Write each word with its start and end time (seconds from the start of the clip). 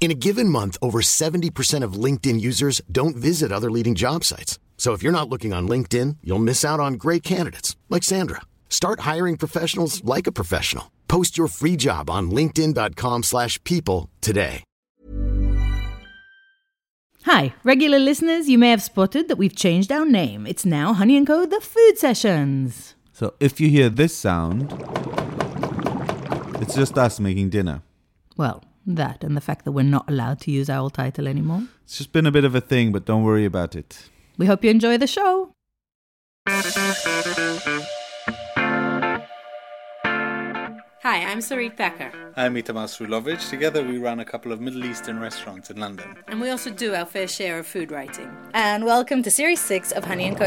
In 0.00 0.10
a 0.12 0.14
given 0.14 0.48
month, 0.48 0.78
over 0.80 1.00
70% 1.00 1.82
of 1.82 2.04
LinkedIn 2.04 2.40
users 2.40 2.80
don't 2.90 3.16
visit 3.16 3.52
other 3.52 3.70
leading 3.70 3.94
job 3.94 4.24
sites. 4.24 4.58
So 4.78 4.92
if 4.94 5.02
you're 5.02 5.12
not 5.12 5.28
looking 5.28 5.52
on 5.52 5.68
LinkedIn, 5.68 6.18
you'll 6.22 6.38
miss 6.38 6.64
out 6.64 6.80
on 6.80 6.94
great 6.94 7.22
candidates 7.22 7.76
like 7.90 8.04
Sandra. 8.04 8.42
Start 8.70 9.00
hiring 9.00 9.36
professionals 9.36 10.02
like 10.04 10.26
a 10.28 10.32
professional. 10.32 10.92
Post 11.08 11.36
your 11.36 11.48
free 11.48 11.74
job 11.76 12.08
on 12.08 12.30
linkedin.com/people 12.30 13.22
slash 13.22 13.62
people 13.64 14.08
today. 14.20 14.62
Hi, 17.24 17.52
regular 17.64 17.98
listeners, 17.98 18.48
you 18.48 18.56
may 18.56 18.70
have 18.70 18.80
spotted 18.80 19.28
that 19.28 19.36
we've 19.36 19.56
changed 19.56 19.90
our 19.90 20.06
name. 20.06 20.46
It's 20.46 20.64
now 20.64 20.94
Honey 20.94 21.16
and 21.16 21.26
Co. 21.26 21.44
The 21.44 21.60
Food 21.60 21.98
Sessions. 21.98 22.94
So 23.12 23.34
if 23.40 23.60
you 23.60 23.68
hear 23.68 23.90
this 23.90 24.16
sound, 24.16 24.72
it's 26.62 26.74
just 26.74 26.96
us 26.96 27.18
making 27.18 27.50
dinner. 27.50 27.82
Well, 28.36 28.62
that 28.96 29.22
and 29.24 29.36
the 29.36 29.40
fact 29.40 29.64
that 29.64 29.72
we're 29.72 29.82
not 29.82 30.08
allowed 30.08 30.40
to 30.42 30.50
use 30.50 30.68
our 30.70 30.78
old 30.80 30.94
title 30.94 31.26
anymore. 31.28 31.62
It's 31.84 31.98
just 31.98 32.12
been 32.12 32.26
a 32.26 32.30
bit 32.32 32.44
of 32.44 32.54
a 32.54 32.60
thing, 32.60 32.92
but 32.92 33.04
don't 33.04 33.22
worry 33.24 33.44
about 33.44 33.74
it. 33.76 34.08
We 34.36 34.46
hope 34.46 34.62
you 34.64 34.70
enjoy 34.70 34.98
the 34.98 35.06
show. 35.06 35.52
Hi, 41.02 41.24
I'm 41.24 41.38
Sarit 41.38 41.76
Packer, 41.76 42.12
I'm 42.36 42.54
Itamar 42.54 42.86
Srulovich. 42.88 43.48
Together 43.48 43.82
we 43.82 43.96
run 43.98 44.20
a 44.20 44.24
couple 44.24 44.52
of 44.52 44.60
Middle 44.60 44.84
Eastern 44.84 45.18
restaurants 45.20 45.70
in 45.70 45.78
London. 45.78 46.16
and 46.28 46.40
we 46.40 46.50
also 46.50 46.70
do 46.70 46.94
our 46.94 47.06
fair 47.06 47.26
share 47.26 47.58
of 47.58 47.66
food 47.66 47.90
writing. 47.90 48.30
And 48.52 48.84
welcome 48.84 49.22
to 49.22 49.30
Series 49.30 49.60
6 49.60 49.92
of 49.92 50.04
Honey 50.04 50.26
and 50.28 50.36
Co. 50.36 50.46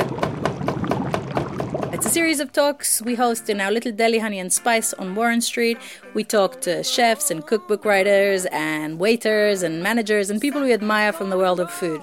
Series 2.12 2.42
of 2.42 2.52
talks 2.52 3.02
we 3.02 3.16
host 3.16 3.50
in 3.50 3.62
our 3.62 3.72
little 3.72 3.94
deli 3.94 4.20
Honey 4.20 4.38
and 4.38 4.52
Spice 4.52 4.92
on 4.92 5.16
Warren 5.16 5.40
Street. 5.40 5.78
We 6.14 6.26
talk 6.26 6.60
to 6.60 6.84
chefs 6.84 7.32
and 7.32 7.48
cookbook 7.48 7.86
writers 7.86 8.46
and 8.52 9.00
waiters 9.00 9.64
and 9.64 9.82
managers 9.82 10.30
and 10.30 10.42
people 10.42 10.60
we 10.60 10.74
admire 10.74 11.14
from 11.14 11.30
the 11.30 11.38
world 11.38 11.62
of 11.62 11.72
food. 11.72 12.02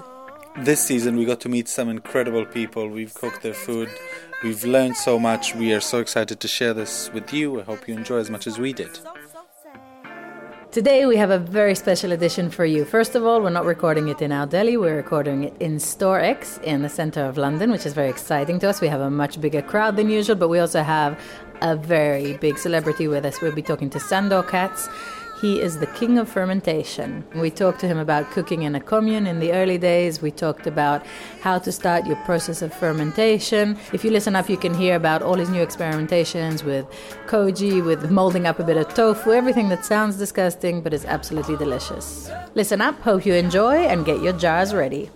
This 0.60 0.82
season 0.82 1.18
we 1.18 1.26
got 1.26 1.40
to 1.42 1.50
meet 1.50 1.68
some 1.68 1.90
incredible 1.90 2.46
people. 2.46 2.88
We've 2.88 3.12
cooked 3.12 3.42
their 3.42 3.52
food. 3.52 3.90
We've 4.42 4.64
learned 4.64 4.96
so 4.96 5.18
much. 5.18 5.54
We 5.54 5.74
are 5.74 5.80
so 5.80 5.98
excited 5.98 6.40
to 6.40 6.48
share 6.48 6.72
this 6.72 7.12
with 7.12 7.30
you. 7.34 7.60
I 7.60 7.64
hope 7.64 7.86
you 7.86 7.94
enjoy 7.94 8.16
as 8.16 8.30
much 8.30 8.46
as 8.46 8.58
we 8.58 8.72
did. 8.72 8.98
Today 10.70 11.06
we 11.06 11.16
have 11.16 11.30
a 11.30 11.38
very 11.38 11.74
special 11.74 12.12
edition 12.12 12.50
for 12.50 12.66
you. 12.66 12.84
First 12.84 13.14
of 13.14 13.24
all, 13.24 13.40
we're 13.40 13.48
not 13.48 13.64
recording 13.64 14.08
it 14.08 14.20
in 14.20 14.30
our 14.30 14.46
deli, 14.46 14.76
we're 14.76 14.96
recording 14.96 15.44
it 15.44 15.54
in 15.60 15.78
Store 15.80 16.20
X 16.20 16.60
in 16.62 16.82
the 16.82 16.90
center 16.90 17.22
of 17.22 17.38
London, 17.38 17.70
which 17.70 17.86
is 17.86 17.94
very 17.94 18.10
exciting 18.10 18.58
to 18.58 18.68
us. 18.68 18.82
We 18.82 18.88
have 18.88 19.00
a 19.00 19.08
much 19.08 19.40
bigger 19.40 19.62
crowd 19.62 19.96
than 19.96 20.10
usual, 20.10 20.36
but 20.36 20.48
we 20.48 20.58
also 20.58 20.82
have 20.82 21.18
a 21.62 21.74
very 21.74 22.34
big 22.34 22.58
celebrity 22.58 23.08
with 23.08 23.24
us. 23.24 23.40
We'll 23.40 23.54
be 23.54 23.62
talking 23.62 23.88
to 23.88 23.98
Sandor 23.98 24.42
Katz. 24.42 24.90
He 25.40 25.60
is 25.60 25.78
the 25.78 25.86
king 25.86 26.18
of 26.18 26.28
fermentation. 26.28 27.24
We 27.36 27.50
talked 27.50 27.78
to 27.80 27.86
him 27.86 27.98
about 27.98 28.30
cooking 28.32 28.62
in 28.62 28.74
a 28.74 28.80
commune 28.80 29.26
in 29.28 29.38
the 29.38 29.52
early 29.52 29.78
days. 29.78 30.20
We 30.20 30.32
talked 30.32 30.66
about 30.66 31.06
how 31.42 31.60
to 31.60 31.70
start 31.70 32.06
your 32.06 32.16
process 32.24 32.60
of 32.60 32.74
fermentation. 32.74 33.78
If 33.92 34.04
you 34.04 34.10
listen 34.10 34.34
up, 34.34 34.48
you 34.48 34.56
can 34.56 34.74
hear 34.74 34.96
about 34.96 35.22
all 35.22 35.34
his 35.34 35.48
new 35.48 35.64
experimentations 35.64 36.64
with 36.64 36.86
koji, 37.26 37.84
with 37.84 38.10
molding 38.10 38.46
up 38.46 38.58
a 38.58 38.64
bit 38.64 38.76
of 38.76 38.92
tofu, 38.94 39.30
everything 39.30 39.68
that 39.68 39.84
sounds 39.84 40.16
disgusting 40.16 40.82
but 40.82 40.92
is 40.92 41.04
absolutely 41.04 41.56
delicious. 41.56 42.28
Listen 42.54 42.80
up, 42.80 43.00
hope 43.02 43.24
you 43.24 43.34
enjoy, 43.34 43.76
and 43.86 44.04
get 44.04 44.20
your 44.20 44.32
jars 44.32 44.74
ready. 44.74 45.08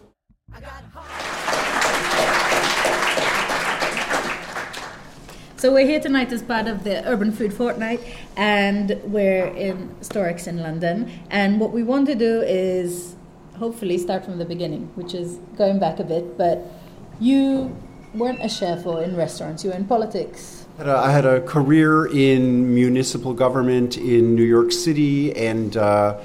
So 5.63 5.73
we're 5.73 5.87
here 5.87 6.01
tonight 6.01 6.33
as 6.33 6.43
part 6.43 6.67
of 6.67 6.83
the 6.83 7.07
Urban 7.09 7.31
Food 7.31 7.55
Fortnight, 7.55 8.01
and 8.37 9.01
we're 9.05 9.47
in 9.47 9.95
Store 10.03 10.27
X 10.27 10.49
in 10.49 10.59
London. 10.59 11.09
And 11.31 11.61
what 11.61 11.71
we 11.71 11.85
want 11.85 12.09
to 12.09 12.17
do 12.17 12.41
is 12.41 13.15
hopefully 13.59 13.97
start 13.97 14.25
from 14.25 14.39
the 14.39 14.45
beginning, 14.45 14.91
which 14.97 15.15
is 15.15 15.37
going 15.57 15.79
back 15.79 16.01
a 16.01 16.03
bit. 16.03 16.37
But 16.37 16.67
you 17.21 17.77
weren't 18.13 18.45
a 18.45 18.49
chef 18.49 18.85
or 18.85 19.05
in 19.05 19.15
restaurants; 19.15 19.63
you 19.63 19.71
were 19.71 19.77
in 19.77 19.85
politics. 19.85 20.67
I 20.81 21.13
had 21.13 21.25
a 21.25 21.41
career 21.43 22.07
in 22.07 22.75
municipal 22.75 23.33
government 23.33 23.97
in 23.97 24.35
New 24.35 24.43
York 24.43 24.73
City, 24.73 25.33
and 25.37 25.77
uh, 25.77 26.19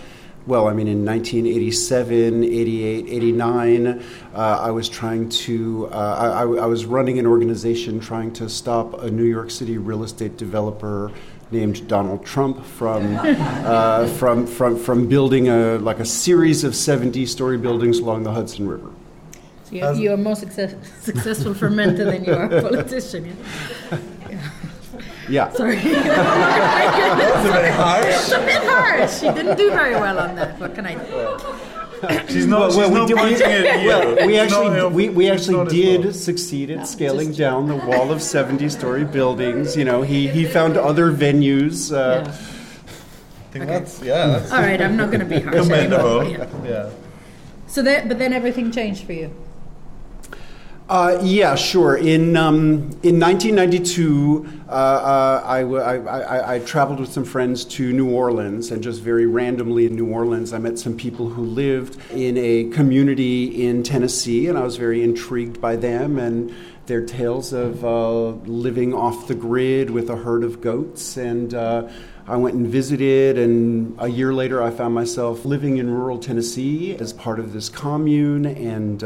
well, 0.48 0.68
I 0.68 0.74
mean, 0.74 0.88
in 0.88 1.04
1987, 1.06 2.44
88, 2.44 3.06
89, 3.10 3.88
uh, 3.88 4.38
I 4.38 4.72
was 4.72 4.88
trying 4.90 5.30
to, 5.30 5.88
uh, 5.92 5.98
I, 5.98 6.42
I- 6.44 6.64
I 6.64 6.66
was 6.66 6.86
running 6.86 7.20
an 7.20 7.26
organization 7.28 8.00
trying 8.00 8.32
to 8.34 8.50
stop 8.50 9.02
a 9.04 9.12
New 9.12 9.26
York 9.26 9.52
City 9.52 9.78
real 9.78 10.04
estate 10.04 10.38
developer 10.38 11.12
named 11.52 11.88
Donald 11.88 12.26
Trump 12.26 12.64
from, 12.66 13.16
uh, 13.22 14.08
from, 14.08 14.48
from, 14.48 14.78
from 14.78 15.08
building 15.08 15.50
a, 15.50 15.78
like 15.80 16.00
a 16.00 16.06
series 16.06 16.64
of 16.64 16.74
70-story 16.74 17.58
buildings 17.58 18.00
along 18.00 18.24
the 18.24 18.32
Hudson 18.32 18.68
River. 18.68 18.92
So 19.66 19.76
you're, 19.76 19.94
you're 19.94 20.18
more 20.18 20.36
success, 20.36 20.76
successful 21.02 21.54
fermenter 21.54 22.06
than 22.06 22.24
you 22.24 22.34
are 22.34 22.46
a 22.46 22.62
politician. 22.62 23.26
Yeah? 23.92 24.00
Yeah. 24.30 24.50
Sorry. 25.54 25.76
it's 25.78 25.86
a 25.86 27.52
bit 27.52 27.72
harsh. 27.74 28.06
It's 28.08 28.32
a 28.32 28.40
bit 28.40 28.64
harsh. 28.64 29.20
She 29.20 29.30
didn't 29.32 29.58
do 29.58 29.70
very 29.72 29.96
well 29.96 30.20
on 30.20 30.36
that. 30.36 30.60
What 30.60 30.74
can 30.76 30.86
I 30.86 30.96
do? 30.96 31.40
She's 32.30 32.46
not, 32.46 32.72
she's 32.74 32.90
not 32.92 33.08
did- 33.08 33.18
pointing 33.18 33.40
well, 33.88 34.28
we 34.28 34.38
It's 34.38 34.52
not 34.52 34.68
actually 34.68 34.94
we, 34.94 35.10
we 35.10 35.30
actually 35.32 35.68
did 35.70 36.04
fault. 36.04 36.14
succeed 36.16 36.70
at 36.70 36.88
scaling 36.88 37.32
down 37.32 37.68
the 37.68 37.76
wall 37.76 38.12
of 38.12 38.22
70 38.22 38.70
story 38.70 39.04
buildings. 39.04 39.76
You 39.76 39.84
know, 39.86 40.04
he, 40.04 40.28
he 40.28 40.46
found 40.46 40.78
other 40.78 41.12
venues. 41.12 41.92
Uh, 41.92 42.24
Yeah. 42.26 42.32
I 42.32 43.50
think 43.52 43.66
that's, 43.66 44.02
yeah, 44.04 44.28
that's 44.28 44.52
All 44.52 44.60
right, 44.62 44.80
I'm 44.80 44.96
not 44.96 45.08
going 45.08 45.22
to 45.22 45.26
be 45.26 45.40
harsh 45.46 45.56
commendable. 45.56 46.22
anymore. 46.22 46.48
Yeah. 46.66 46.70
Yeah. 46.70 46.90
So 47.66 47.82
that, 47.82 48.08
but 48.08 48.20
then 48.20 48.32
everything 48.32 48.72
changed 48.72 49.04
for 49.06 49.14
you. 49.14 49.34
Uh, 50.90 51.20
yeah, 51.22 51.54
sure. 51.54 51.98
In 51.98 52.38
um, 52.38 52.92
in 53.04 53.20
1992, 53.20 54.48
uh, 54.70 54.72
uh, 54.72 55.44
I, 55.46 55.60
I, 55.60 55.96
I, 55.98 56.54
I 56.56 56.60
traveled 56.60 57.02
with 57.02 57.12
some 57.12 57.26
friends 57.26 57.66
to 57.66 57.92
New 57.92 58.10
Orleans, 58.10 58.72
and 58.72 58.82
just 58.82 59.02
very 59.02 59.26
randomly 59.26 59.86
in 59.86 59.98
New 59.98 60.08
Orleans, 60.08 60.54
I 60.54 60.60
met 60.60 60.80
some 60.80 60.96
people 60.96 61.28
who 61.28 61.44
lived 61.44 62.00
in 62.12 62.38
a 62.38 62.70
community 62.70 63.68
in 63.68 63.84
Tennessee, 63.84 64.48
and 64.48 64.58
I 64.58 64.64
was 64.64 64.78
very 64.78 65.04
intrigued 65.04 65.60
by 65.60 65.76
them 65.76 66.18
and 66.18 66.56
their 66.86 67.06
tales 67.06 67.52
of 67.52 67.84
uh, 67.84 68.28
living 68.50 68.94
off 68.94 69.28
the 69.28 69.36
grid 69.36 69.90
with 69.90 70.10
a 70.10 70.16
herd 70.16 70.46
of 70.46 70.62
goats. 70.62 71.18
And 71.18 71.54
uh, 71.54 71.90
I 72.28 72.38
went 72.38 72.56
and 72.56 72.66
visited, 72.66 73.38
and 73.38 73.94
a 74.00 74.08
year 74.08 74.34
later, 74.34 74.64
I 74.64 74.72
found 74.72 74.96
myself 74.96 75.44
living 75.44 75.80
in 75.80 75.90
rural 75.90 76.18
Tennessee 76.18 76.96
as 76.96 77.12
part 77.12 77.40
of 77.40 77.52
this 77.52 77.68
commune, 77.68 78.46
and 78.46 79.04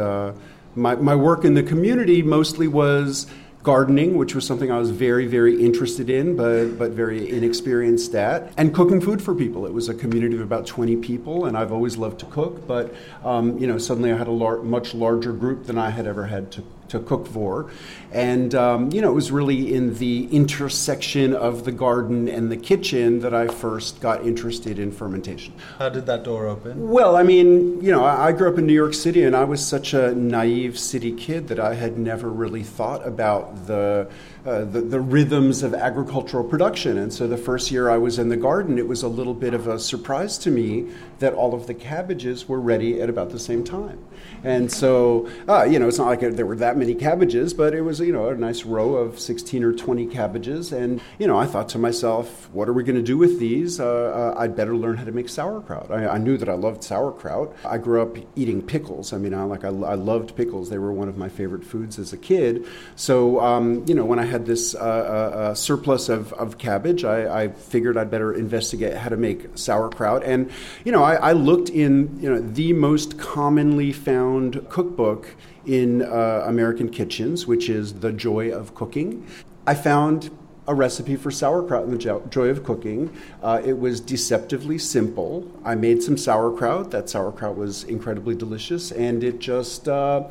my, 0.75 0.95
my 0.95 1.15
work 1.15 1.45
in 1.45 1.53
the 1.53 1.63
community 1.63 2.21
mostly 2.21 2.67
was 2.67 3.27
gardening, 3.63 4.17
which 4.17 4.33
was 4.33 4.45
something 4.45 4.71
I 4.71 4.79
was 4.79 4.89
very, 4.89 5.27
very 5.27 5.63
interested 5.63 6.09
in, 6.09 6.35
but, 6.35 6.77
but 6.77 6.91
very 6.91 7.29
inexperienced 7.29 8.15
at, 8.15 8.51
and 8.57 8.73
cooking 8.73 8.99
food 8.99 9.21
for 9.21 9.35
people. 9.35 9.65
It 9.65 9.73
was 9.73 9.87
a 9.89 9.93
community 9.93 10.35
of 10.35 10.41
about 10.41 10.65
20 10.65 10.97
people, 10.97 11.45
and 11.45 11.55
I've 11.55 11.71
always 11.71 11.97
loved 11.97 12.19
to 12.21 12.25
cook, 12.27 12.67
but 12.67 12.93
um, 13.23 13.57
you 13.59 13.67
know, 13.67 13.77
suddenly 13.77 14.11
I 14.11 14.17
had 14.17 14.27
a 14.27 14.31
lar- 14.31 14.63
much 14.63 14.93
larger 14.93 15.31
group 15.31 15.65
than 15.65 15.77
I 15.77 15.91
had 15.91 16.07
ever 16.07 16.25
had 16.25 16.51
to, 16.53 16.63
to 16.91 16.99
cook 16.99 17.25
for. 17.27 17.71
And, 18.11 18.53
um, 18.53 18.91
you 18.91 19.01
know, 19.01 19.09
it 19.09 19.15
was 19.15 19.31
really 19.31 19.73
in 19.73 19.95
the 19.95 20.27
intersection 20.35 21.33
of 21.33 21.63
the 21.63 21.71
garden 21.71 22.27
and 22.27 22.51
the 22.51 22.57
kitchen 22.57 23.21
that 23.21 23.33
I 23.33 23.47
first 23.47 24.01
got 24.01 24.27
interested 24.27 24.77
in 24.77 24.91
fermentation. 24.91 25.53
How 25.79 25.87
did 25.87 26.05
that 26.07 26.23
door 26.23 26.47
open? 26.47 26.89
Well, 26.89 27.15
I 27.15 27.23
mean, 27.23 27.81
you 27.81 27.91
know, 27.91 28.03
I 28.03 28.33
grew 28.33 28.51
up 28.51 28.57
in 28.57 28.67
New 28.67 28.73
York 28.73 28.93
City 28.93 29.23
and 29.23 29.35
I 29.35 29.45
was 29.45 29.65
such 29.65 29.93
a 29.93 30.13
naive 30.13 30.77
city 30.77 31.13
kid 31.13 31.47
that 31.47 31.59
I 31.59 31.73
had 31.73 31.97
never 31.97 32.29
really 32.29 32.63
thought 32.63 33.07
about 33.07 33.67
the, 33.67 34.09
uh, 34.45 34.65
the, 34.65 34.81
the 34.81 34.99
rhythms 34.99 35.63
of 35.63 35.73
agricultural 35.73 36.43
production. 36.43 36.97
And 36.97 37.13
so 37.13 37.27
the 37.27 37.37
first 37.37 37.71
year 37.71 37.89
I 37.89 37.97
was 37.97 38.19
in 38.19 38.27
the 38.27 38.37
garden, 38.37 38.77
it 38.77 38.87
was 38.87 39.03
a 39.03 39.07
little 39.07 39.33
bit 39.33 39.53
of 39.53 39.67
a 39.67 39.79
surprise 39.79 40.37
to 40.39 40.51
me 40.51 40.87
that 41.19 41.33
all 41.33 41.53
of 41.53 41.67
the 41.67 41.73
cabbages 41.73 42.49
were 42.49 42.59
ready 42.59 43.01
at 43.01 43.09
about 43.09 43.29
the 43.29 43.39
same 43.39 43.63
time. 43.63 44.03
And 44.43 44.71
so, 44.71 45.29
uh, 45.47 45.63
you 45.63 45.77
know, 45.77 45.87
it's 45.87 45.97
not 45.97 46.07
like 46.07 46.21
there 46.21 46.45
were 46.45 46.55
that 46.55 46.77
many 46.77 46.95
cabbages, 46.95 47.53
but 47.53 47.73
it 47.73 47.81
was, 47.81 47.99
you 47.99 48.11
know, 48.11 48.29
a 48.29 48.35
nice 48.35 48.63
row 48.63 48.95
of 48.95 49.19
16 49.19 49.63
or 49.63 49.73
20 49.73 50.07
cabbages. 50.07 50.71
And, 50.71 51.01
you 51.19 51.27
know, 51.27 51.37
I 51.37 51.45
thought 51.45 51.69
to 51.69 51.77
myself, 51.77 52.49
what 52.51 52.67
are 52.67 52.73
we 52.73 52.83
going 52.83 52.95
to 52.95 53.01
do 53.01 53.17
with 53.17 53.39
these? 53.39 53.79
Uh, 53.79 53.85
uh, 53.85 54.39
I'd 54.39 54.55
better 54.55 54.75
learn 54.75 54.97
how 54.97 55.03
to 55.03 55.11
make 55.11 55.29
sauerkraut. 55.29 55.91
I, 55.91 56.07
I, 56.07 56.17
knew 56.17 56.37
that 56.37 56.49
I 56.49 56.53
loved 56.53 56.83
sauerkraut. 56.83 57.55
I 57.65 57.77
grew 57.77 58.01
up 58.01 58.17
eating 58.35 58.61
pickles. 58.61 59.13
I 59.13 59.17
mean, 59.17 59.33
I, 59.33 59.43
like, 59.43 59.63
I, 59.63 59.67
I 59.67 59.95
loved 59.95 60.35
pickles. 60.35 60.69
They 60.69 60.77
were 60.77 60.91
one 60.91 61.07
of 61.07 61.17
my 61.17 61.29
favorite 61.29 61.63
foods 61.63 61.99
as 61.99 62.13
a 62.13 62.17
kid. 62.17 62.65
So, 62.95 63.39
um, 63.39 63.85
you 63.87 63.93
know, 63.93 64.05
when 64.05 64.19
I 64.19 64.25
had 64.25 64.45
this 64.45 64.73
uh, 64.73 64.79
uh, 64.79 64.81
uh, 64.81 65.53
surplus 65.53 66.09
of, 66.09 66.33
of 66.33 66.57
cabbage, 66.57 67.03
I, 67.03 67.43
I 67.43 67.47
figured 67.49 67.97
I'd 67.97 68.09
better 68.09 68.33
investigate 68.33 68.95
how 68.95 69.09
to 69.09 69.17
make 69.17 69.49
sauerkraut. 69.55 70.23
And, 70.23 70.49
you 70.83 70.91
know, 70.91 71.03
I, 71.03 71.15
I 71.15 71.31
looked 71.33 71.69
in, 71.69 72.19
you 72.19 72.29
know, 72.29 72.41
the 72.41 72.73
most 72.73 73.19
commonly 73.19 73.91
found 73.91 74.30
cookbook 74.69 75.35
in 75.65 76.01
uh, 76.01 76.43
American 76.45 76.89
kitchens, 76.89 77.47
which 77.47 77.69
is 77.69 77.99
The 77.99 78.11
Joy 78.11 78.51
of 78.51 78.73
Cooking. 78.75 79.25
I 79.67 79.75
found 79.75 80.29
a 80.67 80.73
recipe 80.73 81.15
for 81.15 81.31
sauerkraut 81.31 81.83
in 81.85 81.91
the 81.91 82.21
Joy 82.29 82.49
of 82.49 82.63
Cooking. 82.63 83.11
Uh, 83.41 83.61
it 83.65 83.77
was 83.77 83.99
deceptively 83.99 84.77
simple. 84.77 85.51
I 85.65 85.75
made 85.75 86.01
some 86.03 86.17
sauerkraut. 86.17 86.91
That 86.91 87.09
sauerkraut 87.09 87.57
was 87.57 87.83
incredibly 87.83 88.35
delicious, 88.35 88.91
and 88.91 89.23
it 89.23 89.39
just 89.39 89.87
uh, 89.87 90.29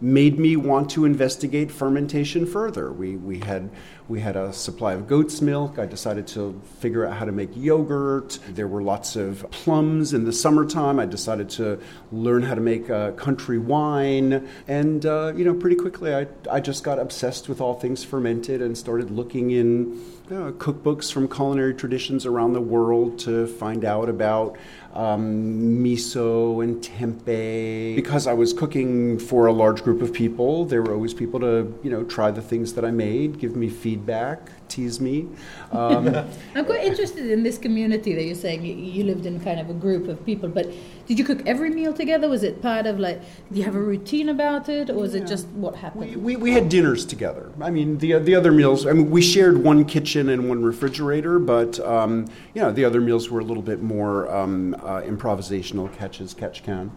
made 0.00 0.38
me 0.38 0.56
want 0.56 0.90
to 0.90 1.04
investigate 1.04 1.70
fermentation 1.70 2.46
further. 2.46 2.92
We, 2.92 3.16
we 3.16 3.40
had 3.40 3.70
we 4.08 4.20
had 4.20 4.36
a 4.36 4.52
supply 4.54 4.94
of 4.94 5.06
goat's 5.06 5.42
milk. 5.42 5.78
I 5.78 5.84
decided 5.84 6.26
to 6.28 6.60
figure 6.80 7.06
out 7.06 7.18
how 7.18 7.26
to 7.26 7.32
make 7.32 7.50
yogurt. 7.54 8.38
There 8.48 8.66
were 8.66 8.82
lots 8.82 9.16
of 9.16 9.46
plums 9.50 10.14
in 10.14 10.24
the 10.24 10.32
summertime. 10.32 10.98
I 10.98 11.04
decided 11.04 11.50
to 11.50 11.78
learn 12.10 12.42
how 12.42 12.54
to 12.54 12.60
make 12.60 12.88
uh, 12.88 13.12
country 13.12 13.58
wine. 13.58 14.48
And, 14.66 15.04
uh, 15.04 15.34
you 15.36 15.44
know, 15.44 15.52
pretty 15.52 15.76
quickly 15.76 16.14
I, 16.14 16.26
I 16.50 16.60
just 16.60 16.84
got 16.84 16.98
obsessed 16.98 17.50
with 17.50 17.60
all 17.60 17.74
things 17.74 18.02
fermented 18.02 18.62
and 18.62 18.78
started 18.78 19.10
looking 19.10 19.50
in 19.50 20.00
uh, 20.30 20.52
cookbooks 20.52 21.12
from 21.12 21.28
culinary 21.28 21.74
traditions 21.74 22.24
around 22.24 22.54
the 22.54 22.60
world 22.62 23.18
to 23.18 23.46
find 23.46 23.84
out 23.84 24.08
about 24.08 24.56
um, 24.94 25.82
miso 25.84 26.62
and 26.62 26.82
tempeh. 26.82 27.94
Because 27.96 28.26
I 28.26 28.32
was 28.32 28.52
cooking 28.52 29.18
for 29.18 29.46
a 29.46 29.52
large 29.52 29.82
group 29.82 30.02
of 30.02 30.12
people, 30.12 30.64
there 30.64 30.82
were 30.82 30.94
always 30.94 31.14
people 31.14 31.40
to, 31.40 31.78
you 31.82 31.90
know, 31.90 32.04
try 32.04 32.30
the 32.30 32.42
things 32.42 32.74
that 32.74 32.84
I 32.84 32.90
made, 32.90 33.38
give 33.38 33.54
me 33.56 33.68
feedback, 33.68 34.50
tease 34.68 35.00
me. 35.00 35.28
Um, 35.70 36.08
I'm 36.54 36.64
quite 36.64 36.82
interested 36.82 37.30
in 37.30 37.42
this 37.42 37.58
community 37.58 38.14
that 38.14 38.24
you're 38.24 38.34
saying 38.34 38.64
you 38.64 39.04
lived 39.04 39.26
in 39.26 39.38
kind 39.40 39.60
of 39.60 39.68
a 39.68 39.74
group 39.74 40.08
of 40.08 40.24
people, 40.24 40.48
but 40.48 40.66
did 41.06 41.18
you 41.18 41.24
cook 41.26 41.42
every 41.46 41.68
meal 41.68 41.92
together? 41.92 42.28
Was 42.28 42.42
it 42.42 42.62
part 42.62 42.86
of 42.86 42.98
like, 42.98 43.20
do 43.52 43.58
you 43.58 43.64
have 43.64 43.74
a 43.74 43.80
routine 43.80 44.30
about 44.30 44.68
it, 44.70 44.88
or 44.88 44.94
was 44.94 45.14
it 45.14 45.26
just 45.26 45.46
what 45.48 45.76
happened? 45.76 46.16
We, 46.16 46.16
we, 46.16 46.36
we, 46.36 46.52
had 46.52 46.70
dinners 46.70 47.04
together. 47.04 47.52
I 47.60 47.70
mean, 47.70 47.98
the, 47.98 48.18
the 48.18 48.34
other 48.34 48.50
meals, 48.50 48.86
I 48.86 48.92
mean, 48.92 49.10
we 49.10 49.20
shared 49.20 49.62
one 49.62 49.84
kitchen 49.84 50.30
and 50.30 50.48
one 50.48 50.62
refrigerator, 50.62 51.38
but, 51.38 51.78
um, 51.80 52.26
you 52.54 52.62
know, 52.62 52.72
the 52.72 52.84
other 52.84 53.00
meals 53.00 53.30
were 53.30 53.40
a 53.40 53.44
little 53.44 53.62
bit 53.62 53.82
more 53.82 54.30
um, 54.34 54.74
uh, 54.76 55.02
improvisational, 55.02 55.94
catch 55.94 56.20
as 56.20 56.32
catch 56.32 56.62
can. 56.62 56.92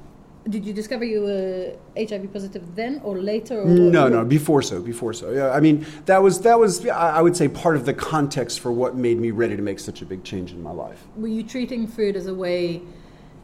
Did 0.50 0.66
you 0.66 0.74
discover 0.74 1.04
you 1.04 1.22
were 1.22 1.76
HIV 1.96 2.34
positive 2.34 2.76
then 2.76 3.00
or 3.04 3.20
later? 3.20 3.62
Or 3.62 3.66
no, 3.66 4.08
no, 4.08 4.26
before 4.26 4.62
so, 4.62 4.82
before 4.82 5.14
so. 5.14 5.32
Yeah, 5.32 5.52
I 5.52 5.60
mean 5.60 5.86
that 6.06 6.24
was 6.24 6.42
that 6.42 6.60
was 6.60 6.86
I 6.88 7.22
would 7.22 7.38
say 7.38 7.48
part 7.48 7.76
of 7.76 7.86
the 7.86 7.94
context 7.94 8.60
for 8.60 8.72
what 8.72 8.96
made 8.96 9.20
me 9.20 9.32
ready 9.32 9.56
to 9.56 9.62
make 9.62 9.80
such 9.80 10.02
a 10.02 10.06
big 10.06 10.24
change 10.24 10.52
in 10.52 10.62
my 10.64 10.72
life. 10.72 11.06
Were 11.16 11.28
you 11.28 11.44
treating 11.44 11.86
food 11.86 12.16
as 12.16 12.26
a 12.26 12.34
way 12.34 12.82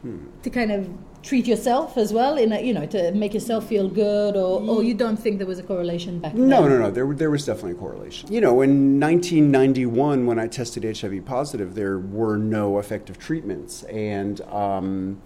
hmm. 0.02 0.26
to 0.42 0.50
kind 0.50 0.72
of 0.72 0.88
treat 1.22 1.46
yourself 1.46 1.96
as 1.96 2.12
well 2.12 2.36
in 2.36 2.52
a, 2.52 2.60
you 2.60 2.72
know 2.72 2.86
to 2.86 3.12
make 3.12 3.34
yourself 3.34 3.66
feel 3.68 3.88
good 3.88 4.36
or, 4.36 4.60
or 4.60 4.84
you 4.84 4.94
don't 4.94 5.16
think 5.16 5.38
there 5.38 5.46
was 5.46 5.58
a 5.58 5.62
correlation 5.62 6.20
back 6.20 6.32
then 6.32 6.48
no 6.48 6.66
no 6.66 6.78
no 6.78 6.90
there, 6.90 7.12
there 7.12 7.30
was 7.30 7.44
definitely 7.44 7.72
a 7.72 7.74
correlation 7.74 8.32
you 8.32 8.40
know 8.40 8.62
in 8.62 9.00
1991 9.00 10.26
when 10.26 10.38
i 10.38 10.46
tested 10.46 10.84
hiv 10.96 11.24
positive 11.24 11.74
there 11.74 11.98
were 11.98 12.36
no 12.36 12.78
effective 12.78 13.18
treatments 13.18 13.82
and 13.84 14.40
um, 14.42 15.20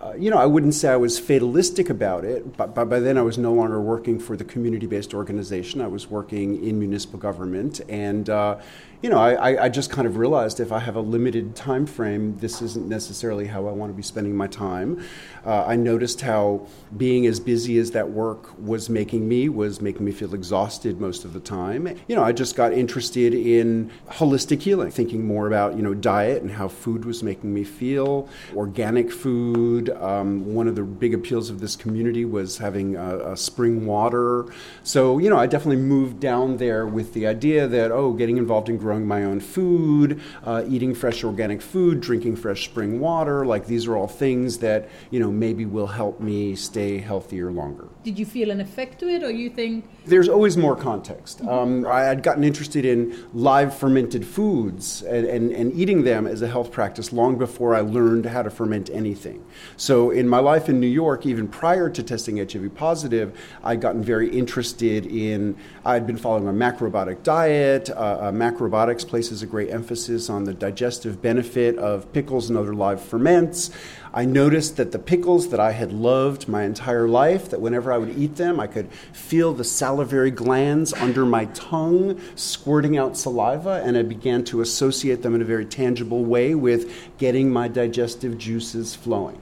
uh, 0.00 0.14
you 0.14 0.30
know, 0.30 0.38
I 0.38 0.46
wouldn't 0.46 0.74
say 0.74 0.88
I 0.88 0.96
was 0.96 1.18
fatalistic 1.18 1.90
about 1.90 2.24
it, 2.24 2.56
but, 2.56 2.74
but 2.74 2.84
by 2.84 3.00
then 3.00 3.18
I 3.18 3.22
was 3.22 3.36
no 3.36 3.52
longer 3.52 3.80
working 3.80 4.20
for 4.20 4.36
the 4.36 4.44
community 4.44 4.86
based 4.86 5.12
organization. 5.12 5.80
I 5.80 5.88
was 5.88 6.08
working 6.08 6.64
in 6.64 6.78
municipal 6.78 7.18
government. 7.18 7.80
And, 7.88 8.30
uh, 8.30 8.58
you 9.00 9.10
know, 9.10 9.18
I, 9.18 9.66
I 9.66 9.68
just 9.68 9.90
kind 9.90 10.08
of 10.08 10.16
realized 10.16 10.58
if 10.58 10.72
I 10.72 10.80
have 10.80 10.96
a 10.96 11.00
limited 11.00 11.54
time 11.54 11.86
frame, 11.86 12.36
this 12.38 12.60
isn't 12.60 12.88
necessarily 12.88 13.46
how 13.46 13.68
I 13.68 13.70
want 13.70 13.90
to 13.90 13.94
be 13.94 14.02
spending 14.02 14.36
my 14.36 14.48
time. 14.48 15.04
Uh, 15.46 15.64
I 15.64 15.76
noticed 15.76 16.20
how 16.20 16.66
being 16.96 17.24
as 17.26 17.38
busy 17.38 17.78
as 17.78 17.92
that 17.92 18.10
work 18.10 18.58
was 18.58 18.90
making 18.90 19.28
me 19.28 19.48
was 19.48 19.80
making 19.80 20.04
me 20.04 20.10
feel 20.10 20.34
exhausted 20.34 21.00
most 21.00 21.24
of 21.24 21.32
the 21.32 21.38
time. 21.38 21.96
You 22.08 22.16
know, 22.16 22.24
I 22.24 22.32
just 22.32 22.56
got 22.56 22.72
interested 22.72 23.34
in 23.34 23.92
holistic 24.08 24.62
healing, 24.62 24.90
thinking 24.90 25.24
more 25.24 25.46
about 25.46 25.76
you 25.76 25.82
know 25.82 25.94
diet 25.94 26.42
and 26.42 26.50
how 26.50 26.66
food 26.66 27.04
was 27.04 27.22
making 27.22 27.54
me 27.54 27.62
feel, 27.62 28.28
organic 28.56 29.12
food. 29.12 29.90
Um, 29.90 30.54
one 30.54 30.66
of 30.66 30.74
the 30.74 30.82
big 30.82 31.14
appeals 31.14 31.50
of 31.50 31.60
this 31.60 31.76
community 31.76 32.24
was 32.24 32.58
having 32.58 32.96
a, 32.96 33.32
a 33.32 33.36
spring 33.36 33.86
water. 33.86 34.46
So 34.82 35.18
you 35.18 35.30
know, 35.30 35.38
I 35.38 35.46
definitely 35.46 35.82
moved 35.82 36.18
down 36.18 36.56
there 36.56 36.84
with 36.84 37.14
the 37.14 37.28
idea 37.28 37.68
that 37.68 37.92
oh, 37.92 38.12
getting 38.12 38.38
involved 38.38 38.68
in 38.68 38.76
growing 38.88 39.06
my 39.06 39.22
own 39.24 39.38
food, 39.38 40.18
uh, 40.46 40.64
eating 40.66 40.94
fresh 40.94 41.22
organic 41.22 41.60
food, 41.60 42.00
drinking 42.00 42.34
fresh 42.34 42.64
spring 42.64 42.98
water, 42.98 43.44
like 43.44 43.66
these 43.66 43.86
are 43.86 43.94
all 43.98 44.08
things 44.08 44.56
that 44.66 44.88
you 45.10 45.20
know 45.20 45.30
maybe 45.30 45.66
will 45.66 45.92
help 46.02 46.20
me 46.20 46.56
stay 46.56 46.96
healthier 46.96 47.50
longer. 47.52 47.86
Did 48.02 48.18
you 48.18 48.24
feel 48.24 48.50
an 48.50 48.60
effect 48.62 48.98
to 49.00 49.06
it, 49.08 49.22
or 49.22 49.30
you 49.30 49.50
think? 49.50 49.84
There's 50.06 50.30
always 50.30 50.56
more 50.56 50.74
context. 50.74 51.40
Mm-hmm. 51.40 51.48
Um, 51.50 51.86
I 51.86 52.00
had 52.00 52.22
gotten 52.22 52.44
interested 52.44 52.86
in 52.86 52.98
live 53.34 53.76
fermented 53.76 54.24
foods 54.24 55.02
and, 55.02 55.26
and, 55.26 55.52
and 55.52 55.70
eating 55.74 56.04
them 56.04 56.26
as 56.26 56.40
a 56.40 56.48
health 56.48 56.72
practice 56.72 57.12
long 57.12 57.36
before 57.36 57.74
I 57.74 57.80
learned 57.80 58.24
how 58.24 58.42
to 58.42 58.48
ferment 58.48 58.88
anything. 58.88 59.44
So 59.76 60.10
in 60.10 60.26
my 60.26 60.38
life 60.38 60.70
in 60.70 60.80
New 60.80 60.94
York, 61.02 61.26
even 61.26 61.46
prior 61.46 61.90
to 61.90 62.02
testing 62.02 62.38
HIV 62.38 62.74
positive, 62.74 63.38
I'd 63.62 63.82
gotten 63.82 64.02
very 64.02 64.30
interested 64.30 65.04
in. 65.04 65.58
I'd 65.84 66.06
been 66.06 66.16
following 66.16 66.48
a 66.48 66.52
macrobiotic 66.64 67.22
diet. 67.22 67.90
Uh, 67.90 67.94
uh, 67.94 68.32
macrobiotics 68.78 69.06
places 69.06 69.42
a 69.42 69.46
great 69.46 69.70
emphasis 69.70 70.30
on 70.30 70.44
the 70.44 70.54
digestive 70.54 71.20
benefit 71.20 71.76
of 71.78 72.12
pickles 72.12 72.48
and 72.48 72.58
other 72.58 72.74
live 72.74 73.00
ferments. 73.00 73.70
I 74.12 74.24
noticed 74.24 74.76
that 74.76 74.92
the 74.92 74.98
pickles 74.98 75.50
that 75.50 75.60
I 75.60 75.72
had 75.72 75.92
loved 75.92 76.48
my 76.48 76.62
entire 76.64 77.08
life, 77.08 77.50
that 77.50 77.60
whenever 77.60 77.92
I 77.92 77.98
would 77.98 78.16
eat 78.18 78.36
them, 78.36 78.58
I 78.58 78.66
could 78.66 78.90
feel 79.12 79.52
the 79.52 79.64
salivary 79.64 80.30
glands 80.30 80.92
under 80.94 81.26
my 81.26 81.46
tongue 81.46 82.20
squirting 82.34 82.96
out 82.96 83.16
saliva, 83.16 83.82
and 83.84 83.96
I 83.96 84.02
began 84.02 84.44
to 84.44 84.60
associate 84.60 85.22
them 85.22 85.34
in 85.34 85.42
a 85.42 85.44
very 85.44 85.66
tangible 85.66 86.24
way 86.24 86.54
with 86.54 86.90
getting 87.18 87.50
my 87.50 87.68
digestive 87.68 88.38
juices 88.38 88.94
flowing 88.94 89.40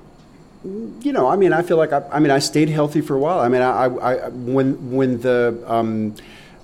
you 0.64 1.12
know, 1.12 1.28
I 1.28 1.36
mean, 1.36 1.52
I 1.52 1.62
feel 1.62 1.76
like 1.76 1.92
I, 1.92 2.02
I, 2.10 2.18
mean, 2.18 2.32
I 2.32 2.40
stayed 2.40 2.68
healthy 2.68 3.00
for 3.00 3.14
a 3.14 3.20
while. 3.20 3.38
I 3.38 3.48
mean, 3.48 3.62
I, 3.62 3.84
I 3.84 4.28
when 4.30 4.90
when 4.90 5.20
the 5.20 5.62
um, 5.64 6.16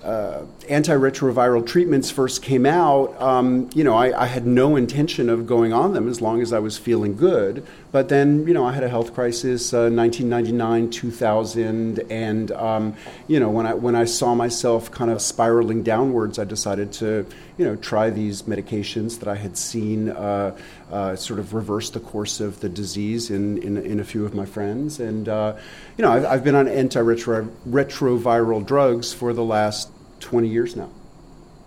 uh, 0.03 0.45
antiretroviral 0.63 1.65
treatments 1.65 2.11
first 2.11 2.43
came 2.43 2.65
out, 2.65 3.19
um, 3.21 3.69
you 3.73 3.85
know, 3.85 3.95
I, 3.95 4.23
I, 4.23 4.25
had 4.25 4.45
no 4.45 4.75
intention 4.75 5.29
of 5.29 5.47
going 5.47 5.71
on 5.71 5.93
them 5.93 6.09
as 6.09 6.19
long 6.19 6.41
as 6.41 6.51
I 6.51 6.59
was 6.59 6.77
feeling 6.77 7.15
good. 7.15 7.65
But 7.93 8.09
then, 8.09 8.45
you 8.45 8.53
know, 8.53 8.65
I 8.65 8.73
had 8.73 8.83
a 8.83 8.89
health 8.89 9.13
crisis, 9.13 9.73
uh, 9.73 9.89
1999, 9.89 10.89
2000, 10.89 11.99
and 12.11 12.51
um, 12.51 12.95
you 13.27 13.39
know, 13.39 13.49
when 13.49 13.65
I 13.65 13.75
when 13.75 13.95
I 13.95 14.03
saw 14.03 14.35
myself 14.35 14.91
kind 14.91 15.09
of 15.09 15.21
spiraling 15.21 15.83
downwards, 15.83 16.37
I 16.37 16.43
decided 16.43 16.91
to, 16.93 17.25
you 17.57 17.65
know, 17.65 17.77
try 17.77 18.09
these 18.09 18.41
medications 18.41 19.19
that 19.19 19.29
I 19.29 19.35
had 19.35 19.57
seen 19.57 20.09
uh, 20.09 20.57
uh 20.91 21.15
sort 21.15 21.39
of 21.39 21.53
reverse 21.53 21.91
the 21.91 22.01
course 22.01 22.41
of 22.41 22.59
the 22.59 22.67
disease 22.67 23.29
in 23.29 23.57
in, 23.59 23.77
in 23.77 24.01
a 24.01 24.03
few 24.03 24.25
of 24.25 24.33
my 24.33 24.45
friends, 24.45 24.99
and 24.99 25.29
uh, 25.29 25.55
you 25.97 26.03
know, 26.03 26.11
I've, 26.11 26.25
I've 26.25 26.43
been 26.43 26.55
on 26.55 26.65
antiretroviral 26.65 28.65
drugs 28.65 29.13
for 29.13 29.33
the 29.33 29.43
last 29.43 29.92
20 30.23 30.47
years 30.47 30.75
now. 30.75 30.89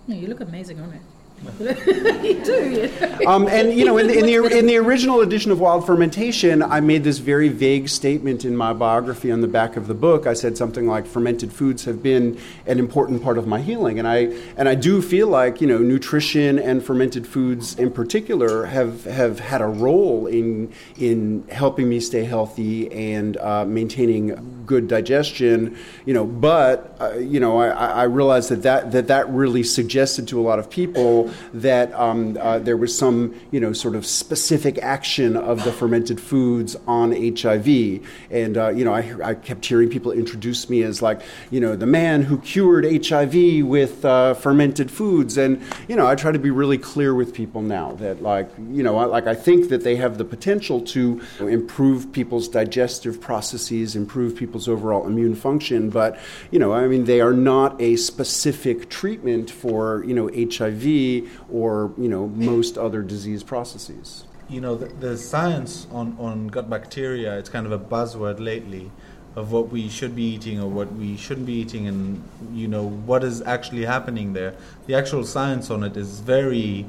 No, 0.07 0.15
you 0.15 0.27
look 0.27 0.41
amazing 0.41 0.79
on 0.79 0.93
it. 0.93 1.01
you 1.59 2.43
do. 2.43 3.27
Um, 3.27 3.47
and 3.47 3.71
you 3.73 3.85
know, 3.85 3.97
in 3.97 4.07
the, 4.07 4.17
in 4.17 4.25
the, 4.25 4.35
in 4.57 4.65
the 4.65 4.77
original 4.77 5.21
edition 5.21 5.51
of 5.51 5.59
Wild 5.59 5.85
Fermentation, 5.85 6.63
I 6.63 6.79
made 6.79 7.03
this 7.03 7.19
very 7.19 7.49
vague 7.49 7.89
statement 7.89 8.43
in 8.43 8.57
my 8.57 8.73
biography 8.73 9.31
on 9.31 9.41
the 9.41 9.47
back 9.47 9.77
of 9.77 9.87
the 9.87 9.93
book. 9.93 10.25
I 10.25 10.33
said 10.33 10.57
something 10.57 10.87
like, 10.87 11.05
"Fermented 11.05 11.53
foods 11.53 11.85
have 11.85 12.01
been 12.01 12.39
an 12.65 12.79
important 12.79 13.21
part 13.21 13.37
of 13.37 13.45
my 13.45 13.61
healing," 13.61 13.99
and 13.99 14.07
I 14.07 14.33
and 14.57 14.67
I 14.67 14.75
do 14.75 15.01
feel 15.01 15.27
like 15.27 15.61
you 15.61 15.67
know, 15.67 15.77
nutrition 15.77 16.57
and 16.57 16.83
fermented 16.83 17.27
foods 17.27 17.77
in 17.77 17.91
particular 17.91 18.65
have 18.65 19.03
have 19.05 19.39
had 19.39 19.61
a 19.61 19.67
role 19.67 20.25
in 20.25 20.73
in 20.97 21.47
helping 21.49 21.87
me 21.87 21.99
stay 21.99 22.23
healthy 22.23 22.91
and 22.91 23.37
uh, 23.37 23.63
maintaining 23.63 24.56
good 24.67 24.87
digestion. 24.87 25.77
You 26.05 26.13
know, 26.13 26.25
but 26.25 26.95
uh, 27.01 27.17
you 27.17 27.39
know, 27.39 27.57
I, 27.57 27.69
I 27.69 28.03
realized 28.03 28.49
that, 28.49 28.61
that 28.63 28.91
that 28.91 29.07
that 29.07 29.29
really 29.29 29.63
suggested 29.63 30.27
to 30.27 30.39
a 30.39 30.43
lot 30.43 30.59
of 30.59 30.69
people 30.69 31.31
that 31.53 31.93
um, 31.93 32.37
uh, 32.39 32.59
there 32.59 32.77
was 32.77 32.95
some, 32.97 33.33
you 33.51 33.59
know, 33.59 33.73
sort 33.73 33.95
of 33.95 34.05
specific 34.05 34.77
action 34.79 35.37
of 35.37 35.63
the 35.63 35.71
fermented 35.71 36.19
foods 36.19 36.75
on 36.87 37.11
HIV. 37.11 38.01
And, 38.31 38.57
uh, 38.57 38.69
you 38.69 38.83
know, 38.83 38.93
I, 38.93 39.13
I, 39.23 39.33
kept 39.35 39.65
hearing 39.65 39.89
people 39.89 40.11
introduce 40.11 40.69
me 40.69 40.81
as 40.81 41.01
like, 41.01 41.21
you 41.51 41.59
know, 41.59 41.75
the 41.75 41.85
man 41.85 42.23
who 42.23 42.39
cured 42.39 42.85
HIV 43.05 43.65
with 43.65 44.03
uh, 44.03 44.33
fermented 44.33 44.89
foods. 44.89 45.37
And, 45.37 45.61
you 45.87 45.95
know, 45.95 46.07
I 46.07 46.15
try 46.15 46.31
to 46.31 46.39
be 46.39 46.49
really 46.49 46.77
clear 46.77 47.13
with 47.13 47.33
people 47.33 47.61
now 47.61 47.93
that, 47.93 48.23
like, 48.23 48.49
you 48.71 48.83
know, 48.83 48.95
like 49.07 49.27
I 49.27 49.35
think 49.35 49.69
that 49.69 49.83
they 49.83 49.95
have 49.97 50.17
the 50.17 50.25
potential 50.25 50.81
to 50.81 51.21
improve 51.39 52.11
people's 52.11 52.47
digestive 52.47 53.21
processes, 53.21 53.95
improve 53.95 54.35
people's 54.35 54.56
overall 54.65 55.05
immune 55.05 55.35
function. 55.35 55.89
But, 55.89 56.17
you 56.51 56.57
know, 56.57 56.71
I 56.71 56.87
mean, 56.87 57.03
they 57.03 57.19
are 57.19 57.33
not 57.33 57.81
a 57.81 57.97
specific 57.97 58.89
treatment 58.89 59.51
for, 59.51 60.05
you 60.05 60.13
know, 60.13 60.29
HIV 60.33 61.27
or 61.51 61.91
you 61.97 62.07
know 62.07 62.27
most 62.27 62.77
other 62.77 63.01
disease 63.01 63.43
processes. 63.43 64.23
You 64.49 64.61
know, 64.61 64.75
the, 64.75 64.85
the 64.85 65.17
science 65.17 65.87
on, 65.91 66.15
on 66.17 66.47
gut 66.47 66.69
bacteria, 66.69 67.37
it's 67.37 67.49
kind 67.49 67.65
of 67.65 67.73
a 67.73 67.79
buzzword 67.79 68.39
lately 68.39 68.91
of 69.35 69.51
what 69.51 69.69
we 69.69 69.89
should 69.89 70.15
be 70.15 70.23
eating 70.23 70.59
or 70.59 70.67
what 70.67 70.91
we 70.93 71.17
shouldn't 71.17 71.45
be 71.45 71.53
eating 71.53 71.85
and 71.87 72.23
you 72.53 72.67
know 72.67 72.87
what 72.87 73.23
is 73.23 73.41
actually 73.41 73.85
happening 73.85 74.33
there. 74.33 74.55
The 74.85 74.95
actual 74.95 75.23
science 75.25 75.69
on 75.69 75.83
it 75.83 75.97
is 75.97 76.21
very 76.21 76.85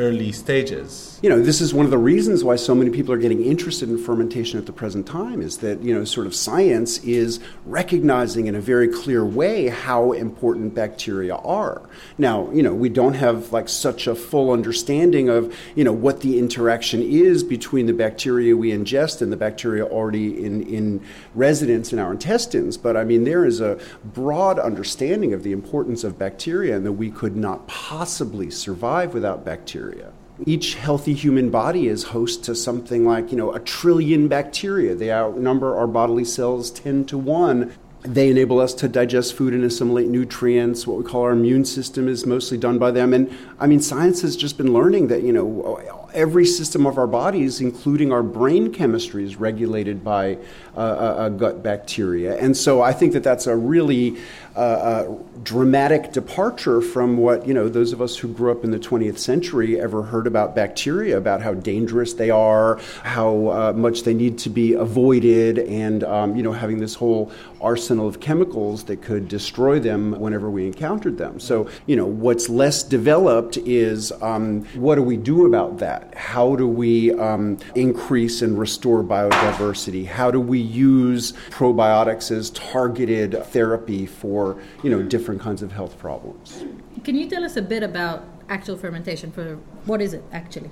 early 0.00 0.32
stages. 0.32 1.18
You 1.22 1.28
know, 1.28 1.42
this 1.42 1.60
is 1.60 1.74
one 1.74 1.84
of 1.84 1.90
the 1.90 1.98
reasons 1.98 2.42
why 2.42 2.56
so 2.56 2.74
many 2.74 2.90
people 2.90 3.12
are 3.12 3.18
getting 3.18 3.44
interested 3.44 3.90
in 3.90 3.98
fermentation 3.98 4.58
at 4.58 4.64
the 4.64 4.72
present 4.72 5.06
time 5.06 5.42
is 5.42 5.58
that, 5.58 5.82
you 5.82 5.94
know, 5.94 6.04
sort 6.04 6.26
of 6.26 6.34
science 6.34 6.96
is 7.04 7.38
recognizing 7.66 8.46
in 8.46 8.54
a 8.54 8.60
very 8.60 8.88
clear 8.88 9.22
way 9.22 9.68
how 9.68 10.12
important 10.12 10.74
bacteria 10.74 11.34
are. 11.34 11.82
Now, 12.16 12.50
you 12.50 12.62
know, 12.62 12.72
we 12.72 12.88
don't 12.88 13.12
have 13.12 13.52
like 13.52 13.68
such 13.68 14.06
a 14.06 14.14
full 14.14 14.50
understanding 14.50 15.28
of, 15.28 15.54
you 15.74 15.84
know, 15.84 15.92
what 15.92 16.22
the 16.22 16.38
interaction 16.38 17.02
is 17.02 17.44
between 17.44 17.84
the 17.84 17.92
bacteria 17.92 18.56
we 18.56 18.70
ingest 18.70 19.20
and 19.20 19.30
the 19.30 19.36
bacteria 19.36 19.84
already 19.84 20.42
in, 20.42 20.62
in 20.62 21.04
residence 21.34 21.92
in 21.92 21.98
our 21.98 22.12
intestines. 22.12 22.78
But 22.78 22.96
I 22.96 23.04
mean, 23.04 23.24
there 23.24 23.44
is 23.44 23.60
a 23.60 23.78
broad 24.02 24.58
understanding 24.58 25.34
of 25.34 25.42
the 25.42 25.52
importance 25.52 26.04
of 26.04 26.18
bacteria 26.18 26.76
and 26.76 26.86
that 26.86 26.92
we 26.92 27.10
could 27.10 27.36
not 27.36 27.68
possibly 27.68 28.50
survive 28.50 29.12
without 29.12 29.44
bacteria 29.44 29.89
bacteria. 29.90 30.12
Each 30.46 30.74
healthy 30.74 31.12
human 31.14 31.50
body 31.50 31.86
is 31.86 32.04
host 32.04 32.44
to 32.44 32.54
something 32.54 33.04
like, 33.04 33.30
you 33.30 33.36
know, 33.36 33.52
a 33.52 33.60
trillion 33.60 34.26
bacteria. 34.26 34.94
They 34.94 35.12
outnumber 35.12 35.76
our 35.76 35.86
bodily 35.86 36.24
cells 36.24 36.70
10 36.70 37.04
to 37.06 37.18
1. 37.18 37.74
They 38.02 38.30
enable 38.30 38.58
us 38.58 38.72
to 38.74 38.88
digest 38.88 39.34
food 39.34 39.52
and 39.52 39.62
assimilate 39.62 40.08
nutrients. 40.08 40.86
What 40.86 40.96
we 40.96 41.04
call 41.04 41.22
our 41.22 41.32
immune 41.32 41.66
system 41.66 42.08
is 42.08 42.24
mostly 42.24 42.56
done 42.56 42.78
by 42.78 42.90
them. 42.90 43.12
And 43.12 43.30
I 43.58 43.66
mean, 43.66 43.80
science 43.80 44.22
has 44.22 44.34
just 44.34 44.56
been 44.56 44.72
learning 44.72 45.08
that, 45.08 45.22
you 45.22 45.32
know, 45.32 45.99
every 46.14 46.46
system 46.46 46.86
of 46.86 46.98
our 46.98 47.06
bodies, 47.06 47.60
including 47.60 48.12
our 48.12 48.22
brain 48.22 48.72
chemistry, 48.72 49.24
is 49.24 49.36
regulated 49.36 50.04
by 50.04 50.38
uh, 50.76 50.80
a, 51.18 51.26
a 51.26 51.30
gut 51.30 51.62
bacteria. 51.62 52.36
And 52.38 52.56
so 52.56 52.82
I 52.82 52.92
think 52.92 53.12
that 53.12 53.22
that's 53.22 53.46
a 53.46 53.56
really 53.56 54.16
uh, 54.56 55.06
dramatic 55.42 56.12
departure 56.12 56.80
from 56.80 57.16
what 57.16 57.46
you 57.46 57.54
know 57.54 57.68
those 57.68 57.92
of 57.92 58.02
us 58.02 58.16
who 58.16 58.28
grew 58.28 58.50
up 58.50 58.64
in 58.64 58.70
the 58.70 58.78
20th 58.78 59.18
century 59.18 59.80
ever 59.80 60.02
heard 60.02 60.26
about 60.26 60.54
bacteria, 60.54 61.16
about 61.16 61.40
how 61.40 61.54
dangerous 61.54 62.14
they 62.14 62.30
are, 62.30 62.80
how 63.04 63.48
uh, 63.48 63.72
much 63.74 64.02
they 64.02 64.14
need 64.14 64.38
to 64.38 64.50
be 64.50 64.74
avoided, 64.74 65.58
and 65.60 66.04
um, 66.04 66.36
you 66.36 66.42
know 66.42 66.52
having 66.52 66.78
this 66.78 66.94
whole 66.94 67.30
arsenal 67.60 68.08
of 68.08 68.20
chemicals 68.20 68.84
that 68.84 69.02
could 69.02 69.28
destroy 69.28 69.78
them 69.78 70.12
whenever 70.18 70.50
we 70.50 70.66
encountered 70.66 71.16
them. 71.16 71.38
So 71.38 71.68
you 71.86 71.96
know 71.96 72.06
what's 72.06 72.48
less 72.48 72.82
developed 72.82 73.56
is 73.58 74.12
um, 74.20 74.64
what 74.74 74.96
do 74.96 75.02
we 75.02 75.16
do 75.16 75.46
about 75.46 75.78
that? 75.78 75.99
How 76.14 76.56
do 76.56 76.66
we 76.66 77.12
um, 77.12 77.58
increase 77.74 78.42
and 78.42 78.58
restore 78.58 79.02
biodiversity? 79.02 80.06
How 80.06 80.30
do 80.30 80.40
we 80.40 80.58
use 80.58 81.32
probiotics 81.50 82.30
as 82.30 82.50
targeted 82.50 83.44
therapy 83.46 84.06
for 84.06 84.60
you 84.82 84.90
know 84.90 85.02
different 85.02 85.40
kinds 85.40 85.62
of 85.62 85.72
health 85.72 85.98
problems. 85.98 86.64
Can 87.04 87.14
you 87.16 87.28
tell 87.28 87.44
us 87.44 87.56
a 87.56 87.62
bit 87.62 87.82
about 87.82 88.24
actual 88.48 88.76
fermentation? 88.76 89.30
For 89.32 89.56
what 89.84 90.00
is 90.00 90.14
it 90.14 90.22
actually? 90.32 90.70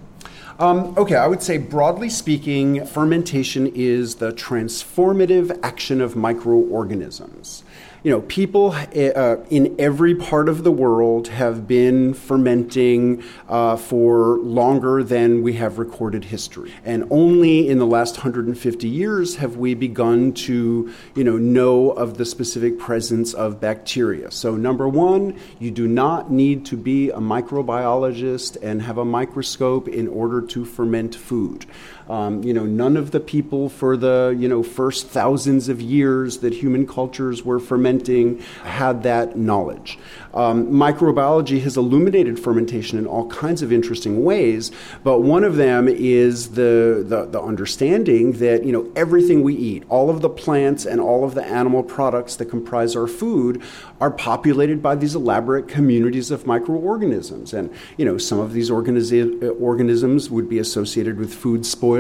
Um, 0.58 0.94
okay, 0.97 1.14
I 1.14 1.26
would 1.26 1.42
say 1.42 1.58
broadly 1.58 2.08
speaking, 2.08 2.85
fermentation 2.85 3.68
is 3.68 4.16
the 4.16 4.32
transformative 4.32 5.56
action 5.62 6.00
of 6.00 6.16
microorganisms 6.16 7.62
you 8.08 8.14
know, 8.14 8.22
people 8.22 8.70
uh, 8.72 9.36
in 9.50 9.76
every 9.78 10.14
part 10.14 10.48
of 10.48 10.64
the 10.64 10.72
world 10.72 11.28
have 11.28 11.68
been 11.68 12.14
fermenting 12.14 13.22
uh, 13.50 13.76
for 13.76 14.38
longer 14.38 15.02
than 15.04 15.42
we 15.42 15.52
have 15.52 15.78
recorded 15.78 16.24
history. 16.24 16.72
And 16.86 17.06
only 17.10 17.68
in 17.68 17.78
the 17.78 17.84
last 17.84 18.16
150 18.16 18.88
years 18.88 19.36
have 19.36 19.58
we 19.58 19.74
begun 19.74 20.32
to, 20.48 20.90
you 21.14 21.22
know, 21.22 21.36
know 21.36 21.90
of 21.90 22.16
the 22.16 22.24
specific 22.24 22.78
presence 22.78 23.34
of 23.34 23.60
bacteria. 23.60 24.30
So, 24.30 24.56
number 24.56 24.88
one, 24.88 25.38
you 25.58 25.70
do 25.70 25.86
not 25.86 26.32
need 26.32 26.64
to 26.64 26.78
be 26.78 27.10
a 27.10 27.18
microbiologist 27.18 28.56
and 28.62 28.80
have 28.80 28.96
a 28.96 29.04
microscope 29.04 29.86
in 29.86 30.08
order 30.08 30.40
to 30.40 30.64
ferment 30.64 31.14
food. 31.14 31.66
Um, 32.08 32.42
you 32.42 32.54
know, 32.54 32.64
none 32.64 32.96
of 32.96 33.10
the 33.10 33.20
people 33.20 33.68
for 33.68 33.96
the 33.96 34.34
you 34.38 34.48
know 34.48 34.62
first 34.62 35.08
thousands 35.08 35.68
of 35.68 35.80
years 35.82 36.38
that 36.38 36.54
human 36.54 36.86
cultures 36.86 37.44
were 37.44 37.60
fermenting 37.60 38.40
had 38.64 39.02
that 39.02 39.36
knowledge. 39.36 39.98
Um, 40.32 40.68
microbiology 40.68 41.60
has 41.62 41.76
illuminated 41.76 42.38
fermentation 42.38 42.98
in 42.98 43.06
all 43.06 43.28
kinds 43.28 43.60
of 43.60 43.72
interesting 43.72 44.24
ways, 44.24 44.70
but 45.04 45.20
one 45.20 45.44
of 45.44 45.56
them 45.56 45.88
is 45.88 46.50
the, 46.50 47.04
the, 47.06 47.26
the 47.26 47.40
understanding 47.40 48.32
that 48.32 48.64
you 48.64 48.72
know 48.72 48.90
everything 48.96 49.42
we 49.42 49.54
eat, 49.54 49.84
all 49.88 50.08
of 50.08 50.22
the 50.22 50.30
plants 50.30 50.86
and 50.86 51.00
all 51.00 51.24
of 51.24 51.34
the 51.34 51.44
animal 51.44 51.82
products 51.82 52.36
that 52.36 52.46
comprise 52.46 52.96
our 52.96 53.06
food, 53.06 53.60
are 54.00 54.10
populated 54.10 54.82
by 54.82 54.94
these 54.94 55.14
elaborate 55.14 55.68
communities 55.68 56.30
of 56.30 56.46
microorganisms, 56.46 57.52
and 57.52 57.70
you 57.98 58.04
know 58.04 58.16
some 58.16 58.38
of 58.38 58.54
these 58.54 58.70
organi- 58.70 59.60
organisms 59.60 60.30
would 60.30 60.48
be 60.48 60.58
associated 60.58 61.18
with 61.18 61.34
food 61.34 61.62
spoilage. 61.62 61.97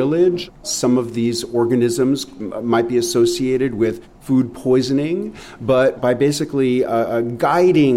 Some 0.62 0.98
of 0.98 1.14
these 1.14 1.44
organisms 1.44 2.26
might 2.38 2.88
be 2.88 2.98
associated 2.98 3.74
with 3.74 4.02
food 4.28 4.52
poisoning, 4.52 5.34
but 5.58 6.02
by 6.02 6.12
basically 6.12 6.84
uh, 6.84 6.90
uh, 6.90 7.20
guiding 7.22 7.96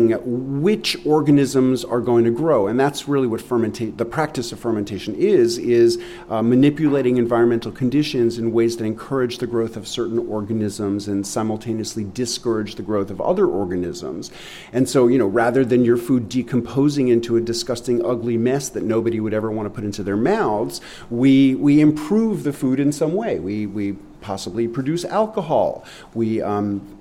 which 0.62 0.96
organisms 1.06 1.84
are 1.84 2.00
going 2.00 2.24
to 2.24 2.32
grow. 2.32 2.68
And 2.68 2.80
that's 2.80 3.06
really 3.06 3.28
what 3.28 3.42
fermentation, 3.42 3.98
the 3.98 4.06
practice 4.06 4.54
of 4.54 4.58
fermentation 4.58 5.14
is, 5.16 5.58
is 5.58 6.02
uh, 6.30 6.42
manipulating 6.42 7.18
environmental 7.18 7.74
conditions 7.74 8.38
in 8.38 8.54
ways 8.54 8.78
that 8.78 8.86
encourage 8.86 9.40
the 9.40 9.46
growth 9.46 9.76
of 9.76 9.86
certain 9.86 10.20
organisms 10.20 11.10
and 11.10 11.28
simultaneously 11.28 12.06
discourage 12.06 12.76
the 12.76 12.84
growth 12.84 13.10
of 13.12 13.20
other 13.20 13.46
organisms. 13.46 14.32
And 14.72 14.88
so, 14.88 15.10
you 15.10 15.18
know, 15.18 15.28
rather 15.28 15.66
than 15.66 15.84
your 15.84 15.98
food 15.98 16.30
decomposing 16.30 17.10
into 17.10 17.36
a 17.36 17.42
disgusting, 17.42 18.06
ugly 18.06 18.38
mess 18.38 18.70
that 18.70 18.84
nobody 18.84 19.20
would 19.20 19.34
ever 19.34 19.52
want 19.52 19.66
to 19.66 19.70
put 19.70 19.84
into 19.84 20.02
their 20.02 20.16
mouths, 20.16 20.80
we, 21.10 21.56
we 21.56 21.82
improve 21.82 22.44
the 22.44 22.54
food 22.54 22.80
in 22.80 22.94
some 22.94 23.16
way. 23.16 23.38
We, 23.38 23.68
we 23.68 23.98
possibly 24.22 24.68
produce 24.68 25.04
alcohol. 25.06 25.84
We 26.13 26.42
um, 26.42 26.98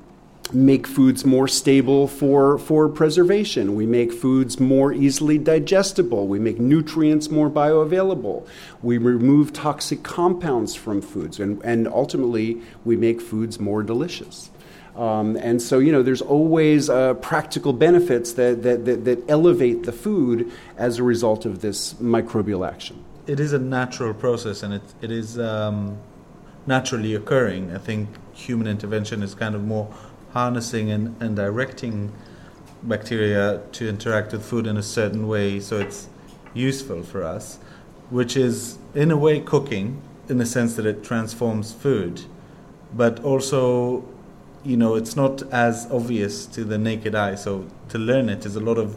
make 0.53 0.87
foods 0.87 1.25
more 1.25 1.49
stable 1.49 2.09
for, 2.09 2.59
for 2.59 2.89
preservation. 2.89 3.75
We 3.75 3.87
make 3.87 4.13
foods 4.13 4.59
more 4.59 4.93
easily 4.93 5.39
digestible. 5.39 6.27
We 6.27 6.39
make 6.39 6.59
nutrients 6.59 7.31
more 7.31 7.51
bioavailable. 7.51 8.47
We 8.83 8.99
remove 8.99 9.53
toxic 9.53 10.03
compounds 10.03 10.75
from 10.75 11.03
foods. 11.03 11.39
And, 11.39 11.63
and 11.63 11.87
ultimately, 11.89 12.61
we 12.85 12.97
make 12.97 13.21
foods 13.21 13.61
more 13.61 13.83
delicious. 13.83 14.51
Um, 14.97 15.37
and 15.37 15.63
so, 15.63 15.79
you 15.79 15.93
know, 15.93 16.03
there's 16.03 16.23
always 16.23 16.91
uh, 16.91 17.15
practical 17.15 17.73
benefits 17.73 18.33
that, 18.33 18.63
that, 18.65 18.85
that, 18.85 19.05
that 19.05 19.31
elevate 19.31 19.85
the 19.85 19.93
food 19.93 20.51
as 20.77 20.99
a 20.99 21.03
result 21.03 21.47
of 21.47 21.61
this 21.61 21.95
microbial 21.95 22.69
action. 22.69 23.05
It 23.27 23.39
is 23.39 23.53
a 23.53 23.59
natural 23.59 24.13
process 24.13 24.63
and 24.65 24.75
it, 24.75 24.83
it 25.01 25.13
is. 25.13 25.39
Um 25.39 25.99
naturally 26.67 27.15
occurring. 27.15 27.75
I 27.75 27.79
think 27.79 28.09
human 28.33 28.67
intervention 28.67 29.23
is 29.23 29.35
kind 29.35 29.55
of 29.55 29.63
more 29.65 29.93
harnessing 30.33 30.91
and, 30.91 31.21
and 31.21 31.37
directing 31.37 32.13
bacteria 32.83 33.61
to 33.73 33.89
interact 33.89 34.33
with 34.33 34.45
food 34.45 34.67
in 34.67 34.77
a 34.77 34.83
certain 34.83 35.29
way 35.29 35.61
so 35.61 35.79
it's 35.79 36.09
useful 36.55 37.03
for 37.03 37.23
us, 37.23 37.59
which 38.09 38.37
is 38.37 38.79
in 38.95 39.11
a 39.11 39.17
way 39.17 39.41
cooking 39.41 40.01
in 40.29 40.39
the 40.39 40.47
sense 40.47 40.77
that 40.77 40.87
it 40.87 41.05
transforms 41.05 41.73
food, 41.73 42.23
but 42.95 43.23
also, 43.23 44.05
you 44.65 44.77
know, 44.77 44.95
it's 44.95 45.17
not 45.17 45.43
as 45.53 45.91
obvious 45.91 46.47
to 46.47 46.65
the 46.65 46.79
naked 46.79 47.15
eye. 47.15 47.35
So 47.35 47.67
to 47.89 47.99
learn 47.99 48.29
it 48.29 48.47
is 48.47 48.57
a 48.57 48.61
lot 48.61 48.79
of 48.79 48.97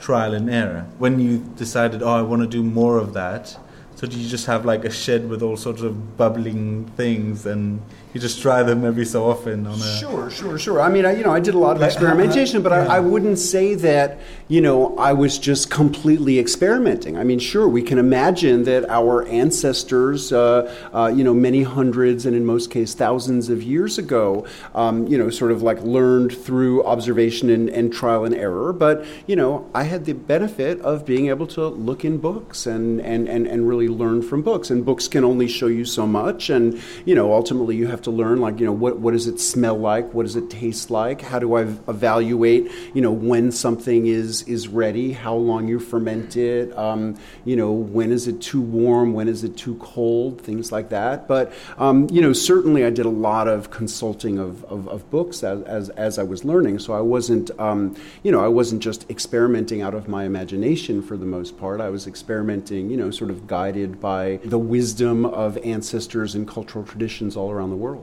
trial 0.00 0.34
and 0.34 0.50
error. 0.50 0.86
When 0.98 1.18
you 1.18 1.38
decided, 1.56 2.02
oh, 2.02 2.08
I 2.08 2.22
want 2.22 2.42
to 2.42 2.48
do 2.48 2.62
more 2.62 2.98
of 2.98 3.14
that, 3.14 3.58
so 3.96 4.06
do 4.06 4.18
you 4.18 4.28
just 4.28 4.46
have 4.46 4.64
like 4.64 4.84
a 4.84 4.90
shed 4.90 5.28
with 5.28 5.42
all 5.42 5.56
sorts 5.56 5.82
of 5.82 6.16
bubbling 6.16 6.84
things, 6.96 7.46
and 7.46 7.80
you 8.14 8.20
just 8.20 8.40
try 8.40 8.62
them 8.62 8.84
every 8.84 9.04
so 9.04 9.28
often 9.28 9.66
on 9.66 9.74
a 9.74 9.96
Sure, 9.98 10.30
sure, 10.30 10.56
sure. 10.56 10.80
I 10.80 10.88
mean, 10.88 11.04
I, 11.04 11.16
you 11.16 11.24
know, 11.24 11.32
I 11.32 11.40
did 11.40 11.54
a 11.54 11.58
lot 11.58 11.76
of 11.76 11.82
experimentation, 11.82 12.62
but 12.62 12.72
I, 12.72 12.96
I 12.96 13.00
wouldn't 13.00 13.40
say 13.40 13.74
that, 13.74 14.20
you 14.46 14.60
know, 14.60 14.96
I 14.96 15.12
was 15.12 15.36
just 15.36 15.68
completely 15.68 16.38
experimenting. 16.38 17.18
I 17.18 17.24
mean, 17.24 17.40
sure, 17.40 17.66
we 17.66 17.82
can 17.82 17.98
imagine 17.98 18.62
that 18.64 18.88
our 18.88 19.26
ancestors, 19.26 20.32
uh, 20.32 20.72
uh, 20.94 21.08
you 21.08 21.24
know, 21.24 21.34
many 21.34 21.64
hundreds 21.64 22.24
and 22.24 22.36
in 22.36 22.46
most 22.46 22.70
cases 22.70 22.94
thousands 22.94 23.48
of 23.48 23.64
years 23.64 23.98
ago, 23.98 24.46
um, 24.76 25.08
you 25.08 25.18
know, 25.18 25.28
sort 25.28 25.50
of 25.50 25.62
like 25.62 25.82
learned 25.82 26.32
through 26.32 26.84
observation 26.84 27.50
and, 27.50 27.68
and 27.68 27.92
trial 27.92 28.24
and 28.24 28.34
error. 28.34 28.72
But, 28.72 29.04
you 29.26 29.34
know, 29.34 29.68
I 29.74 29.82
had 29.82 30.04
the 30.04 30.12
benefit 30.12 30.80
of 30.82 31.04
being 31.04 31.30
able 31.30 31.48
to 31.48 31.66
look 31.66 32.04
in 32.04 32.18
books 32.18 32.64
and, 32.66 33.00
and, 33.00 33.28
and, 33.28 33.48
and 33.48 33.68
really 33.68 33.88
learn 33.88 34.22
from 34.22 34.42
books. 34.42 34.70
And 34.70 34.84
books 34.84 35.08
can 35.08 35.24
only 35.24 35.48
show 35.48 35.66
you 35.66 35.84
so 35.84 36.06
much. 36.06 36.48
And, 36.48 36.80
you 37.04 37.16
know, 37.16 37.32
ultimately 37.32 37.74
you 37.74 37.88
have 37.88 38.03
to 38.04 38.10
learn, 38.10 38.40
like, 38.40 38.60
you 38.60 38.66
know, 38.66 38.72
what, 38.72 38.98
what 38.98 39.12
does 39.12 39.26
it 39.26 39.40
smell 39.40 39.76
like? 39.76 40.14
What 40.14 40.24
does 40.24 40.36
it 40.36 40.48
taste 40.50 40.90
like? 40.90 41.20
How 41.20 41.38
do 41.38 41.54
I 41.54 41.62
evaluate, 41.62 42.70
you 42.94 43.02
know, 43.02 43.12
when 43.12 43.52
something 43.52 44.06
is, 44.06 44.42
is 44.42 44.68
ready? 44.68 45.12
How 45.12 45.34
long 45.34 45.68
you 45.68 45.78
ferment 45.78 46.36
it? 46.36 46.76
Um, 46.76 47.18
you 47.44 47.56
know, 47.56 47.72
when 47.72 48.12
is 48.12 48.28
it 48.28 48.40
too 48.40 48.60
warm? 48.60 49.12
When 49.12 49.28
is 49.28 49.44
it 49.44 49.56
too 49.56 49.76
cold? 49.76 50.40
Things 50.40 50.72
like 50.72 50.88
that. 50.90 51.28
But, 51.28 51.52
um, 51.78 52.08
you 52.10 52.20
know, 52.20 52.32
certainly 52.32 52.84
I 52.84 52.90
did 52.90 53.06
a 53.06 53.10
lot 53.10 53.48
of 53.48 53.70
consulting 53.70 54.38
of, 54.38 54.64
of, 54.64 54.88
of 54.88 55.10
books 55.10 55.42
as, 55.42 55.62
as, 55.62 55.90
as 55.90 56.18
I 56.18 56.22
was 56.22 56.44
learning. 56.44 56.78
So 56.78 56.92
I 56.92 57.00
wasn't, 57.00 57.50
um, 57.58 57.96
you 58.22 58.32
know, 58.32 58.44
I 58.44 58.48
wasn't 58.48 58.82
just 58.82 59.08
experimenting 59.10 59.82
out 59.82 59.94
of 59.94 60.08
my 60.08 60.24
imagination 60.24 61.02
for 61.02 61.16
the 61.16 61.26
most 61.26 61.58
part. 61.58 61.80
I 61.80 61.90
was 61.90 62.06
experimenting, 62.06 62.90
you 62.90 62.96
know, 62.96 63.10
sort 63.10 63.30
of 63.30 63.46
guided 63.46 64.00
by 64.00 64.40
the 64.44 64.58
wisdom 64.58 65.24
of 65.26 65.56
ancestors 65.58 66.34
and 66.34 66.46
cultural 66.48 66.84
traditions 66.84 67.36
all 67.36 67.50
around 67.50 67.70
the 67.70 67.76
world. 67.76 67.93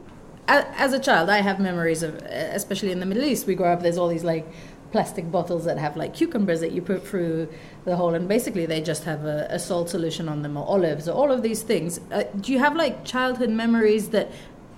A- 0.47 0.67
As 0.79 0.93
a 0.93 0.99
child, 0.99 1.29
I 1.29 1.41
have 1.41 1.59
memories 1.59 2.03
of, 2.03 2.15
especially 2.15 2.91
in 2.91 2.99
the 2.99 3.05
Middle 3.05 3.23
East, 3.25 3.47
we 3.47 3.55
grow 3.55 3.71
up, 3.73 3.81
there's 3.81 3.97
all 3.97 4.07
these 4.07 4.23
like 4.23 4.45
plastic 4.91 5.31
bottles 5.31 5.63
that 5.65 5.77
have 5.77 5.95
like 5.95 6.13
cucumbers 6.13 6.59
that 6.59 6.71
you 6.73 6.81
put 6.81 7.07
through 7.07 7.47
the 7.85 7.95
hole, 7.95 8.13
and 8.13 8.27
basically 8.27 8.65
they 8.65 8.81
just 8.81 9.03
have 9.05 9.23
a, 9.23 9.47
a 9.49 9.57
salt 9.59 9.89
solution 9.89 10.27
on 10.27 10.41
them, 10.41 10.57
or 10.57 10.65
olives, 10.67 11.07
or 11.07 11.13
all 11.13 11.31
of 11.31 11.41
these 11.43 11.61
things. 11.61 11.99
Uh, 12.11 12.23
do 12.41 12.51
you 12.51 12.59
have 12.59 12.75
like 12.75 13.05
childhood 13.05 13.49
memories 13.49 14.09
that, 14.09 14.29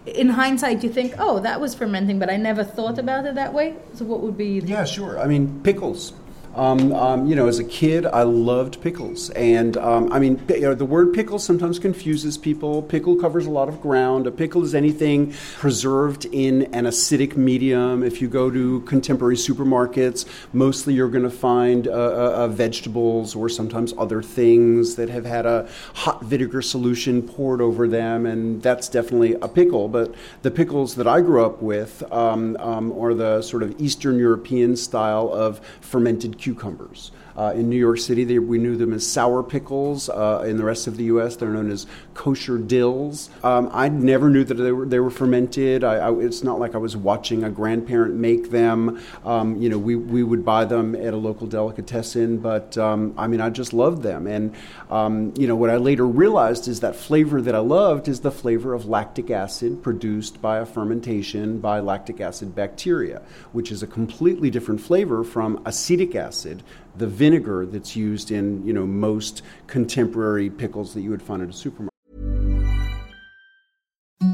in 0.05 0.29
hindsight, 0.29 0.83
you 0.83 0.89
think, 0.89 1.15
oh, 1.17 1.39
that 1.39 1.59
was 1.61 1.73
fermenting, 1.73 2.19
but 2.19 2.29
I 2.29 2.35
never 2.37 2.63
thought 2.63 2.99
about 2.99 3.25
it 3.25 3.35
that 3.35 3.53
way? 3.53 3.75
So, 3.95 4.05
what 4.05 4.19
would 4.21 4.37
be. 4.37 4.59
The- 4.59 4.67
Yeah, 4.67 4.83
sure. 4.85 5.17
I 5.19 5.25
mean, 5.27 5.61
pickles. 5.63 6.13
Um, 6.55 6.93
um, 6.93 7.25
you 7.25 7.35
know, 7.35 7.47
as 7.47 7.57
a 7.57 7.63
kid, 7.63 8.05
I 8.05 8.21
loved 8.21 8.79
pickles, 8.79 9.31
and 9.31 9.75
um, 9.77 10.13
I 10.13 10.19
mean, 10.19 10.39
you 10.49 10.61
know, 10.61 10.75
the 10.75 10.85
word 10.85 11.11
pickle 11.11 11.39
sometimes 11.39 11.79
confuses 11.79 12.37
people. 12.37 12.83
Pickle 12.83 13.15
covers 13.15 13.47
a 13.47 13.49
lot 13.49 13.69
of 13.69 13.81
ground. 13.81 14.27
A 14.27 14.31
pickle 14.31 14.63
is 14.63 14.75
anything 14.75 15.33
preserved 15.57 16.25
in 16.25 16.63
an 16.73 16.85
acidic 16.85 17.35
medium. 17.35 18.03
If 18.03 18.21
you 18.21 18.27
go 18.27 18.51
to 18.51 18.81
contemporary 18.81 19.35
supermarkets, 19.35 20.27
mostly 20.53 20.93
you're 20.93 21.09
going 21.09 21.23
to 21.23 21.31
find 21.31 21.87
uh, 21.87 21.91
uh, 21.91 22.33
uh, 22.35 22.47
vegetables 22.49 23.35
or 23.35 23.49
sometimes 23.49 23.91
other 23.97 24.21
things 24.21 24.95
that 24.95 25.09
have 25.09 25.25
had 25.25 25.47
a 25.47 25.67
hot 25.95 26.21
vinegar 26.23 26.61
solution 26.61 27.23
poured 27.23 27.61
over 27.61 27.87
them, 27.87 28.27
and 28.27 28.61
that's 28.61 28.89
definitely 28.89 29.33
a 29.41 29.47
pickle. 29.47 29.87
But 29.87 30.13
the 30.43 30.51
pickles 30.51 30.93
that 30.95 31.07
I 31.07 31.21
grew 31.21 31.43
up 31.43 31.63
with 31.63 32.03
um, 32.11 32.57
um, 32.57 32.91
are 32.91 33.15
the 33.15 33.41
sort 33.41 33.63
of 33.63 33.81
Eastern 33.81 34.19
European 34.19 34.75
style 34.75 35.33
of 35.33 35.59
fermented 35.81 36.42
cucumbers. 36.43 37.11
Uh, 37.35 37.53
in 37.55 37.69
New 37.69 37.77
York 37.77 37.97
City, 37.97 38.23
they, 38.23 38.39
we 38.39 38.57
knew 38.57 38.75
them 38.75 38.93
as 38.93 39.05
sour 39.05 39.43
pickles. 39.43 40.09
Uh, 40.09 40.43
in 40.47 40.57
the 40.57 40.63
rest 40.63 40.87
of 40.87 40.97
the 40.97 41.05
U.S., 41.05 41.35
they're 41.35 41.49
known 41.49 41.71
as 41.71 41.87
kosher 42.13 42.57
dills. 42.57 43.29
Um, 43.43 43.69
I 43.71 43.89
never 43.89 44.29
knew 44.29 44.43
that 44.43 44.55
they 44.55 44.71
were, 44.71 44.85
they 44.85 44.99
were 44.99 45.09
fermented. 45.09 45.83
I, 45.83 45.95
I, 45.95 46.19
it's 46.19 46.43
not 46.43 46.59
like 46.59 46.75
I 46.75 46.77
was 46.77 46.95
watching 46.95 47.43
a 47.43 47.49
grandparent 47.49 48.15
make 48.15 48.51
them. 48.51 49.01
Um, 49.25 49.61
you 49.61 49.69
know, 49.69 49.77
we, 49.77 49.95
we 49.95 50.23
would 50.23 50.45
buy 50.45 50.65
them 50.65 50.95
at 50.95 51.13
a 51.13 51.17
local 51.17 51.47
delicatessen, 51.47 52.37
but 52.37 52.77
um, 52.77 53.13
I 53.17 53.27
mean, 53.27 53.41
I 53.41 53.49
just 53.49 53.73
loved 53.73 54.03
them. 54.03 54.27
And, 54.27 54.55
um, 54.89 55.33
you 55.37 55.47
know, 55.47 55.55
what 55.55 55.69
I 55.69 55.77
later 55.77 56.05
realized 56.05 56.67
is 56.67 56.81
that 56.81 56.95
flavor 56.95 57.41
that 57.41 57.55
I 57.55 57.59
loved 57.59 58.07
is 58.07 58.19
the 58.21 58.31
flavor 58.31 58.73
of 58.73 58.85
lactic 58.87 59.31
acid 59.31 59.81
produced 59.81 60.41
by 60.41 60.59
a 60.59 60.65
fermentation 60.65 61.59
by 61.59 61.79
lactic 61.79 62.21
acid 62.21 62.55
bacteria, 62.55 63.21
which 63.51 63.71
is 63.71 63.81
a 63.81 63.87
completely 63.87 64.49
different 64.49 64.81
flavor 64.81 65.23
from 65.23 65.61
acetic 65.65 66.15
acid, 66.15 66.63
the 66.95 67.07
vinegar 67.07 67.65
that's 67.65 67.95
used 67.95 68.31
in 68.31 68.65
you 68.65 68.73
know 68.73 68.85
most 68.85 69.41
contemporary 69.67 70.49
pickles 70.49 70.93
that 70.93 71.01
you 71.01 71.09
would 71.09 71.21
find 71.21 71.41
at 71.41 71.49
a 71.49 71.53
supermarket. 71.53 71.89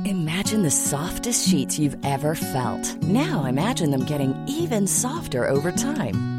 Imagine 0.06 0.64
the 0.64 0.72
softest 0.72 1.48
sheets 1.48 1.80
you've 1.80 1.98
ever 2.04 2.36
felt. 2.36 2.96
Now 3.04 3.46
imagine 3.46 3.92
them 3.92 4.06
getting 4.06 4.36
even 4.48 4.88
softer 4.88 5.48
over 5.48 5.72
time. 5.72 6.39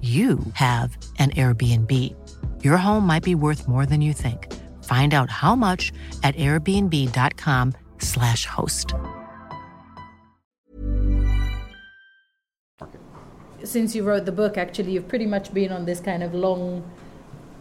you 0.00 0.38
have 0.54 0.96
an 1.18 1.30
Airbnb. 1.30 2.14
Your 2.62 2.76
home 2.76 3.04
might 3.04 3.24
be 3.24 3.34
worth 3.34 3.66
more 3.66 3.84
than 3.84 4.00
you 4.00 4.12
think. 4.12 4.54
Find 4.84 5.12
out 5.12 5.28
how 5.28 5.56
much 5.56 5.92
at 6.22 6.36
airbnb.com/slash 6.36 8.46
host. 8.46 8.94
Since 13.64 13.96
you 13.96 14.04
wrote 14.04 14.24
the 14.24 14.32
book, 14.32 14.56
actually, 14.56 14.92
you've 14.92 15.08
pretty 15.08 15.26
much 15.26 15.52
been 15.52 15.72
on 15.72 15.84
this 15.84 15.98
kind 15.98 16.22
of 16.22 16.32
long 16.32 16.88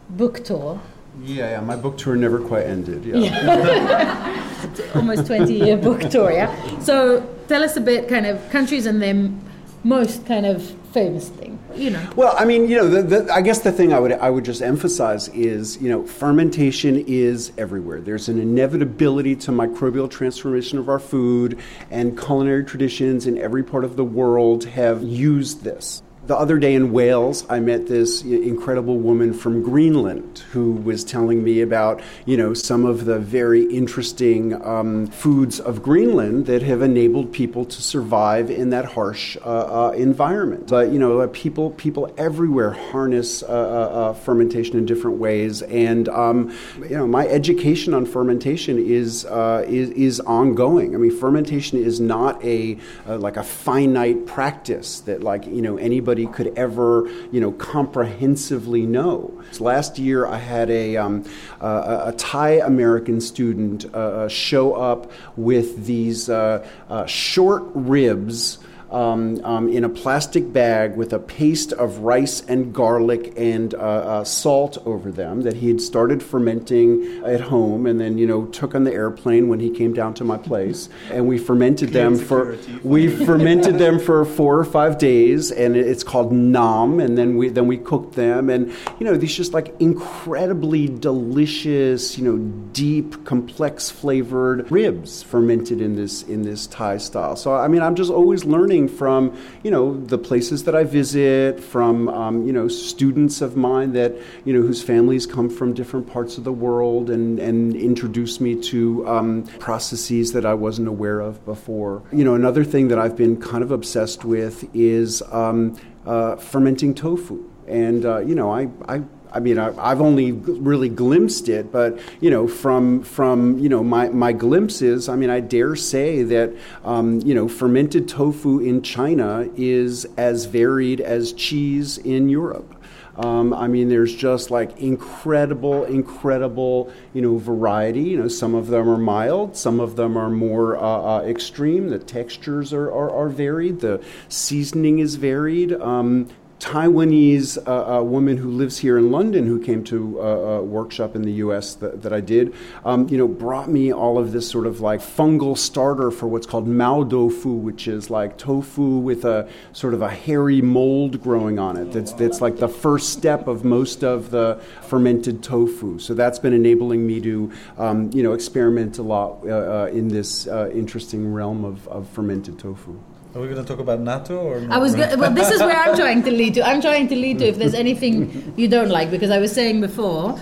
book 0.10 0.44
tour. 0.44 0.80
Yeah, 1.24 1.50
yeah. 1.50 1.60
My 1.62 1.76
book 1.76 1.98
tour 1.98 2.16
never 2.16 2.40
quite 2.40 2.68
ended. 2.68 3.04
Yeah. 3.04 4.44
Almost 4.96 5.26
20 5.26 5.54
year 5.54 5.78
book 5.78 6.02
tour, 6.12 6.32
yeah? 6.32 6.54
So 6.80 7.28
tell 7.48 7.64
us 7.64 7.78
a 7.78 7.82
bit, 7.82 8.08
kind 8.08 8.28
of, 8.28 8.48
countries 8.52 8.86
and 8.86 9.02
then 9.02 9.42
most 9.88 10.26
kind 10.26 10.46
of 10.46 10.62
famous 10.92 11.30
thing, 11.30 11.58
you 11.74 11.90
know. 11.90 12.10
Well, 12.16 12.36
I 12.38 12.44
mean, 12.44 12.68
you 12.68 12.76
know, 12.76 12.90
the, 12.90 13.02
the, 13.04 13.34
I 13.34 13.42
guess 13.42 13.60
the 13.60 13.72
thing 13.72 13.94
I 13.94 14.00
would 14.00 14.12
I 14.12 14.30
would 14.30 14.44
just 14.44 14.62
emphasize 14.62 15.30
is, 15.30 15.82
you 15.82 15.90
know, 15.90 16.06
fermentation 16.06 17.06
is 17.08 17.54
everywhere. 17.58 18.02
There's 18.02 18.28
an 18.28 18.38
inevitability 18.38 19.38
to 19.38 19.52
microbial 19.52 20.10
transformation 20.10 20.78
of 20.78 20.90
our 20.90 21.00
food, 21.00 21.60
and 21.90 22.20
culinary 22.20 22.66
traditions 22.66 23.28
in 23.28 23.38
every 23.38 23.64
part 23.64 23.86
of 23.86 23.96
the 23.96 24.04
world 24.04 24.66
have 24.66 25.04
used 25.04 25.64
this. 25.64 26.04
The 26.28 26.38
other 26.38 26.60
day 26.60 26.76
in 26.76 26.92
Wales, 26.92 27.46
I 27.50 27.62
met 27.62 27.88
this 27.88 28.22
incredible 28.22 28.98
woman 28.98 29.34
from 29.34 29.64
Greenland 29.64 30.40
who 30.52 30.74
was 30.74 31.06
telling 31.06 31.42
me 31.42 31.62
about, 31.62 32.02
you 32.26 32.36
know, 32.36 32.54
some 32.54 32.84
of 32.84 33.06
the 33.06 33.18
very 33.18 33.64
interesting 33.74 34.54
um, 34.66 35.08
foods 35.08 35.62
of 35.62 35.82
Greenland 35.82 36.48
that 36.48 36.62
have 36.64 36.82
enabled 36.82 37.32
people 37.32 37.64
to 37.64 37.82
survive 37.82 38.52
in 38.52 38.72
that 38.72 38.84
harsh 38.84 39.38
uh, 39.38 39.40
uh, 39.88 39.92
environment. 39.92 40.68
But 40.68 40.92
you 40.92 41.00
know, 41.00 41.22
uh, 41.22 41.28
people 41.32 41.72
people 41.72 42.14
everywhere 42.18 42.72
harness 42.72 43.42
uh, 43.42 43.46
uh, 43.48 43.52
uh, 43.52 44.14
fermentation 44.14 44.76
in 44.76 44.86
different 44.86 45.20
ways, 45.20 45.62
and 45.62 46.10
um, 46.10 46.54
you 46.78 46.98
know, 46.98 47.08
my 47.08 47.26
education 47.26 47.94
on 47.94 48.06
fermentation 48.06 48.78
is 48.78 49.24
is, 49.24 49.90
is 49.92 50.20
ongoing. 50.20 50.94
I 50.94 50.98
mean, 50.98 51.18
fermentation 51.18 51.82
is 51.82 52.02
not 52.02 52.44
a 52.44 52.78
like 53.06 53.38
a 53.38 53.44
finite 53.44 54.26
practice 54.26 55.00
that 55.02 55.24
like 55.24 55.46
you 55.46 55.62
know 55.62 55.78
anybody 55.78 56.17
anybody 56.18 56.34
could 56.34 56.58
ever, 56.58 57.08
you 57.32 57.40
know, 57.40 57.52
comprehensively 57.54 58.86
know. 58.86 59.32
Last 59.60 60.00
year, 60.00 60.26
I 60.26 60.38
had 60.38 60.70
a, 60.70 60.98
um, 60.98 61.24
uh, 61.62 62.06
a 62.08 62.12
Thai 62.14 62.60
American 62.60 63.22
student 63.22 63.86
uh, 63.94 63.98
uh, 63.98 64.28
show 64.28 64.74
up 64.74 65.12
with 65.36 65.86
these 65.86 66.30
uh, 66.30 66.68
uh 66.90 67.06
short 67.06 67.64
ribs 67.74 68.60
um, 68.92 69.44
um, 69.44 69.68
in 69.68 69.84
a 69.84 69.90
plastic 69.90 70.52
bag 70.54 70.96
with 70.96 71.12
a 71.14 71.20
paste 71.20 71.74
of 71.74 72.00
rice 72.00 72.42
and 72.42 72.74
garlic 72.74 73.34
and 73.36 73.74
uh, 73.74 73.78
uh, 73.78 74.24
salt 74.24 74.78
over 74.86 75.12
them 75.12 75.42
that 75.42 75.58
he 75.58 75.68
had 75.68 75.82
started 75.82 76.24
fermenting 76.24 77.22
at 77.26 77.42
home 77.42 77.86
and 77.86 78.00
then, 78.00 78.18
you 78.18 78.26
know, 78.26 78.46
took 78.48 78.76
on 78.76 78.84
the 78.86 78.94
airplane 78.94 79.50
when 79.50 79.60
he 79.60 79.70
came 79.70 79.94
down 79.94 80.14
to 80.14 80.24
my 80.24 80.38
place. 80.38 80.88
And 81.12 81.28
we 81.28 81.38
fermented 81.38 81.90
them 81.90 82.18
for, 82.18 82.58
we 82.84 83.14
fermented 83.26 83.78
them 83.78 84.00
for 84.00 84.24
four 84.24 84.58
or 84.58 84.66
five 84.66 84.98
days 84.98 85.52
and 85.52 85.76
it's 85.76 86.04
called 86.04 86.32
nam. 86.32 87.00
And 87.00 87.18
then 87.18 87.36
we, 87.36 87.50
then 87.50 87.68
we 87.68 87.78
cooked 87.78 88.16
them. 88.16 88.50
And, 88.50 88.74
you 89.00 89.06
know, 89.06 89.18
these 89.18 89.36
just 89.36 89.54
like 89.54 89.76
incredibly 89.80 90.88
delicious, 90.88 92.18
you 92.18 92.24
know, 92.24 92.38
deep, 92.72 93.26
complex 93.26 93.90
flavored 93.90 94.72
ribs 94.72 95.24
fermented 95.24 95.82
in 95.82 95.96
this, 95.96 96.24
in 96.24 96.44
this 96.44 96.68
Thai 96.68 96.98
style. 96.98 97.36
So, 97.36 97.54
I 97.54 97.68
mean, 97.68 97.82
I'm 97.82 97.96
just 97.96 98.12
always 98.12 98.46
learning 98.46 98.77
from 98.86 99.34
you 99.64 99.72
know 99.72 99.98
the 99.98 100.18
places 100.18 100.66
that 100.66 100.76
I 100.76 100.84
visit, 100.84 101.64
from 101.64 102.10
um, 102.10 102.46
you 102.46 102.52
know 102.52 102.68
students 102.68 103.40
of 103.40 103.56
mine 103.56 103.94
that 103.94 104.14
you 104.44 104.52
know 104.52 104.62
whose 104.62 104.84
families 104.84 105.26
come 105.26 105.50
from 105.50 105.74
different 105.74 106.12
parts 106.12 106.38
of 106.38 106.44
the 106.44 106.52
world 106.52 107.10
and 107.10 107.40
and 107.40 107.74
introduce 107.78 108.42
me 108.42 108.62
to 108.64 109.08
um, 109.08 109.44
processes 109.60 110.34
that 110.34 110.46
I 110.46 110.54
wasn't 110.54 110.90
aware 110.90 111.22
of 111.22 111.46
before. 111.46 112.04
You 112.12 112.26
know, 112.26 112.36
another 112.36 112.66
thing 112.66 112.90
that 112.90 113.00
I've 113.00 113.16
been 113.16 113.40
kind 113.40 113.64
of 113.64 113.72
obsessed 113.72 114.26
with 114.26 114.68
is 114.76 115.22
um, 115.32 115.80
uh, 116.06 116.36
fermenting 116.36 116.94
tofu. 116.94 117.50
And 117.68 118.06
uh, 118.06 118.20
you 118.20 118.36
know, 118.36 118.52
I, 118.52 118.70
I 118.88 119.04
I 119.32 119.40
mean, 119.40 119.58
I, 119.60 119.90
have 119.90 120.02
only 120.02 120.32
really 120.32 120.90
glimpsed 120.90 121.50
it, 121.50 121.72
but 121.72 122.00
you 122.22 122.30
know, 122.30 122.48
from 122.48 123.02
from 123.04 123.60
you 123.60 123.70
know 123.70 123.84
my, 123.84 124.10
my 124.10 124.32
glimpses, 124.32 125.10
I 125.10 125.16
mean, 125.16 125.30
I 125.30 125.40
dare 125.40 125.76
say 125.76 126.24
that 126.24 126.54
um, 126.84 127.20
you 127.22 127.36
know 127.36 127.48
fermented 127.48 128.08
tofu 128.08 128.60
in 128.60 128.82
China 128.82 129.48
is 129.56 130.06
as 130.18 130.46
varied 130.46 131.02
as 131.02 131.34
cheese 131.34 131.98
in 131.98 132.30
Europe. 132.30 132.74
Um, 133.18 133.52
I 133.52 133.68
mean, 133.68 133.90
there's 133.90 134.16
just 134.16 134.52
like 134.52 134.80
incredible, 134.80 135.86
incredible, 135.86 136.94
you 137.14 137.22
know, 137.24 137.38
variety. 137.38 138.04
You 138.04 138.18
know, 138.20 138.28
some 138.28 138.54
of 138.54 138.68
them 138.68 138.88
are 138.88 138.98
mild, 138.98 139.58
some 139.58 139.80
of 139.80 139.96
them 139.96 140.16
are 140.18 140.30
more 140.30 140.78
uh, 140.78 140.82
uh, 140.82 141.22
extreme. 141.24 141.90
The 141.90 141.98
textures 141.98 142.74
are, 142.74 142.92
are, 142.92 143.10
are, 143.10 143.30
varied, 143.30 143.80
the 143.80 144.04
seasoning 144.30 145.00
is 145.00 145.16
varied. 145.16 145.74
Um, 145.74 146.30
Taiwanese 146.68 147.58
uh, 147.66 148.00
uh, 148.00 148.04
woman 148.04 148.36
who 148.36 148.52
lives 148.52 148.78
here 148.80 148.98
in 148.98 149.10
London 149.10 149.46
who 149.48 149.58
came 149.58 149.86
to 149.86 150.20
a, 150.20 150.62
workshop 150.62 151.16
in 151.16 151.22
the 151.22 151.32
U.S. 151.44 151.76
that, 151.76 152.02
that 152.02 152.12
I 152.12 152.20
did, 152.20 152.54
um, 152.84 153.08
you 153.08 153.18
know, 153.18 153.28
brought 153.28 153.70
me 153.70 153.94
all 153.94 154.18
of 154.18 154.34
this 154.34 154.50
sort 154.50 154.68
of 154.68 154.82
like 154.82 155.00
fungal 155.00 155.58
starter 155.58 156.12
for 156.12 156.28
what's 156.28 156.46
called 156.46 156.68
mao 156.68 157.06
tofu, 157.06 157.54
which 157.54 157.88
is 157.88 158.10
like 158.10 158.38
tofu 158.38 158.98
with 158.98 159.24
a 159.24 159.50
sort 159.72 159.94
of 159.94 160.02
a 160.02 160.10
hairy 160.10 160.62
mold 160.62 161.24
growing 161.24 161.58
on 161.58 161.78
it. 161.78 161.94
That's 161.94 162.12
that's 162.12 162.42
like 162.42 162.58
the 162.58 162.68
first 162.68 163.14
step 163.14 163.48
of 163.48 163.64
most 163.64 164.04
of 164.04 164.32
the 164.32 164.62
fermented 164.82 165.42
tofu. 165.42 166.00
So 166.00 166.14
that's 166.14 166.38
been 166.38 166.54
enabling 166.54 167.08
me 167.08 167.22
to, 167.22 167.50
um, 167.78 168.12
you 168.12 168.24
know, 168.24 168.34
experiment 168.34 168.98
a 168.98 169.04
lot 169.04 169.40
uh, 169.46 169.86
uh 169.86 169.90
in 169.94 170.10
this 170.10 170.48
uh, 170.48 170.70
interesting 170.74 171.32
realm 171.32 171.64
of, 171.64 171.88
of 171.88 172.10
fermented 172.10 172.60
tofu. 172.60 173.00
Are 173.36 173.42
we 173.42 173.48
going 173.48 173.64
to 173.64 173.68
talk 173.68 173.80
about 173.80 174.00
natto 174.00 174.38
or? 174.44 174.66
I 174.72 174.78
was 174.78 174.96
go- 174.96 175.16
well. 175.18 175.32
This 175.32 175.52
is 175.52 175.60
where 175.62 175.76
I'm 175.76 175.96
trying 175.96 176.24
to 176.24 176.32
lead 176.32 176.54
to. 176.56 176.64
I'm 176.68 176.82
trying 176.82 177.08
to 177.10 177.16
lead 177.16 177.40
to 177.40 177.46
if 177.48 177.58
there's 177.58 177.74
anything 177.86 178.54
you 178.56 178.68
don't 178.68 178.90
like 178.90 179.12
because 179.12 179.30
I 179.30 179.38
was 179.38 179.52
saying 179.52 179.82
before 179.82 180.40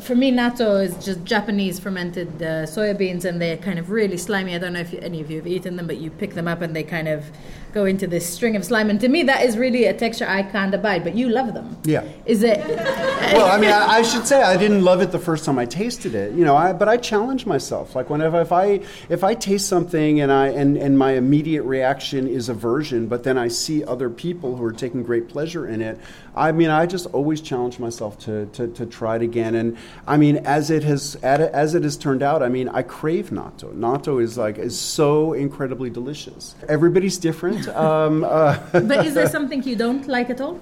for 0.00 0.14
me, 0.14 0.32
natto 0.32 0.82
is 0.82 1.04
just 1.04 1.24
Japanese 1.24 1.78
fermented 1.78 2.28
uh, 2.42 2.64
soya 2.64 2.96
beans, 2.96 3.24
and 3.24 3.40
they're 3.40 3.56
kind 3.56 3.78
of 3.78 3.90
really 3.90 4.16
slimy. 4.16 4.54
I 4.54 4.58
don't 4.58 4.72
know 4.72 4.80
if 4.80 4.92
you, 4.92 4.98
any 5.00 5.20
of 5.20 5.30
you 5.30 5.38
have 5.38 5.46
eaten 5.46 5.76
them, 5.76 5.86
but 5.86 5.98
you 5.98 6.10
pick 6.10 6.34
them 6.34 6.48
up 6.48 6.60
and 6.60 6.74
they 6.74 6.82
kind 6.82 7.08
of 7.08 7.30
go 7.72 7.84
into 7.84 8.06
this 8.06 8.28
string 8.28 8.56
of 8.56 8.64
slime. 8.64 8.90
And 8.90 9.00
to 9.00 9.08
me, 9.08 9.22
that 9.24 9.44
is 9.44 9.56
really 9.58 9.84
a 9.84 9.94
texture 9.94 10.26
I 10.26 10.42
can't 10.42 10.74
abide. 10.74 11.04
But 11.04 11.14
you 11.14 11.28
love 11.28 11.54
them. 11.54 11.76
Yeah. 11.84 12.04
Is 12.24 12.42
it? 12.42 12.58
well, 12.66 13.46
I 13.46 13.58
mean, 13.58 13.70
I, 13.70 13.98
I, 13.98 14.02
should 14.02 14.26
say 14.26 14.42
I 14.42 14.56
didn't 14.56 14.84
love 14.84 15.00
it 15.02 15.12
the 15.12 15.18
first 15.18 15.44
time 15.44 15.58
I 15.58 15.66
tasted 15.66 16.14
it. 16.14 16.32
You 16.32 16.44
know, 16.44 16.56
I, 16.56 16.72
but 16.72 16.88
I 16.88 16.96
challenge 16.96 17.46
myself. 17.46 17.94
Like 17.94 18.10
whenever 18.10 18.40
if 18.40 18.52
I 18.52 18.80
if 19.08 19.22
I 19.22 19.34
taste 19.34 19.68
something 19.68 20.20
and 20.20 20.32
I 20.32 20.48
and 20.48 20.76
and 20.76 20.98
my 20.98 21.12
immediate 21.12 21.62
reaction 21.62 22.26
is 22.26 22.48
aversion, 22.48 23.06
but 23.06 23.24
then 23.24 23.36
I 23.36 23.48
see 23.48 23.84
other 23.84 24.08
people 24.10 24.56
who 24.56 24.64
are 24.64 24.72
taking 24.72 25.02
great 25.02 25.28
pleasure 25.28 25.66
in 25.66 25.82
it. 25.82 26.00
I 26.38 26.52
mean, 26.52 26.70
I 26.70 26.86
just 26.86 27.06
always 27.06 27.40
challenge 27.40 27.78
myself 27.78 28.18
to 28.20 28.46
to, 28.54 28.68
to 28.68 28.86
try 28.86 29.16
it 29.16 29.22
again 29.22 29.54
and 29.54 29.76
I 30.06 30.16
mean, 30.16 30.36
as 30.38 30.70
it 30.70 30.84
has 30.84 31.16
as 31.16 31.74
it 31.74 31.82
has 31.82 31.96
turned 31.96 32.22
out, 32.22 32.42
I 32.42 32.48
mean, 32.48 32.68
I 32.68 32.82
crave 32.82 33.30
natto. 33.30 33.74
Natto 33.74 34.22
is 34.22 34.38
like 34.38 34.58
is 34.58 34.78
so 34.78 35.32
incredibly 35.32 35.90
delicious. 35.90 36.54
Everybody's 36.68 37.18
different. 37.18 37.68
Um, 37.88 38.24
uh, 38.24 38.58
but 38.72 39.06
is 39.06 39.14
there 39.14 39.28
something 39.36 39.62
you 39.62 39.76
don't 39.76 40.06
like 40.08 40.30
at 40.30 40.40
all? 40.40 40.58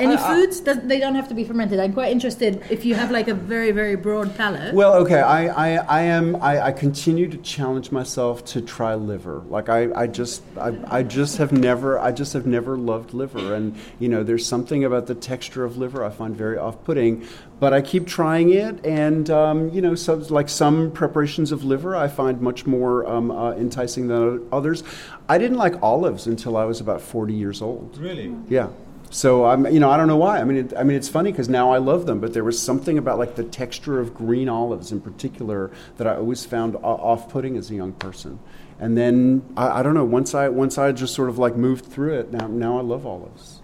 Any 0.00 0.14
uh, 0.14 0.34
foods? 0.34 0.60
Does, 0.60 0.78
they 0.82 0.98
don't 0.98 1.14
have 1.14 1.28
to 1.28 1.34
be 1.34 1.44
fermented. 1.44 1.80
I'm 1.80 1.92
quite 1.92 2.12
interested 2.12 2.62
if 2.70 2.84
you 2.84 2.94
have 2.94 3.10
like 3.10 3.28
a 3.28 3.34
very 3.34 3.70
very 3.72 3.96
broad 3.96 4.36
palate. 4.36 4.74
Well, 4.74 4.94
okay. 4.94 5.20
I, 5.20 5.46
I, 5.46 5.76
I 5.76 6.00
am. 6.02 6.36
I, 6.36 6.66
I 6.66 6.72
continue 6.72 7.28
to 7.28 7.36
challenge 7.38 7.90
myself 7.90 8.44
to 8.46 8.60
try 8.60 8.94
liver. 8.94 9.42
Like 9.48 9.68
I, 9.68 9.88
I 9.94 10.06
just 10.06 10.42
I, 10.58 10.76
I 10.86 11.02
just 11.02 11.38
have 11.38 11.52
never 11.52 11.98
I 11.98 12.12
just 12.12 12.32
have 12.32 12.46
never 12.46 12.76
loved 12.76 13.14
liver, 13.14 13.54
and 13.54 13.76
you 13.98 14.08
know 14.08 14.22
there's 14.22 14.46
something 14.46 14.84
about 14.84 15.06
the 15.06 15.14
texture 15.14 15.64
of 15.64 15.76
liver 15.76 16.04
I 16.04 16.10
find 16.10 16.36
very 16.36 16.58
off-putting. 16.58 17.26
But 17.58 17.72
I 17.72 17.80
keep 17.80 18.06
trying 18.06 18.50
it, 18.52 18.84
and 18.84 19.30
um, 19.30 19.70
you 19.70 19.80
know, 19.80 19.94
so, 19.94 20.14
like 20.28 20.50
some 20.50 20.90
preparations 20.90 21.52
of 21.52 21.64
liver, 21.64 21.96
I 21.96 22.06
find 22.06 22.40
much 22.42 22.66
more 22.66 23.06
um, 23.06 23.30
uh, 23.30 23.52
enticing 23.52 24.08
than 24.08 24.46
others. 24.52 24.84
I 25.28 25.38
didn't 25.38 25.56
like 25.56 25.82
olives 25.82 26.26
until 26.26 26.56
I 26.56 26.64
was 26.64 26.80
about 26.80 27.00
40 27.00 27.32
years 27.32 27.62
old. 27.62 27.96
Really? 27.96 28.34
Yeah. 28.48 28.68
So 29.10 29.46
I'm, 29.46 29.66
you 29.66 29.80
know, 29.80 29.90
I 29.90 29.96
don't 29.96 30.08
know 30.08 30.16
why. 30.16 30.40
I 30.40 30.44
mean, 30.44 30.56
it, 30.58 30.72
I 30.76 30.82
mean, 30.82 30.96
it's 30.96 31.08
funny 31.08 31.30
because 31.30 31.48
now 31.48 31.70
I 31.72 31.78
love 31.78 32.06
them, 32.06 32.20
but 32.20 32.32
there 32.34 32.44
was 32.44 32.60
something 32.60 32.98
about 32.98 33.18
like 33.18 33.36
the 33.36 33.44
texture 33.44 34.00
of 34.00 34.14
green 34.14 34.48
olives 34.48 34.92
in 34.92 35.00
particular 35.00 35.70
that 35.96 36.06
I 36.06 36.16
always 36.16 36.44
found 36.44 36.76
off-putting 36.76 37.56
as 37.56 37.70
a 37.70 37.74
young 37.74 37.92
person. 37.92 38.38
And 38.78 38.96
then 38.96 39.42
I, 39.56 39.80
I 39.80 39.82
don't 39.82 39.94
know. 39.94 40.04
Once 40.04 40.34
I 40.34 40.48
once 40.48 40.76
I 40.76 40.92
just 40.92 41.14
sort 41.14 41.28
of 41.28 41.38
like 41.38 41.56
moved 41.56 41.86
through 41.86 42.18
it, 42.18 42.32
now 42.32 42.46
now 42.46 42.78
I 42.78 42.82
love 42.82 43.06
olives. 43.06 43.62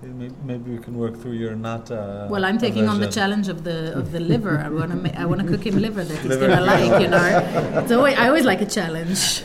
Maybe, 0.00 0.32
maybe 0.44 0.70
we 0.70 0.78
can 0.78 0.96
work 0.96 1.20
through 1.20 1.32
your 1.32 1.54
natto. 1.54 2.28
Well, 2.28 2.44
I'm 2.44 2.58
taking 2.58 2.88
on 2.88 3.00
the 3.00 3.08
challenge 3.08 3.48
of 3.48 3.64
the 3.64 3.96
of 3.98 4.12
the 4.12 4.20
liver. 4.20 4.58
I 4.58 4.68
want 4.68 4.90
to 4.92 4.96
ma- 4.96 5.16
I 5.22 5.26
want 5.26 5.40
to 5.42 5.46
cook 5.48 5.66
him 5.66 5.76
liver 5.76 6.04
that 6.04 6.18
he's 6.18 6.30
Liver. 6.30 6.48
gonna 6.48 6.60
like. 6.60 7.02
You 7.02 7.08
know, 7.08 7.84
so 7.88 8.04
I 8.06 8.28
always 8.28 8.44
like 8.44 8.60
a 8.60 8.66
challenge. 8.66 9.42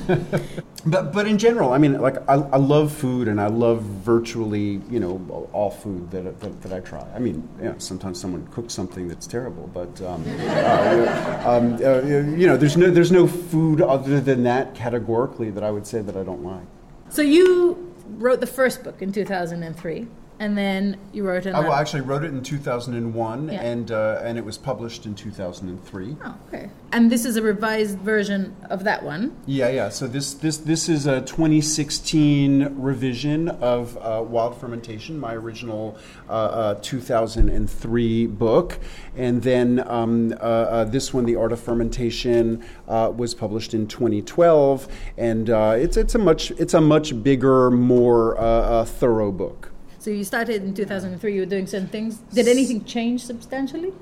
But 0.85 1.11
but 1.11 1.27
in 1.27 1.39
general, 1.39 1.73
I 1.73 1.79
mean, 1.79 1.99
like 1.99 2.17
I, 2.29 2.35
I 2.35 2.57
love 2.57 2.91
food, 2.91 3.27
and 3.27 3.41
I 3.41 3.47
love 3.47 3.81
virtually 3.81 4.81
you 4.91 4.99
know 4.99 5.49
all 5.53 5.71
food 5.71 6.11
that, 6.11 6.39
that, 6.41 6.61
that 6.61 6.73
I 6.73 6.81
try. 6.81 7.05
I 7.15 7.19
mean, 7.19 7.47
yeah, 7.61 7.73
sometimes 7.77 8.19
someone 8.21 8.45
cooks 8.47 8.73
something 8.73 9.07
that's 9.07 9.25
terrible, 9.25 9.71
but 9.73 10.01
um, 10.01 10.23
uh, 10.27 11.43
um, 11.47 11.73
uh, 11.75 12.01
you 12.37 12.45
know, 12.45 12.57
there's 12.57 12.77
no 12.77 12.91
there's 12.91 13.11
no 13.11 13.25
food 13.25 13.81
other 13.81 14.19
than 14.19 14.43
that 14.43 14.75
categorically 14.75 15.49
that 15.51 15.63
I 15.63 15.71
would 15.71 15.87
say 15.87 16.01
that 16.01 16.15
I 16.15 16.23
don't 16.23 16.43
like. 16.43 16.67
So 17.09 17.21
you 17.23 17.93
wrote 18.17 18.39
the 18.39 18.47
first 18.47 18.83
book 18.83 19.01
in 19.01 19.11
2003, 19.11 20.07
and 20.43 20.57
then 20.57 20.97
you 21.13 21.25
wrote 21.25 21.45
it. 21.45 21.55
I 21.55 21.61
well, 21.61 21.71
actually 21.71 22.01
wrote 22.01 22.23
it 22.25 22.27
in 22.27 22.43
2001, 22.43 23.47
Yeah. 23.47 23.61
and 23.61 23.89
uh, 23.91 24.21
and 24.23 24.37
it 24.37 24.43
was 24.43 24.57
published 24.57 25.05
in 25.05 25.15
2003. 25.15 26.17
Oh, 26.25 26.35
okay. 26.47 26.69
And 26.91 27.09
this 27.09 27.23
is 27.25 27.37
a 27.37 27.41
revised 27.41 27.97
version 27.99 28.53
of 28.69 28.83
that 28.83 29.03
one. 29.03 29.35
Yeah, 29.45 29.69
yeah. 29.69 29.87
So 29.89 30.05
this 30.05 30.33
this 30.33 30.57
this 30.57 30.89
is 30.89 31.07
a 31.07 31.21
2016 31.21 32.75
revision 32.75 33.47
of 33.47 33.97
uh, 33.97 34.21
Wild 34.21 34.59
Fermentation, 34.59 35.17
my 35.17 35.33
original 35.33 35.97
uh, 36.29 36.33
uh, 36.33 36.79
2003 36.81 38.27
book, 38.27 38.79
and 39.15 39.41
then 39.41 39.81
um, 39.87 40.33
uh, 40.33 40.35
uh, 40.35 40.83
this 40.83 41.13
one, 41.13 41.25
The 41.25 41.37
Art 41.37 41.53
of 41.53 41.59
Fermentation, 41.61 42.63
uh, 42.89 43.13
was 43.15 43.33
published 43.33 43.73
in 43.73 43.87
2012, 43.87 44.87
and 45.17 45.49
uh, 45.49 45.75
it's 45.77 45.95
it's 45.95 46.15
a 46.15 46.19
much 46.19 46.51
it's 46.51 46.73
a 46.73 46.81
much 46.81 47.23
bigger, 47.23 47.71
more 47.71 48.37
uh, 48.37 48.41
uh, 48.43 48.85
thorough 48.85 49.31
book. 49.31 49.72
So 50.03 50.09
you 50.09 50.25
started 50.25 50.63
in 50.63 50.73
2003. 50.73 51.33
You 51.33 51.39
were 51.39 51.45
doing 51.45 51.65
certain 51.65 51.87
things. 51.87 52.17
Did 52.33 52.49
anything 52.49 52.83
change 52.83 53.23
substantially? 53.23 53.93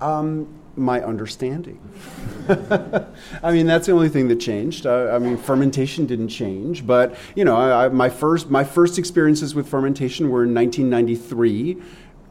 Um, 0.00 0.52
my 0.74 1.00
understanding. 1.02 1.78
I 2.48 3.52
mean, 3.52 3.68
that's 3.68 3.86
the 3.86 3.92
only 3.92 4.08
thing 4.08 4.26
that 4.26 4.40
changed. 4.40 4.86
Uh, 4.86 5.12
I 5.12 5.20
mean, 5.20 5.36
fermentation 5.36 6.04
didn't 6.04 6.30
change, 6.30 6.84
but 6.84 7.14
you 7.36 7.44
know, 7.44 7.54
I, 7.54 7.84
I, 7.84 7.88
my 7.90 8.08
first 8.08 8.50
my 8.50 8.64
first 8.64 8.98
experiences 8.98 9.54
with 9.54 9.68
fermentation 9.68 10.30
were 10.30 10.42
in 10.42 10.52
1993. 10.52 11.80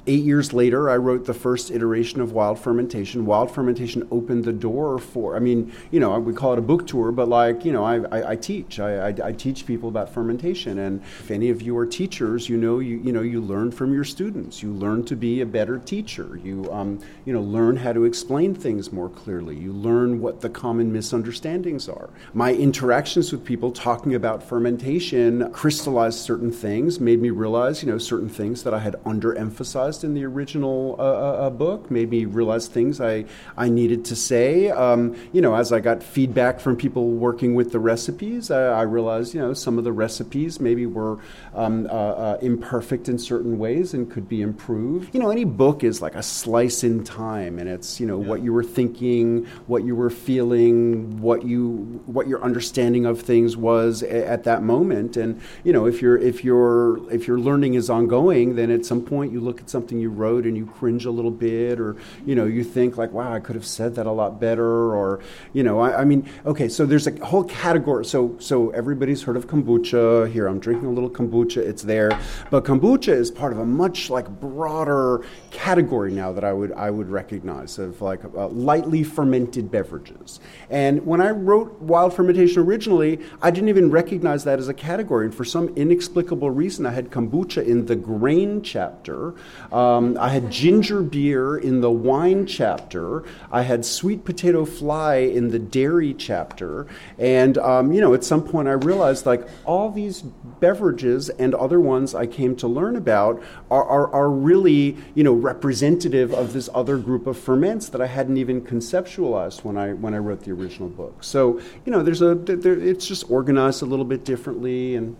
Eight 0.09 0.23
years 0.23 0.53
later, 0.53 0.89
I 0.89 0.97
wrote 0.97 1.25
the 1.25 1.35
first 1.35 1.69
iteration 1.69 2.19
of 2.19 2.31
Wild 2.31 2.57
Fermentation. 2.57 3.27
Wild 3.27 3.51
Fermentation 3.51 4.07
opened 4.09 4.43
the 4.43 4.51
door 4.51 4.97
for, 4.97 5.35
I 5.35 5.39
mean, 5.39 5.71
you 5.91 5.99
know, 5.99 6.17
we 6.17 6.33
call 6.33 6.51
it 6.53 6.57
a 6.57 6.63
book 6.63 6.87
tour, 6.87 7.11
but 7.11 7.29
like, 7.29 7.63
you 7.63 7.71
know, 7.71 7.83
I, 7.83 7.97
I, 7.97 8.31
I 8.31 8.35
teach. 8.35 8.79
I, 8.79 9.09
I, 9.09 9.15
I 9.25 9.31
teach 9.33 9.67
people 9.67 9.87
about 9.87 10.11
fermentation. 10.11 10.79
And 10.79 11.03
if 11.19 11.29
any 11.29 11.51
of 11.51 11.61
you 11.61 11.77
are 11.77 11.85
teachers, 11.85 12.49
you 12.49 12.57
know, 12.57 12.79
you, 12.79 12.97
you 13.03 13.11
know, 13.11 13.21
you 13.21 13.39
learn 13.39 13.69
from 13.71 13.93
your 13.93 14.03
students. 14.03 14.63
You 14.63 14.73
learn 14.73 15.05
to 15.05 15.15
be 15.15 15.41
a 15.41 15.45
better 15.45 15.77
teacher. 15.77 16.39
You, 16.43 16.67
um, 16.71 16.99
you 17.25 17.31
know, 17.31 17.41
learn 17.41 17.77
how 17.77 17.93
to 17.93 18.05
explain 18.05 18.55
things 18.55 18.91
more 18.91 19.09
clearly. 19.09 19.57
You 19.57 19.73
learn 19.73 20.21
what 20.21 20.41
the 20.41 20.49
common 20.49 20.91
misunderstandings 20.91 21.87
are. 21.87 22.09
My 22.33 22.55
interactions 22.55 23.31
with 23.31 23.45
people 23.45 23.71
talking 23.71 24.15
about 24.15 24.41
fermentation 24.41 25.53
crystallized 25.53 26.17
certain 26.17 26.51
things, 26.51 26.99
made 26.99 27.21
me 27.21 27.29
realize, 27.29 27.83
you 27.83 27.91
know, 27.91 27.99
certain 27.99 28.27
things 28.27 28.63
that 28.63 28.73
I 28.73 28.79
had 28.79 28.95
underemphasized 29.03 29.98
in 30.03 30.13
the 30.13 30.25
original 30.25 30.95
uh, 30.99 31.03
uh, 31.03 31.47
uh, 31.47 31.49
book, 31.49 31.89
made 31.91 32.09
me 32.09 32.25
realize 32.25 32.67
things 32.67 33.01
I, 33.01 33.25
I 33.57 33.69
needed 33.69 34.05
to 34.05 34.15
say. 34.15 34.69
Um, 34.69 35.15
you 35.31 35.41
know, 35.41 35.55
as 35.55 35.71
I 35.71 35.79
got 35.79 36.03
feedback 36.03 36.59
from 36.59 36.75
people 36.75 37.11
working 37.11 37.55
with 37.55 37.71
the 37.71 37.79
recipes, 37.79 38.51
I, 38.51 38.79
I 38.79 38.81
realized, 38.83 39.33
you 39.33 39.41
know, 39.41 39.53
some 39.53 39.77
of 39.77 39.83
the 39.83 39.91
recipes 39.91 40.59
maybe 40.59 40.85
were 40.85 41.19
um, 41.53 41.87
uh, 41.87 41.89
uh, 41.89 42.37
imperfect 42.41 43.09
in 43.09 43.17
certain 43.17 43.57
ways 43.57 43.93
and 43.93 44.09
could 44.09 44.27
be 44.29 44.41
improved. 44.41 45.13
You 45.13 45.19
know, 45.19 45.29
any 45.29 45.45
book 45.45 45.83
is 45.83 46.01
like 46.01 46.15
a 46.15 46.23
slice 46.23 46.83
in 46.83 47.03
time, 47.03 47.59
and 47.59 47.69
it's, 47.69 47.99
you 47.99 48.05
know, 48.05 48.17
what 48.17 48.41
you 48.41 48.53
were 48.53 48.63
thinking, 48.63 49.45
what 49.67 49.83
you 49.83 49.95
were 49.95 50.09
feeling, 50.09 51.21
what 51.21 51.43
you 51.43 52.01
what 52.05 52.27
your 52.27 52.41
understanding 52.43 53.05
of 53.05 53.21
things 53.21 53.57
was 53.57 54.03
a- 54.03 54.27
at 54.27 54.43
that 54.43 54.63
moment. 54.63 55.17
And 55.17 55.41
you 55.63 55.73
know, 55.73 55.85
if 55.85 56.01
you're 56.01 56.17
if 56.17 56.43
you're 56.43 57.11
if 57.11 57.27
your 57.27 57.39
learning 57.39 57.73
is 57.73 57.89
ongoing, 57.89 58.55
then 58.55 58.69
at 58.71 58.85
some 58.85 59.01
point 59.01 59.31
you 59.31 59.39
look 59.39 59.59
at 59.59 59.69
something 59.79 59.99
you 59.99 60.09
wrote 60.09 60.45
and 60.45 60.57
you 60.57 60.65
cringe 60.65 61.05
a 61.05 61.11
little 61.11 61.31
bit, 61.31 61.79
or 61.79 61.95
you 62.25 62.35
know, 62.35 62.45
you 62.45 62.63
think 62.63 62.97
like, 62.97 63.11
wow, 63.13 63.31
I 63.31 63.39
could 63.39 63.55
have 63.55 63.65
said 63.65 63.95
that 63.95 64.05
a 64.05 64.11
lot 64.11 64.39
better, 64.39 64.93
or 64.93 65.21
you 65.53 65.63
know, 65.63 65.79
I, 65.79 66.01
I 66.01 66.05
mean, 66.05 66.29
okay, 66.45 66.67
so 66.67 66.85
there's 66.85 67.07
a 67.07 67.25
whole 67.25 67.45
category. 67.45 68.03
So 68.03 68.35
so 68.39 68.71
everybody's 68.71 69.23
heard 69.23 69.37
of 69.37 69.47
kombucha. 69.47 70.29
Here, 70.31 70.47
I'm 70.47 70.59
drinking 70.59 70.89
a 70.89 70.91
little 70.91 71.09
kombucha. 71.09 71.57
It's 71.57 71.83
there, 71.83 72.11
but 72.51 72.65
kombucha 72.65 73.13
is 73.13 73.31
part 73.31 73.53
of 73.53 73.59
a 73.59 73.65
much 73.65 74.09
like 74.09 74.27
broader 74.41 75.23
category 75.51 76.11
now 76.11 76.33
that 76.33 76.43
I 76.43 76.51
would 76.51 76.73
I 76.73 76.89
would 76.91 77.09
recognize 77.09 77.79
of 77.79 78.01
like 78.01 78.25
uh, 78.25 78.47
lightly 78.49 79.03
fermented 79.03 79.71
beverages. 79.71 80.41
And 80.69 81.05
when 81.05 81.21
I 81.21 81.29
wrote 81.31 81.79
Wild 81.79 82.13
Fermentation 82.13 82.63
originally, 82.63 83.19
I 83.41 83.49
didn't 83.51 83.69
even 83.69 83.91
recognize 83.91 84.43
that 84.43 84.59
as 84.59 84.67
a 84.67 84.73
category. 84.73 85.25
And 85.25 85.33
for 85.33 85.45
some 85.45 85.69
inexplicable 85.69 86.51
reason, 86.51 86.85
I 86.85 86.91
had 86.91 87.11
kombucha 87.11 87.65
in 87.65 87.85
the 87.85 87.95
grain 87.95 88.61
chapter. 88.61 89.35
Um, 89.71 90.17
I 90.19 90.29
had 90.29 90.51
ginger 90.51 91.01
beer 91.01 91.57
in 91.57 91.81
the 91.81 91.91
wine 91.91 92.45
chapter. 92.45 93.23
I 93.51 93.61
had 93.61 93.85
sweet 93.85 94.25
potato 94.25 94.65
fly 94.65 95.17
in 95.17 95.49
the 95.49 95.59
dairy 95.59 96.13
chapter. 96.13 96.87
And 97.17 97.57
um, 97.57 97.91
you 97.91 98.01
know, 98.01 98.13
at 98.13 98.23
some 98.23 98.43
point, 98.43 98.67
I 98.67 98.73
realized 98.73 99.25
like 99.25 99.47
all 99.65 99.91
these 99.91 100.21
beverages 100.21 101.29
and 101.29 101.53
other 101.55 101.79
ones 101.79 102.15
I 102.15 102.25
came 102.25 102.55
to 102.57 102.67
learn 102.67 102.95
about 102.95 103.41
are, 103.69 103.83
are, 103.83 104.13
are 104.13 104.29
really 104.29 104.97
you 105.15 105.23
know 105.23 105.33
representative 105.33 106.33
of 106.33 106.53
this 106.53 106.69
other 106.73 106.97
group 106.97 107.27
of 107.27 107.37
ferments 107.37 107.89
that 107.89 108.01
I 108.01 108.07
hadn't 108.07 108.37
even 108.37 108.61
conceptualized 108.61 109.63
when 109.63 109.77
I 109.77 109.93
when 109.93 110.13
I 110.13 110.17
wrote 110.17 110.41
the 110.41 110.51
original 110.51 110.89
book. 110.89 111.23
So 111.23 111.59
you 111.85 111.91
know, 111.91 112.03
there's 112.03 112.21
a 112.21 112.35
there, 112.35 112.79
it's 112.79 113.05
just 113.05 113.29
organized 113.29 113.81
a 113.81 113.85
little 113.85 114.05
bit 114.05 114.25
differently, 114.25 114.95
and 114.95 115.15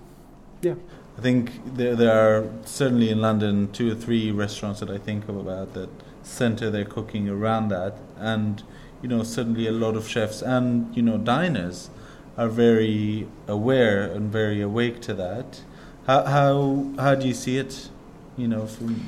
yeah. 0.62 0.76
I 1.20 1.22
think 1.22 1.76
there, 1.76 1.98
there 1.98 2.14
are 2.14 2.50
certainly 2.64 3.10
in 3.10 3.20
London 3.20 3.70
two 3.74 3.92
or 3.92 3.96
three 3.96 4.32
restaurants 4.32 4.80
that 4.80 4.90
I 4.90 4.98
think 4.98 5.28
of 5.28 5.36
about 5.36 5.74
that 5.74 5.90
center 6.24 6.72
their 6.72 6.86
cooking 6.86 7.28
around 7.28 7.68
that, 7.68 7.98
and 8.18 8.64
you 9.02 9.10
know 9.10 9.24
certainly 9.24 9.68
a 9.68 9.74
lot 9.74 9.98
of 9.98 10.08
chefs 10.08 10.42
and 10.42 10.96
you 10.96 11.02
know 11.02 11.18
diners 11.18 11.90
are 12.38 12.48
very 12.48 13.28
aware 13.50 14.10
and 14.10 14.32
very 14.32 14.62
awake 14.62 15.02
to 15.02 15.14
that. 15.16 15.60
How 16.08 16.24
how 16.24 16.86
how 16.98 17.16
do 17.16 17.28
you 17.28 17.34
see 17.34 17.58
it? 17.58 17.90
You 18.38 18.48
know, 18.48 18.66
from 18.66 19.06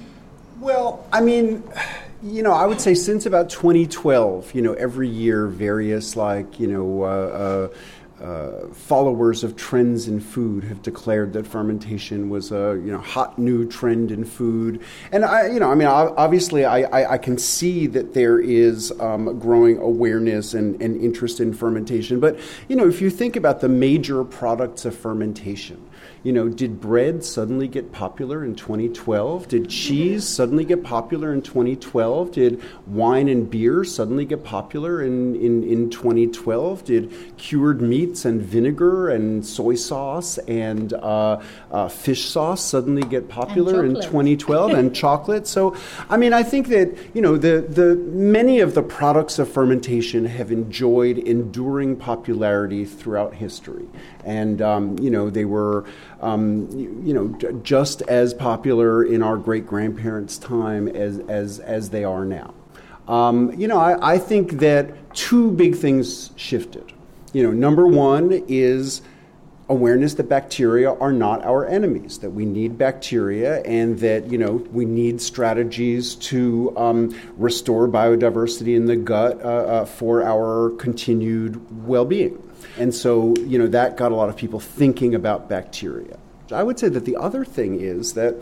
Well, 0.60 1.08
I 1.14 1.22
mean, 1.22 1.64
you 2.22 2.44
know, 2.44 2.52
I 2.52 2.66
would 2.66 2.82
say 2.82 2.94
since 2.94 3.26
about 3.26 3.50
2012, 3.50 4.54
you 4.54 4.62
know, 4.62 4.74
every 4.74 5.08
year 5.08 5.48
various 5.48 6.18
like, 6.18 6.60
you 6.60 6.68
know, 6.68 7.04
uh, 7.04 7.08
uh, 7.08 7.76
uh, 8.22 8.68
followers 8.74 9.44
of 9.44 9.56
trends 9.56 10.08
in 10.08 10.20
food 10.20 10.64
have 10.64 10.82
declared 10.82 11.34
that 11.34 11.48
fermentation 11.48 12.30
was 12.30 12.52
a 12.52 12.80
you 12.84 12.92
know 12.92 13.00
hot 13.00 13.40
new 13.40 13.68
trend 13.68 14.12
in 14.12 14.24
food, 14.24 14.82
and 15.12 15.26
I 15.26 15.48
you 15.48 15.60
know 15.60 15.72
I 15.72 15.76
mean 15.76 15.88
obviously 15.88 16.66
I, 16.66 16.82
I, 16.82 17.14
I 17.14 17.18
can 17.18 17.38
see 17.38 17.88
that 17.88 18.14
there 18.14 18.40
is 18.40 18.92
um, 19.00 19.40
growing 19.40 19.78
awareness 19.80 20.54
and, 20.54 20.80
and 20.82 21.02
interest 21.02 21.40
in 21.40 21.54
fermentation, 21.54 22.20
but 22.20 22.40
you 22.68 22.76
know 22.76 22.88
if 22.88 23.02
you 23.02 23.10
think 23.10 23.36
about 23.36 23.62
the 23.62 23.70
major 23.70 24.24
products 24.24 24.86
of 24.86 24.96
fermentation, 24.96 25.84
you 26.24 26.32
know, 26.32 26.50
did 26.50 26.80
bread 26.80 27.24
suddenly 27.24 27.68
get 27.68 27.92
popular 27.92 28.46
in 28.46 28.56
2012? 28.56 29.48
Did 29.48 29.70
cheese 29.70 30.28
suddenly 30.28 30.66
get 30.66 30.84
popular 30.84 31.34
in 31.34 31.42
2012? 31.42 32.32
Did 32.32 32.62
wine 32.88 33.28
and 33.28 33.50
beer 33.50 33.84
suddenly 33.84 34.26
get 34.26 34.44
popular 34.44 35.02
in, 35.02 35.36
in, 35.36 35.64
in 35.64 35.90
2012? 35.90 36.86
Did 36.86 37.38
cured 37.38 37.82
meats 37.82 38.26
and 38.26 38.42
vinegar 38.42 39.10
and 39.10 39.46
soy 39.46 39.76
sauce 39.76 40.38
and 40.40 40.94
uh, 40.94 41.42
uh, 41.72 41.88
fish 41.88 42.26
sauce 42.26 42.64
suddenly 42.64 43.02
get 43.04 43.28
popular 43.28 43.84
in 43.84 43.96
2012 43.96 44.72
and 44.74 44.96
chocolate? 44.96 45.48
So, 45.48 45.76
I 46.10 46.18
mean, 46.18 46.34
I 46.34 46.44
think 46.44 46.68
that, 46.68 46.96
you 47.16 47.22
know, 47.22 47.38
the, 47.38 47.66
the 47.68 47.96
many 47.96 48.60
of 48.60 48.76
the 48.76 48.84
products 48.84 49.40
of 49.40 49.52
fermentation 49.52 50.26
have 50.26 50.52
enjoyed 50.52 51.18
enduring 51.18 51.96
popularity 51.96 52.86
throughout 52.86 53.34
history. 53.34 53.88
And, 54.26 54.62
um, 54.62 54.98
you 55.00 55.10
know, 55.10 55.30
they 55.30 55.46
were, 55.46 55.86
um, 56.22 56.70
you, 56.72 57.14
know, 57.14 57.28
j- 57.40 57.50
just 57.64 58.02
as 58.04 58.34
popular 58.34 59.04
in 59.04 59.22
our 59.24 59.38
great 59.38 59.66
grandparents' 59.66 60.38
time 60.38 60.88
as, 60.88 61.20
as, 61.28 61.60
as 61.60 61.90
they 61.90 62.04
are 62.04 62.26
now. 62.26 62.54
Um, 63.08 63.54
you 63.60 63.68
know, 63.68 63.78
I, 63.78 64.14
I 64.14 64.18
think 64.18 64.60
that 64.60 65.14
two 65.14 65.52
big 65.52 65.76
things 65.76 66.32
shifted. 66.36 66.94
You 67.34 67.44
know, 67.44 67.52
number 67.52 67.88
one 67.88 68.32
is 68.48 69.02
awareness 69.72 70.14
that 70.16 70.28
bacteria 70.28 70.94
are 70.94 71.14
not 71.14 71.44
our 71.46 71.66
enemies, 71.66 72.20
that 72.20 72.30
we 72.30 72.46
need 72.46 72.78
bacteria, 72.78 73.62
and 73.62 73.98
that 74.00 74.30
you 74.30 74.38
know 74.38 74.52
we 74.72 74.86
need 74.86 75.22
strategies 75.22 76.16
to 76.16 76.74
um, 76.78 77.18
restore 77.38 77.88
biodiversity 77.88 78.76
in 78.76 78.86
the 78.86 78.98
gut 78.98 79.42
uh, 79.42 79.48
uh, 79.48 79.86
for 79.86 80.24
our 80.24 80.72
continued 80.72 81.88
well-being. 81.88 82.38
And 82.78 82.94
so, 82.94 83.34
you 83.40 83.58
know, 83.58 83.68
that 83.68 83.98
got 83.98 84.12
a 84.12 84.16
lot 84.16 84.30
of 84.30 84.38
people 84.38 84.60
thinking 84.60 85.16
about 85.16 85.50
bacteria. 85.50 86.18
I 86.52 86.64
would 86.64 86.80
say 86.80 86.90
that 86.90 87.06
the 87.06 87.16
other 87.16 87.46
thing 87.46 87.80
is 87.80 88.14
that 88.14 88.36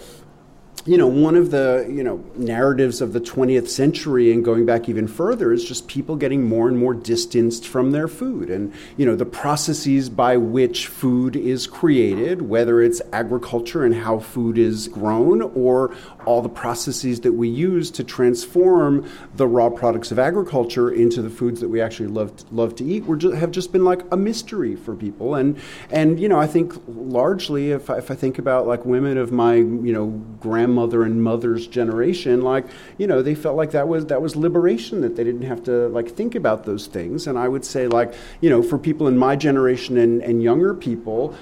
you 0.85 0.97
know, 0.97 1.07
one 1.07 1.35
of 1.35 1.51
the 1.51 1.85
you 1.89 2.03
know 2.03 2.23
narratives 2.35 3.01
of 3.01 3.13
the 3.13 3.19
20th 3.19 3.67
century 3.67 4.31
and 4.31 4.43
going 4.43 4.65
back 4.65 4.87
even 4.87 5.07
further 5.07 5.51
is 5.51 5.63
just 5.63 5.87
people 5.87 6.15
getting 6.15 6.43
more 6.43 6.67
and 6.67 6.77
more 6.77 6.93
distanced 6.93 7.67
from 7.67 7.91
their 7.91 8.07
food, 8.07 8.49
and 8.49 8.73
you 8.97 9.05
know 9.05 9.15
the 9.15 9.25
processes 9.25 10.09
by 10.09 10.37
which 10.37 10.87
food 10.87 11.35
is 11.35 11.67
created, 11.67 12.41
whether 12.41 12.81
it's 12.81 13.01
agriculture 13.11 13.83
and 13.83 13.95
how 13.95 14.19
food 14.19 14.57
is 14.57 14.87
grown, 14.87 15.41
or 15.41 15.95
all 16.25 16.41
the 16.41 16.49
processes 16.49 17.21
that 17.21 17.33
we 17.33 17.49
use 17.49 17.91
to 17.91 18.03
transform 18.03 19.09
the 19.35 19.47
raw 19.47 19.69
products 19.69 20.11
of 20.11 20.19
agriculture 20.19 20.91
into 20.91 21.21
the 21.21 21.29
foods 21.29 21.59
that 21.59 21.69
we 21.69 21.81
actually 21.81 22.07
love 22.07 22.31
love 22.51 22.75
to 22.75 22.85
eat, 22.85 23.03
were 23.05 23.17
just, 23.17 23.35
have 23.35 23.51
just 23.51 23.71
been 23.71 23.83
like 23.83 24.01
a 24.11 24.17
mystery 24.17 24.75
for 24.75 24.95
people, 24.95 25.35
and 25.35 25.57
and 25.91 26.19
you 26.19 26.29
know 26.29 26.39
I 26.39 26.47
think 26.47 26.73
largely 26.87 27.71
if 27.71 27.89
I, 27.89 27.97
if 27.97 28.09
I 28.09 28.15
think 28.15 28.39
about 28.39 28.65
like 28.65 28.85
women 28.85 29.17
of 29.17 29.31
my 29.31 29.55
you 29.55 29.91
know 29.91 30.07
grand 30.39 30.68
grandmother 30.69 31.03
and 31.03 31.23
mother's 31.23 31.67
generation, 31.67 32.41
like 32.41 32.65
you 32.97 33.07
know, 33.07 33.21
they 33.21 33.35
felt 33.35 33.55
like 33.55 33.71
that 33.71 33.87
was 33.87 34.05
that 34.07 34.21
was 34.21 34.35
liberation 34.35 35.01
that 35.01 35.15
they 35.15 35.23
didn't 35.23 35.43
have 35.43 35.63
to 35.63 35.87
like 35.89 36.09
think 36.09 36.35
about 36.35 36.65
those 36.65 36.87
things. 36.87 37.27
And 37.27 37.37
I 37.37 37.47
would 37.47 37.65
say 37.65 37.87
like 37.87 38.13
you 38.41 38.49
know, 38.49 38.61
for 38.61 38.77
people 38.77 39.07
in 39.07 39.17
my 39.17 39.35
generation 39.35 39.97
and, 39.97 40.21
and 40.21 40.43
younger 40.43 40.73
people, 40.73 41.35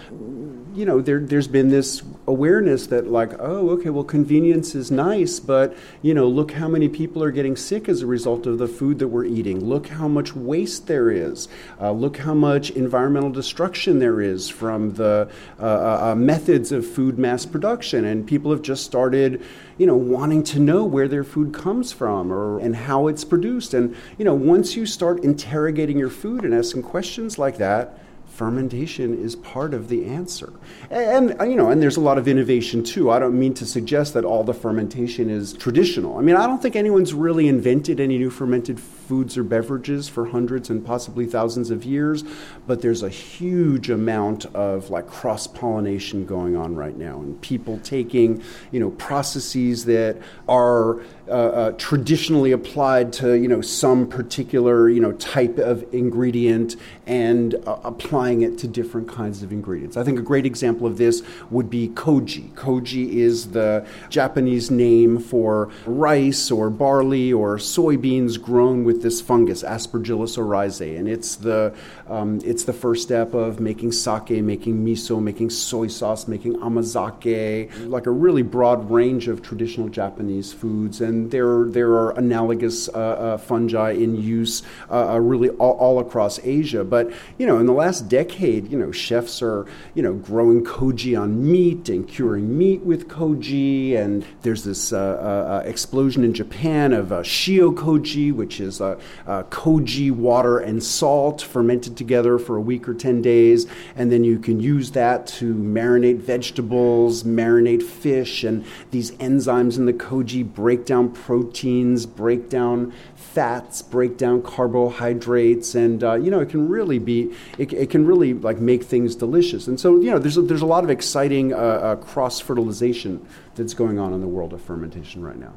you 0.73 0.85
know, 0.85 1.01
there 1.01 1.19
there's 1.19 1.47
been 1.47 1.69
this 1.69 2.03
awareness 2.27 2.87
that 2.87 3.07
like 3.07 3.33
oh 3.39 3.69
okay 3.71 3.89
well 3.89 4.03
convenience 4.03 4.75
is 4.75 4.91
nice, 4.91 5.39
but 5.39 5.75
you 6.01 6.13
know 6.13 6.27
look 6.27 6.51
how 6.51 6.67
many 6.67 6.87
people 6.87 7.23
are 7.23 7.31
getting 7.31 7.55
sick 7.55 7.89
as 7.89 8.01
a 8.01 8.07
result 8.07 8.45
of 8.45 8.57
the 8.57 8.67
food 8.67 8.99
that 8.99 9.07
we're 9.07 9.25
eating. 9.25 9.65
Look 9.65 9.87
how 9.87 10.07
much 10.07 10.35
waste 10.35 10.87
there 10.87 11.11
is. 11.11 11.47
Uh, 11.81 11.91
look 11.91 12.17
how 12.17 12.33
much 12.33 12.69
environmental 12.71 13.31
destruction 13.31 13.99
there 13.99 14.21
is 14.21 14.49
from 14.49 14.93
the 14.93 15.29
uh, 15.59 15.63
uh, 15.63 15.99
uh 16.11 16.15
methods 16.15 16.71
of 16.71 16.85
food 16.85 17.17
mass 17.17 17.45
production, 17.45 18.05
and 18.05 18.25
people 18.27 18.51
have 18.51 18.61
just 18.61 18.85
started 18.85 19.16
started, 19.17 19.41
you 19.77 19.87
know, 19.87 19.95
wanting 19.95 20.43
to 20.43 20.59
know 20.59 20.83
where 20.83 21.07
their 21.07 21.23
food 21.23 21.53
comes 21.53 21.91
from 21.91 22.31
or 22.31 22.59
and 22.59 22.75
how 22.75 23.07
it's 23.07 23.23
produced. 23.23 23.73
And 23.73 23.95
you 24.17 24.25
know, 24.25 24.33
once 24.33 24.75
you 24.75 24.85
start 24.85 25.23
interrogating 25.23 25.97
your 25.97 26.09
food 26.09 26.43
and 26.43 26.53
asking 26.53 26.83
questions 26.83 27.37
like 27.37 27.57
that, 27.57 27.99
fermentation 28.27 29.17
is 29.17 29.35
part 29.35 29.73
of 29.73 29.89
the 29.89 30.05
answer. 30.05 30.53
And, 30.91 31.31
and, 31.31 31.49
you 31.49 31.57
know, 31.57 31.71
and 31.71 31.81
there's 31.81 31.97
a 31.97 32.01
lot 32.01 32.19
of 32.19 32.27
innovation 32.27 32.83
too. 32.83 33.09
I 33.09 33.17
don't 33.17 33.37
mean 33.37 33.55
to 33.55 33.65
suggest 33.65 34.13
that 34.13 34.23
all 34.23 34.43
the 34.43 34.53
fermentation 34.53 35.29
is 35.29 35.53
traditional. 35.53 36.19
I 36.19 36.21
mean, 36.21 36.35
I 36.35 36.45
don't 36.45 36.61
think 36.61 36.75
anyone's 36.75 37.13
really 37.13 37.47
invented 37.47 37.99
any 37.99 38.19
new 38.19 38.29
fermented 38.29 38.79
foods 39.07 39.37
or 39.37 39.43
beverages 39.43 40.09
for 40.09 40.27
hundreds 40.27 40.69
and 40.69 40.85
possibly 40.85 41.25
thousands 41.25 41.71
of 41.71 41.85
years, 41.85 42.23
but 42.65 42.81
there's 42.81 43.03
a 43.03 43.09
huge 43.09 43.89
amount 43.89 44.45
of 44.47 44.89
like 44.89 45.07
cross 45.07 45.47
pollination 45.47 46.25
going 46.25 46.55
on 46.55 46.75
right 46.75 46.97
now, 46.97 47.19
and 47.19 47.41
people 47.41 47.79
taking 47.83 48.43
you 48.71 48.79
know 48.79 48.91
processes 48.91 49.85
that 49.85 50.17
are 50.47 50.99
uh, 51.27 51.31
uh, 51.31 51.71
traditionally 51.73 52.51
applied 52.51 53.13
to 53.13 53.33
you 53.33 53.47
know 53.47 53.61
some 53.61 54.07
particular 54.07 54.89
you 54.89 54.99
know 54.99 55.13
type 55.13 55.57
of 55.57 55.85
ingredient 55.93 56.75
and 57.05 57.55
uh, 57.65 57.79
applying 57.83 58.41
it 58.41 58.57
to 58.57 58.67
different 58.67 59.07
kinds 59.07 59.41
of 59.43 59.51
ingredients. 59.51 59.95
I 59.97 60.03
think 60.03 60.19
a 60.19 60.21
great 60.21 60.45
example 60.45 60.85
of 60.85 60.97
this 60.97 61.23
would 61.49 61.69
be 61.69 61.89
koji. 61.89 62.51
Koji 62.53 63.13
is 63.13 63.51
the 63.51 63.85
Japanese 64.09 64.69
name 64.69 65.19
for 65.19 65.69
rice 65.85 66.51
or 66.51 66.69
barley 66.69 67.31
or 67.31 67.57
soybeans 67.57 68.41
grown 68.41 68.83
with 68.83 68.96
with 68.97 69.03
this 69.03 69.21
fungus, 69.21 69.61
Aspergillus 69.61 70.37
oryzae, 70.37 70.97
and 70.97 71.07
it's 71.07 71.35
the 71.35 71.73
um, 72.07 72.41
it's 72.43 72.63
the 72.63 72.73
first 72.73 73.03
step 73.03 73.35
of 73.35 73.59
making 73.59 73.91
sake, 73.91 74.41
making 74.41 74.83
miso, 74.83 75.21
making 75.21 75.51
soy 75.51 75.87
sauce, 75.87 76.27
making 76.27 76.55
amazake, 76.55 77.69
like 77.87 78.07
a 78.07 78.11
really 78.11 78.41
broad 78.41 78.89
range 78.89 79.27
of 79.27 79.43
traditional 79.43 79.87
Japanese 79.87 80.51
foods. 80.51 80.99
And 80.99 81.29
there 81.29 81.65
there 81.65 81.91
are 81.91 82.11
analogous 82.17 82.89
uh, 82.89 82.93
uh, 82.93 83.37
fungi 83.37 83.91
in 83.91 84.15
use 84.15 84.63
uh, 84.89 85.13
uh, 85.13 85.19
really 85.19 85.49
all, 85.49 85.73
all, 85.73 85.99
across 85.99 86.39
Asia. 86.43 86.83
But 86.83 87.11
you 87.37 87.45
know, 87.45 87.59
in 87.59 87.67
the 87.67 87.73
last 87.73 88.09
decade, 88.09 88.71
you 88.71 88.79
know, 88.79 88.91
chefs 88.91 89.43
are 89.43 89.67
you 89.93 90.01
know 90.01 90.13
growing 90.13 90.63
koji 90.63 91.19
on 91.19 91.51
meat 91.51 91.87
and 91.89 92.07
curing 92.07 92.57
meat 92.57 92.81
with 92.81 93.07
koji, 93.07 93.95
and 93.95 94.25
there's 94.41 94.63
this 94.63 94.91
uh, 94.91 94.97
uh, 94.97 95.61
explosion 95.65 96.23
in 96.23 96.33
Japan 96.33 96.93
of 96.93 97.09
shio 97.09 97.75
koji, 97.75 98.33
which 98.33 98.59
is 98.59 98.81
uh, 98.87 99.29
uh, 99.29 99.43
koji 99.43 100.11
water 100.11 100.59
and 100.59 100.83
salt 100.83 101.41
fermented 101.41 101.97
together 101.97 102.37
for 102.37 102.55
a 102.55 102.61
week 102.61 102.87
or 102.87 102.93
10 102.93 103.21
days. 103.21 103.67
And 103.95 104.11
then 104.11 104.23
you 104.23 104.39
can 104.39 104.59
use 104.59 104.91
that 104.91 105.27
to 105.27 105.53
marinate 105.53 106.19
vegetables, 106.19 107.23
marinate 107.23 107.83
fish. 107.83 108.43
And 108.43 108.65
these 108.91 109.11
enzymes 109.11 109.77
in 109.77 109.85
the 109.85 109.93
koji 109.93 110.45
break 110.45 110.85
down 110.85 111.11
proteins, 111.11 112.05
break 112.05 112.49
down 112.49 112.93
fats, 113.15 113.81
break 113.81 114.17
down 114.17 114.41
carbohydrates. 114.41 115.75
And, 115.75 116.03
uh, 116.03 116.15
you 116.15 116.31
know, 116.31 116.39
it 116.39 116.49
can 116.49 116.67
really 116.67 116.99
be, 116.99 117.33
it, 117.57 117.71
it, 117.73 117.89
can 117.89 118.05
really 118.05 118.33
like 118.33 118.59
make 118.59 118.83
things 118.83 119.15
delicious. 119.15 119.67
And 119.67 119.79
so, 119.79 119.99
you 119.99 120.11
know, 120.11 120.19
there's 120.19 120.37
a, 120.37 120.41
there's 120.41 120.61
a 120.61 120.65
lot 120.65 120.83
of 120.83 120.89
exciting 120.89 121.53
uh, 121.53 121.57
uh, 121.57 121.95
cross 121.97 122.39
fertilization 122.39 123.25
that's 123.55 123.73
going 123.73 123.99
on 123.99 124.13
in 124.13 124.21
the 124.21 124.27
world 124.27 124.53
of 124.53 124.61
fermentation 124.61 125.23
right 125.23 125.37
now. 125.37 125.53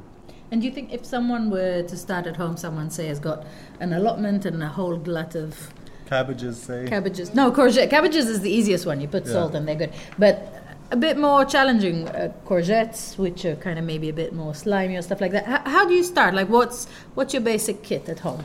And 0.51 0.61
do 0.61 0.67
you 0.67 0.73
think 0.73 0.91
if 0.91 1.05
someone 1.05 1.49
were 1.49 1.81
to 1.83 1.97
start 1.97 2.27
at 2.27 2.35
home, 2.35 2.57
someone 2.57 2.89
say 2.89 3.07
has 3.07 3.19
got 3.19 3.45
an 3.79 3.93
allotment 3.93 4.45
and 4.45 4.61
a 4.61 4.67
whole 4.67 4.97
glut 4.97 5.33
of 5.33 5.73
cabbages, 6.07 6.61
say 6.61 6.87
cabbages? 6.87 7.33
No, 7.33 7.51
courgette. 7.51 7.89
Cabbages 7.89 8.27
is 8.27 8.41
the 8.41 8.51
easiest 8.51 8.85
one. 8.85 8.99
You 8.99 9.07
put 9.07 9.25
yeah. 9.25 9.31
salt 9.31 9.55
and 9.55 9.65
they're 9.65 9.75
good. 9.75 9.93
But 10.19 10.61
a 10.91 10.97
bit 10.97 11.17
more 11.17 11.45
challenging 11.45 12.09
uh, 12.09 12.33
courgettes, 12.45 13.17
which 13.17 13.45
are 13.45 13.55
kind 13.55 13.79
of 13.79 13.85
maybe 13.85 14.09
a 14.09 14.13
bit 14.13 14.33
more 14.33 14.53
slimy 14.53 14.97
or 14.97 15.01
stuff 15.01 15.21
like 15.21 15.31
that. 15.31 15.47
H- 15.47 15.71
how 15.71 15.87
do 15.87 15.93
you 15.93 16.03
start? 16.03 16.33
Like, 16.33 16.49
what's 16.49 16.85
what's 17.13 17.33
your 17.33 17.41
basic 17.41 17.81
kit 17.81 18.09
at 18.09 18.19
home? 18.19 18.43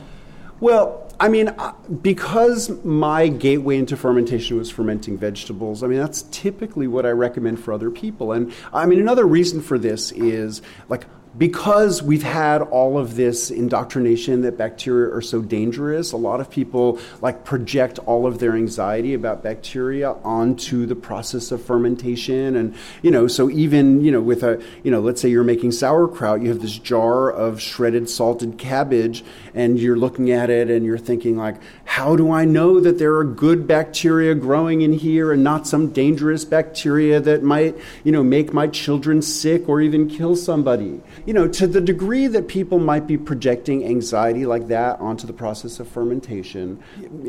Well, 0.59 1.13
I 1.19 1.27
mean, 1.29 1.49
uh, 1.49 1.73
because 2.01 2.69
my 2.83 3.27
gateway 3.27 3.77
into 3.77 3.95
fermentation 3.95 4.57
was 4.57 4.71
fermenting 4.71 5.17
vegetables, 5.17 5.83
I 5.83 5.87
mean, 5.87 5.99
that's 5.99 6.23
typically 6.31 6.87
what 6.87 7.05
I 7.05 7.11
recommend 7.11 7.59
for 7.59 7.73
other 7.73 7.91
people. 7.91 8.31
And 8.31 8.53
I 8.73 8.85
mean, 8.85 8.99
another 8.99 9.25
reason 9.25 9.61
for 9.61 9.77
this 9.77 10.11
is 10.13 10.61
like 10.89 11.05
because 11.37 12.01
we've 12.01 12.23
had 12.23 12.61
all 12.61 12.97
of 12.97 13.15
this 13.15 13.51
indoctrination 13.51 14.41
that 14.41 14.57
bacteria 14.57 15.13
are 15.13 15.21
so 15.21 15.41
dangerous, 15.41 16.11
a 16.11 16.17
lot 16.17 16.39
of 16.39 16.49
people 16.49 16.99
like 17.21 17.43
project 17.43 17.99
all 17.99 18.25
of 18.25 18.39
their 18.39 18.53
anxiety 18.53 19.13
about 19.13 19.43
bacteria 19.43 20.13
onto 20.23 20.85
the 20.85 20.95
process 20.95 21.51
of 21.51 21.61
fermentation. 21.61 22.55
And, 22.55 22.75
you 23.01 23.11
know, 23.11 23.27
so 23.27 23.49
even, 23.49 24.03
you 24.03 24.11
know, 24.11 24.21
with 24.21 24.43
a, 24.43 24.61
you 24.83 24.89
know, 24.89 24.99
let's 24.99 25.21
say 25.21 25.29
you're 25.29 25.43
making 25.43 25.73
sauerkraut, 25.73 26.41
you 26.41 26.49
have 26.49 26.61
this 26.61 26.77
jar 26.77 27.29
of 27.31 27.61
shredded 27.61 28.09
salted 28.09 28.57
cabbage 28.57 29.23
and 29.53 29.79
you're 29.79 29.97
looking 29.97 30.31
at 30.31 30.49
it 30.49 30.69
and 30.69 30.85
you're 30.85 30.97
thinking 30.97 31.37
like, 31.37 31.57
how 31.85 32.15
do 32.15 32.31
I 32.31 32.45
know 32.45 32.79
that 32.79 32.99
there 32.99 33.15
are 33.17 33.23
good 33.23 33.67
bacteria 33.67 34.33
growing 34.33 34.81
in 34.81 34.93
here 34.93 35.31
and 35.31 35.43
not 35.43 35.67
some 35.67 35.91
dangerous 35.91 36.45
bacteria 36.45 37.19
that 37.19 37.43
might, 37.43 37.75
you 38.03 38.11
know, 38.11 38.23
make 38.23 38.53
my 38.53 38.67
children 38.67 39.21
sick 39.21 39.67
or 39.69 39.81
even 39.81 40.09
kill 40.09 40.35
somebody? 40.35 41.01
You 41.27 41.33
know, 41.33 41.45
to 41.45 41.67
the 41.67 41.81
degree 41.81 42.25
that 42.27 42.47
people 42.47 42.79
might 42.79 43.05
be 43.05 43.17
projecting 43.17 43.83
anxiety 43.85 44.45
like 44.45 44.69
that 44.69 44.97
onto 45.01 45.27
the 45.27 45.33
process 45.33 45.77
of 45.77 45.85
fermentation, 45.85 46.81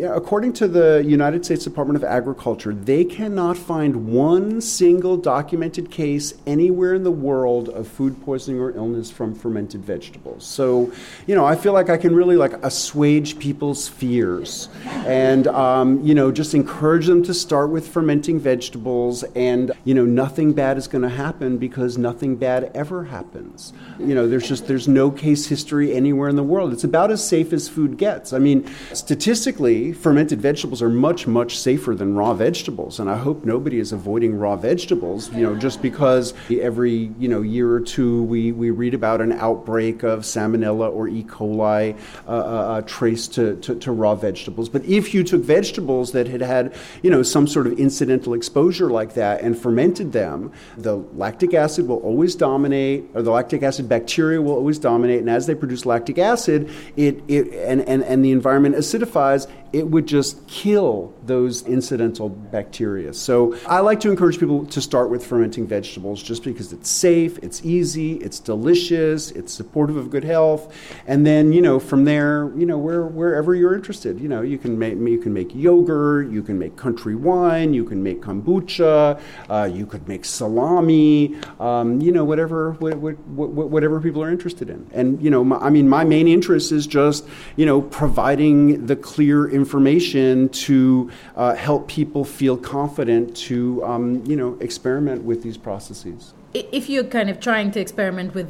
according 0.05 0.53
to 0.53 0.69
the 0.69 1.03
United 1.05 1.45
States 1.45 1.65
Department 1.65 1.97
of 1.97 2.05
Agriculture, 2.05 2.73
they 2.73 3.05
cannot 3.05 3.59
find 3.59 4.07
one 4.07 4.61
single 4.61 5.17
documented 5.17 5.91
case 5.91 6.35
anywhere 6.47 6.95
in 6.95 7.03
the 7.03 7.11
world 7.11 7.71
of 7.71 7.89
food 7.89 8.25
poisoning 8.25 8.61
or 8.61 8.71
illness 8.71 9.11
from 9.11 9.35
fermented 9.35 9.85
vegetables. 9.85 10.47
So, 10.47 10.93
you 11.27 11.35
know, 11.35 11.45
I 11.45 11.57
feel 11.57 11.73
like 11.73 11.91
I 11.91 11.97
can 11.97 12.15
really 12.15 12.37
like 12.37 12.53
assuage 12.65 13.41
people's 13.41 13.89
fears 13.89 14.69
and, 15.09 15.49
um, 15.49 16.07
you 16.07 16.15
know, 16.15 16.31
just 16.31 16.55
encourage 16.55 17.07
them 17.07 17.25
to 17.25 17.35
start 17.35 17.71
with 17.71 17.89
fermenting 17.89 18.39
vegetables 18.39 19.25
and, 19.35 19.73
you 19.83 19.93
know, 19.93 20.05
nothing 20.05 20.53
bad 20.53 20.79
is 20.79 20.87
going 20.87 21.03
to 21.03 21.09
happen 21.09 21.59
because 21.59 21.99
nothing 21.99 22.37
bad 22.37 22.71
ever 22.77 23.07
happens 23.07 23.73
you 23.99 24.15
know, 24.15 24.29
there's 24.29 24.47
just 24.47 24.67
there's 24.67 24.89
no 24.89 25.11
case 25.11 25.47
history 25.47 25.95
anywhere 25.95 26.29
in 26.29 26.37
the 26.37 26.43
world. 26.43 26.73
It's 26.73 26.85
about 26.85 27.11
as 27.11 27.27
safe 27.27 27.53
as 27.53 27.69
food 27.69 27.97
gets. 27.99 28.33
I 28.33 28.39
mean, 28.39 28.69
statistically, 28.93 29.93
fermented 29.93 30.41
vegetables 30.41 30.83
are 30.83 30.89
much 30.89 31.27
much 31.27 31.59
safer 31.59 31.95
than 31.95 32.15
raw 32.15 32.35
vegetables, 32.35 33.01
and 33.01 33.11
I 33.11 33.17
hope 33.17 33.45
nobody 33.45 33.79
is 33.79 33.93
avoiding 33.93 34.39
raw 34.39 34.57
vegetables. 34.57 35.33
You 35.35 35.43
know, 35.43 35.57
just 35.57 35.83
because 35.83 36.35
every 36.51 37.11
you 37.19 37.29
know 37.29 37.43
year 37.43 37.73
or 37.73 37.81
two 37.81 38.23
we 38.25 38.53
we 38.53 38.71
read 38.71 38.95
about 38.95 39.21
an 39.21 39.33
outbreak 39.33 40.03
of 40.03 40.21
salmonella 40.21 40.93
or 40.93 41.09
E. 41.09 41.25
coli 41.25 41.97
uh, 42.27 42.31
uh, 42.31 42.33
uh, 42.33 42.81
traced 42.83 43.35
to, 43.35 43.57
to, 43.57 43.75
to 43.77 43.93
raw 43.93 44.15
vegetables. 44.15 44.69
But 44.69 44.85
if 44.85 45.15
you 45.15 45.25
took 45.25 45.43
vegetables 45.43 46.13
that 46.13 46.29
had 46.29 46.41
had 46.41 46.75
you 47.03 47.11
know 47.11 47.23
some 47.23 47.47
sort 47.47 47.67
of 47.67 47.79
incidental 47.79 48.35
exposure 48.35 48.91
like 48.91 49.15
that 49.15 49.41
and 49.41 49.59
fermented 49.59 50.13
them, 50.13 50.53
the 50.77 50.97
lactic 50.97 51.55
acid 51.55 51.89
will 51.89 51.99
always 51.99 52.35
dominate, 52.35 53.05
or 53.15 53.23
the 53.23 53.31
lactic 53.31 53.63
acid 53.63 53.78
acid, 53.79 53.89
bacteria 53.89 54.43
will 54.43 54.55
always 54.55 54.79
dominate, 54.79 55.21
and 55.21 55.31
as 55.31 55.47
they 55.47 55.55
produce 55.55 55.87
lactic 55.87 56.19
acid, 56.19 56.69
it, 56.97 57.23
it 57.29 57.53
and, 57.53 57.83
and, 57.83 58.03
and 58.03 58.25
the 58.25 58.33
environment 58.33 58.75
acidifies, 58.75 59.47
it 59.73 59.87
would 59.87 60.07
just 60.07 60.47
kill 60.49 61.15
those 61.25 61.63
incidental 61.67 62.29
bacteria. 62.29 63.13
So 63.13 63.57
I 63.67 63.81
like 63.81 64.01
to 64.01 64.11
encourage 64.11 64.39
people 64.41 64.65
to 64.67 64.81
start 64.81 65.11
with 65.11 65.25
fermenting 65.25 65.67
vegetables 65.67 66.23
just 66.23 66.43
because 66.43 66.73
it's 66.73 66.89
safe, 66.89 67.39
it's 67.43 67.65
easy, 67.65 68.15
it's 68.15 68.41
delicious, 68.41 69.31
it's 69.33 69.53
supportive 69.53 69.97
of 69.97 70.11
good 70.11 70.25
health, 70.25 70.75
and 71.07 71.27
then 71.27 71.53
you 71.53 71.61
know 71.61 71.79
from 71.79 72.05
there, 72.05 72.51
you 72.57 72.65
know 72.65 72.79
where, 72.79 73.05
wherever 73.05 73.55
you're 73.55 73.75
interested, 73.75 74.19
you 74.21 74.29
know 74.29 74.41
you 74.41 74.59
can 74.59 74.79
make 74.79 74.97
you 74.99 75.19
can 75.19 75.33
make 75.33 75.55
yogurt, 75.55 76.31
you 76.31 76.43
can 76.43 76.59
make 76.59 76.77
country 76.77 77.15
wine, 77.15 77.75
you 77.75 77.85
can 77.85 78.03
make 78.03 78.23
kombucha, 78.23 79.21
uh, 79.51 79.71
you 79.73 79.85
could 79.87 80.09
make 80.09 80.25
salami, 80.25 81.37
um, 81.61 82.01
you 82.01 82.11
know 82.11 82.25
whatever 82.25 82.73
what, 82.73 82.97
what, 82.97 83.19
whatever 83.71 84.01
people 84.01 84.23
are 84.23 84.31
interested 84.31 84.71
in, 84.71 84.89
and 84.93 85.23
you 85.23 85.31
know 85.31 85.45
my, 85.45 85.57
I 85.57 85.71
mean 85.71 85.89
my 85.89 86.05
main 86.05 86.27
interest 86.27 86.73
is 86.73 86.87
just 86.87 87.27
you 87.57 87.67
know 87.67 87.83
providing 87.83 88.87
the 88.87 88.97
clear 88.97 89.47
information 89.63 90.49
to 90.67 91.11
uh, 91.37 91.55
help 91.55 91.83
people 91.89 92.25
feel 92.25 92.57
confident 92.57 93.37
to, 93.49 93.85
um, 93.91 94.05
you 94.31 94.37
know, 94.41 94.51
experiment 94.61 95.21
with 95.31 95.43
these 95.43 95.59
processes. 95.69 96.35
If 96.55 96.89
you're 96.89 97.11
kind 97.19 97.29
of 97.33 97.37
trying 97.41 97.71
to 97.73 97.81
experiment 97.81 98.35
with 98.35 98.49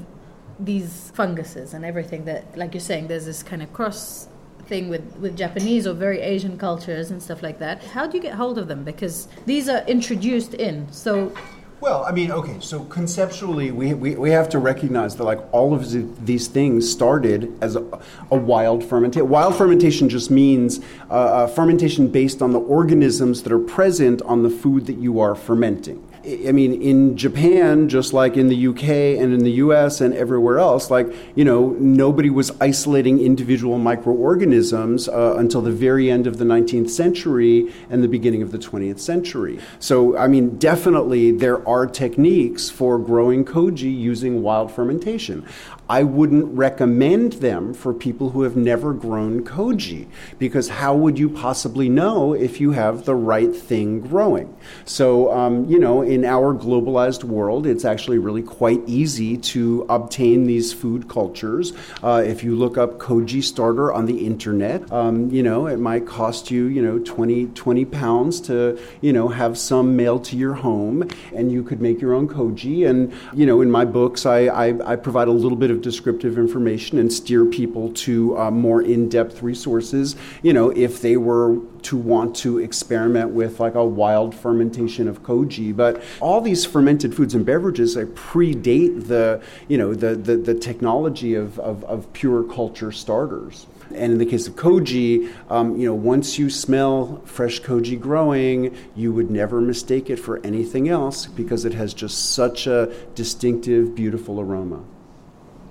these 0.71 1.11
funguses 1.15 1.75
and 1.75 1.85
everything 1.85 2.25
that, 2.31 2.43
like 2.61 2.71
you're 2.75 2.89
saying, 2.93 3.09
there's 3.09 3.27
this 3.27 3.43
kind 3.43 3.63
of 3.63 3.73
cross 3.73 4.29
thing 4.67 4.89
with, 4.89 5.17
with 5.17 5.37
Japanese 5.37 5.87
or 5.87 5.95
very 5.95 6.21
Asian 6.21 6.59
cultures 6.59 7.11
and 7.11 7.23
stuff 7.23 7.43
like 7.43 7.59
that. 7.59 7.83
How 7.97 8.07
do 8.07 8.17
you 8.17 8.23
get 8.23 8.35
hold 8.35 8.59
of 8.59 8.69
them? 8.69 8.85
Because 8.85 9.29
these 9.47 9.69
are 9.69 9.83
introduced 9.87 10.55
in. 10.55 10.91
So 10.93 11.33
well, 11.81 12.05
I 12.05 12.13
mean, 12.13 12.33
okay, 12.33 12.57
so 12.61 12.85
conceptually, 12.85 13.71
we, 13.71 13.95
we, 13.95 14.17
we 14.17 14.31
have 14.31 14.49
to 14.51 14.59
recognize 14.59 15.17
that, 15.17 15.25
like, 15.25 15.41
all 15.53 15.75
of 15.75 15.91
the, 15.91 16.09
these 16.25 16.49
things 16.49 16.91
started 16.91 17.57
as 17.63 17.77
a, 17.77 18.01
a 18.31 18.37
wild 18.37 18.85
fermentation. 18.85 19.29
Wild 19.29 19.57
fermentation 19.57 20.09
just 20.09 20.31
means 20.31 20.81
uh, 21.11 21.13
uh, 21.13 21.47
fermentation 21.47 22.09
based 22.09 22.43
on 22.43 22.53
the 22.53 22.61
organisms 22.61 23.43
that 23.45 23.53
are 23.53 23.59
present 23.59 24.23
on 24.23 24.43
the 24.43 24.51
food 24.51 24.87
that 24.87 24.97
you 24.97 25.21
are 25.21 25.35
fermenting. 25.35 26.08
I 26.25 26.53
mean, 26.53 26.83
in 26.83 27.17
Japan, 27.17 27.89
just 27.89 28.13
like 28.13 28.37
in 28.37 28.49
the 28.49 28.67
UK 28.69 29.21
and 29.23 29.33
in 29.33 29.45
the 29.45 29.53
US 29.53 30.01
and 30.01 30.13
everywhere 30.15 30.59
else, 30.59 30.91
like, 30.91 31.07
you 31.37 31.45
know, 31.45 31.77
nobody 31.79 32.29
was 32.29 32.51
isolating 32.61 33.21
individual 33.21 33.79
microorganisms 33.79 35.09
uh, 35.09 35.37
until 35.39 35.61
the 35.61 35.71
very 35.71 36.11
end 36.11 36.27
of 36.27 36.39
the 36.39 36.45
19th 36.45 36.91
century 36.91 37.73
and 37.89 38.03
the 38.03 38.09
beginning 38.09 38.43
of 38.43 38.51
the 38.51 38.59
20th 38.59 38.99
century. 38.99 39.61
So, 39.79 40.17
I 40.17 40.27
mean, 40.27 40.59
definitely 40.59 41.31
there 41.31 41.67
are 41.69 41.87
techniques 41.87 42.69
for 42.69 42.99
growing 42.99 43.45
koji 43.45 43.97
using 43.97 44.43
wild 44.43 44.73
fermentation. 44.73 45.47
I 45.91 46.03
wouldn't 46.03 46.55
recommend 46.55 47.35
them 47.35 47.73
for 47.73 47.95
people 47.95 48.31
who 48.31 48.43
have 48.43 48.57
never 48.57 48.93
grown 48.93 49.43
koji 49.43 50.07
because 50.39 50.69
how 50.69 50.95
would 50.95 51.19
you 51.19 51.31
possibly 51.31 51.89
know 51.89 52.35
if 52.35 52.61
you 52.61 52.73
have 52.73 53.07
the 53.07 53.15
right 53.15 53.55
thing 53.55 54.01
growing? 54.01 54.55
So, 54.85 55.33
um, 55.33 55.65
you 55.65 55.79
know, 55.79 56.03
in 56.03 56.27
our 56.27 56.55
globalized 56.55 57.25
world, 57.25 57.67
it's 57.67 57.87
actually 57.87 58.19
really 58.19 58.43
quite 58.43 58.83
easy 58.87 59.39
to 59.39 59.87
obtain 59.89 60.45
these 60.45 60.75
food 60.75 61.09
cultures. 61.09 61.73
Uh, 62.03 62.23
if 62.25 62.45
you 62.45 62.55
look 62.55 62.77
up 62.77 62.99
koji 62.99 63.43
starter 63.43 63.91
on 63.91 64.05
the 64.05 64.27
internet, 64.27 64.93
um, 64.93 65.31
you 65.31 65.43
know, 65.43 65.67
it 65.67 65.79
might 65.79 66.07
cost 66.07 66.51
you, 66.51 66.67
you 66.67 66.83
know, 66.83 66.99
20, 66.99 67.47
20 67.47 67.85
pounds 67.87 68.43
to, 68.43 68.79
you 69.01 69.13
know, 69.15 69.29
have 69.29 69.57
some 69.57 69.97
mailed 69.97 70.25
to 70.25 70.37
your 70.37 70.53
home 70.53 71.09
and 71.35 71.51
you 71.51 71.63
could 71.63 71.81
make 71.81 71.99
your 71.99 72.13
own 72.13 72.29
koji. 72.29 72.87
And, 72.87 73.11
you 73.33 73.47
know, 73.47 73.63
in 73.63 73.71
my 73.71 73.87
books, 73.87 74.27
I, 74.27 74.41
I, 74.49 74.93
I 74.93 74.97
provide 74.97 75.29
a 75.29 75.33
little 75.33 75.57
bit 75.57 75.71
of 75.71 75.78
of 75.79 75.83
descriptive 75.85 76.37
information 76.37 76.99
and 76.99 77.13
steer 77.13 77.45
people 77.45 77.93
to 77.93 78.37
uh, 78.37 78.51
more 78.51 78.83
in-depth 78.83 79.43
resources 79.43 80.17
you 80.43 80.53
know 80.53 80.71
if 80.71 81.01
they 81.01 81.17
were 81.17 81.59
to 81.83 81.97
want 81.97 82.35
to 82.35 82.59
experiment 82.59 83.31
with 83.31 83.61
like 83.61 83.75
a 83.75 83.85
wild 83.85 84.35
fermentation 84.35 85.09
of 85.09 85.23
koji 85.23 85.75
but 85.75 86.03
all 86.21 86.41
these 86.41 86.65
fermented 86.65 87.15
foods 87.15 87.35
and 87.35 87.47
beverages 87.47 87.97
like, 87.97 88.09
predate 88.09 89.07
the 89.07 89.41
you 89.69 89.79
know 89.79 89.95
the, 89.95 90.15
the, 90.15 90.37
the 90.37 90.55
technology 90.55 91.35
of, 91.35 91.59
of, 91.61 91.85
of 91.85 92.13
pure 92.13 92.43
culture 92.43 92.93
starters 92.93 93.67
and 93.95 94.13
in 94.13 94.19
the 94.19 94.27
case 94.27 94.47
of 94.47 94.55
koji, 94.55 95.33
um, 95.49 95.77
you 95.77 95.87
know, 95.87 95.95
once 95.95 96.39
you 96.39 96.51
smell 96.51 97.23
fresh 97.25 97.61
koji 97.63 97.99
growing, 97.99 98.77
you 98.95 99.13
would 99.13 99.31
never 99.31 99.61
mistake 99.61 100.11
it 100.11 100.19
for 100.19 100.45
anything 100.45 100.89
else 100.89 101.27
because 101.27 101.65
it 101.65 101.75
has 101.75 101.95
just 101.95 102.35
such 102.35 102.67
a 102.67 102.93
distinctive, 103.15 103.95
beautiful 103.95 104.41
aroma. 104.41 104.83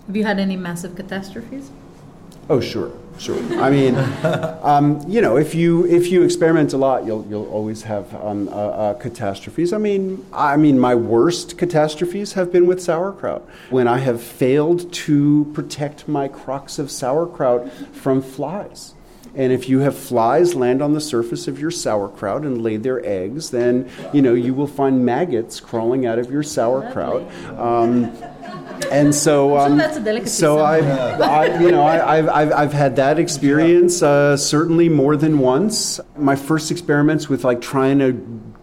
Have 0.07 0.15
you 0.15 0.23
had 0.23 0.39
any 0.39 0.55
massive 0.55 0.95
catastrophes? 0.95 1.69
Oh, 2.49 2.61
sure, 2.61 2.93
sure. 3.19 3.37
I 3.61 3.69
mean, 3.69 3.95
um, 4.63 5.03
you 5.05 5.19
know, 5.19 5.35
if 5.35 5.53
you 5.53 5.85
if 5.85 6.07
you 6.07 6.23
experiment 6.23 6.71
a 6.71 6.77
lot, 6.77 7.05
you'll 7.05 7.25
you'll 7.29 7.49
always 7.49 7.83
have 7.83 8.13
um, 8.15 8.47
uh, 8.47 8.51
uh, 8.51 8.93
catastrophes. 8.93 9.73
I 9.73 9.77
mean, 9.77 10.25
I 10.31 10.55
mean, 10.55 10.79
my 10.79 10.95
worst 10.95 11.57
catastrophes 11.57 12.33
have 12.33 12.53
been 12.53 12.67
with 12.67 12.81
sauerkraut 12.81 13.45
when 13.69 13.89
I 13.89 13.97
have 13.97 14.23
failed 14.23 14.93
to 14.93 15.51
protect 15.53 16.07
my 16.07 16.29
crocks 16.29 16.79
of 16.79 16.89
sauerkraut 16.89 17.69
from 17.91 18.21
flies. 18.21 18.93
And 19.37 19.53
if 19.53 19.69
you 19.69 19.79
have 19.79 19.95
flies 19.95 20.55
land 20.55 20.81
on 20.81 20.93
the 20.93 20.99
surface 20.99 21.47
of 21.47 21.59
your 21.59 21.69
sauerkraut 21.69 22.41
and 22.41 22.61
lay 22.61 22.77
their 22.77 23.05
eggs, 23.05 23.51
then 23.51 23.87
you 24.11 24.21
know 24.21 24.33
you 24.33 24.55
will 24.55 24.67
find 24.67 25.05
maggots 25.05 25.59
crawling 25.59 26.07
out 26.07 26.17
of 26.17 26.31
your 26.31 26.41
sauerkraut. 26.41 27.21
Um, 27.57 28.11
and 28.91 29.13
so, 29.13 29.57
um, 29.57 29.79
so, 29.79 30.25
so 30.25 30.57
I, 30.59 30.79
I, 30.79 31.59
you 31.59 31.71
know, 31.71 31.83
I, 31.83 32.15
have 32.17 32.29
I've, 32.29 32.51
I've 32.51 32.73
had 32.73 32.95
that 32.95 33.19
experience 33.19 34.01
uh, 34.01 34.37
certainly 34.37 34.89
more 34.89 35.15
than 35.15 35.39
once. 35.39 35.99
My 36.15 36.35
first 36.35 36.71
experiments 36.71 37.29
with 37.29 37.43
like 37.43 37.61
trying 37.61 37.99
to 37.99 38.13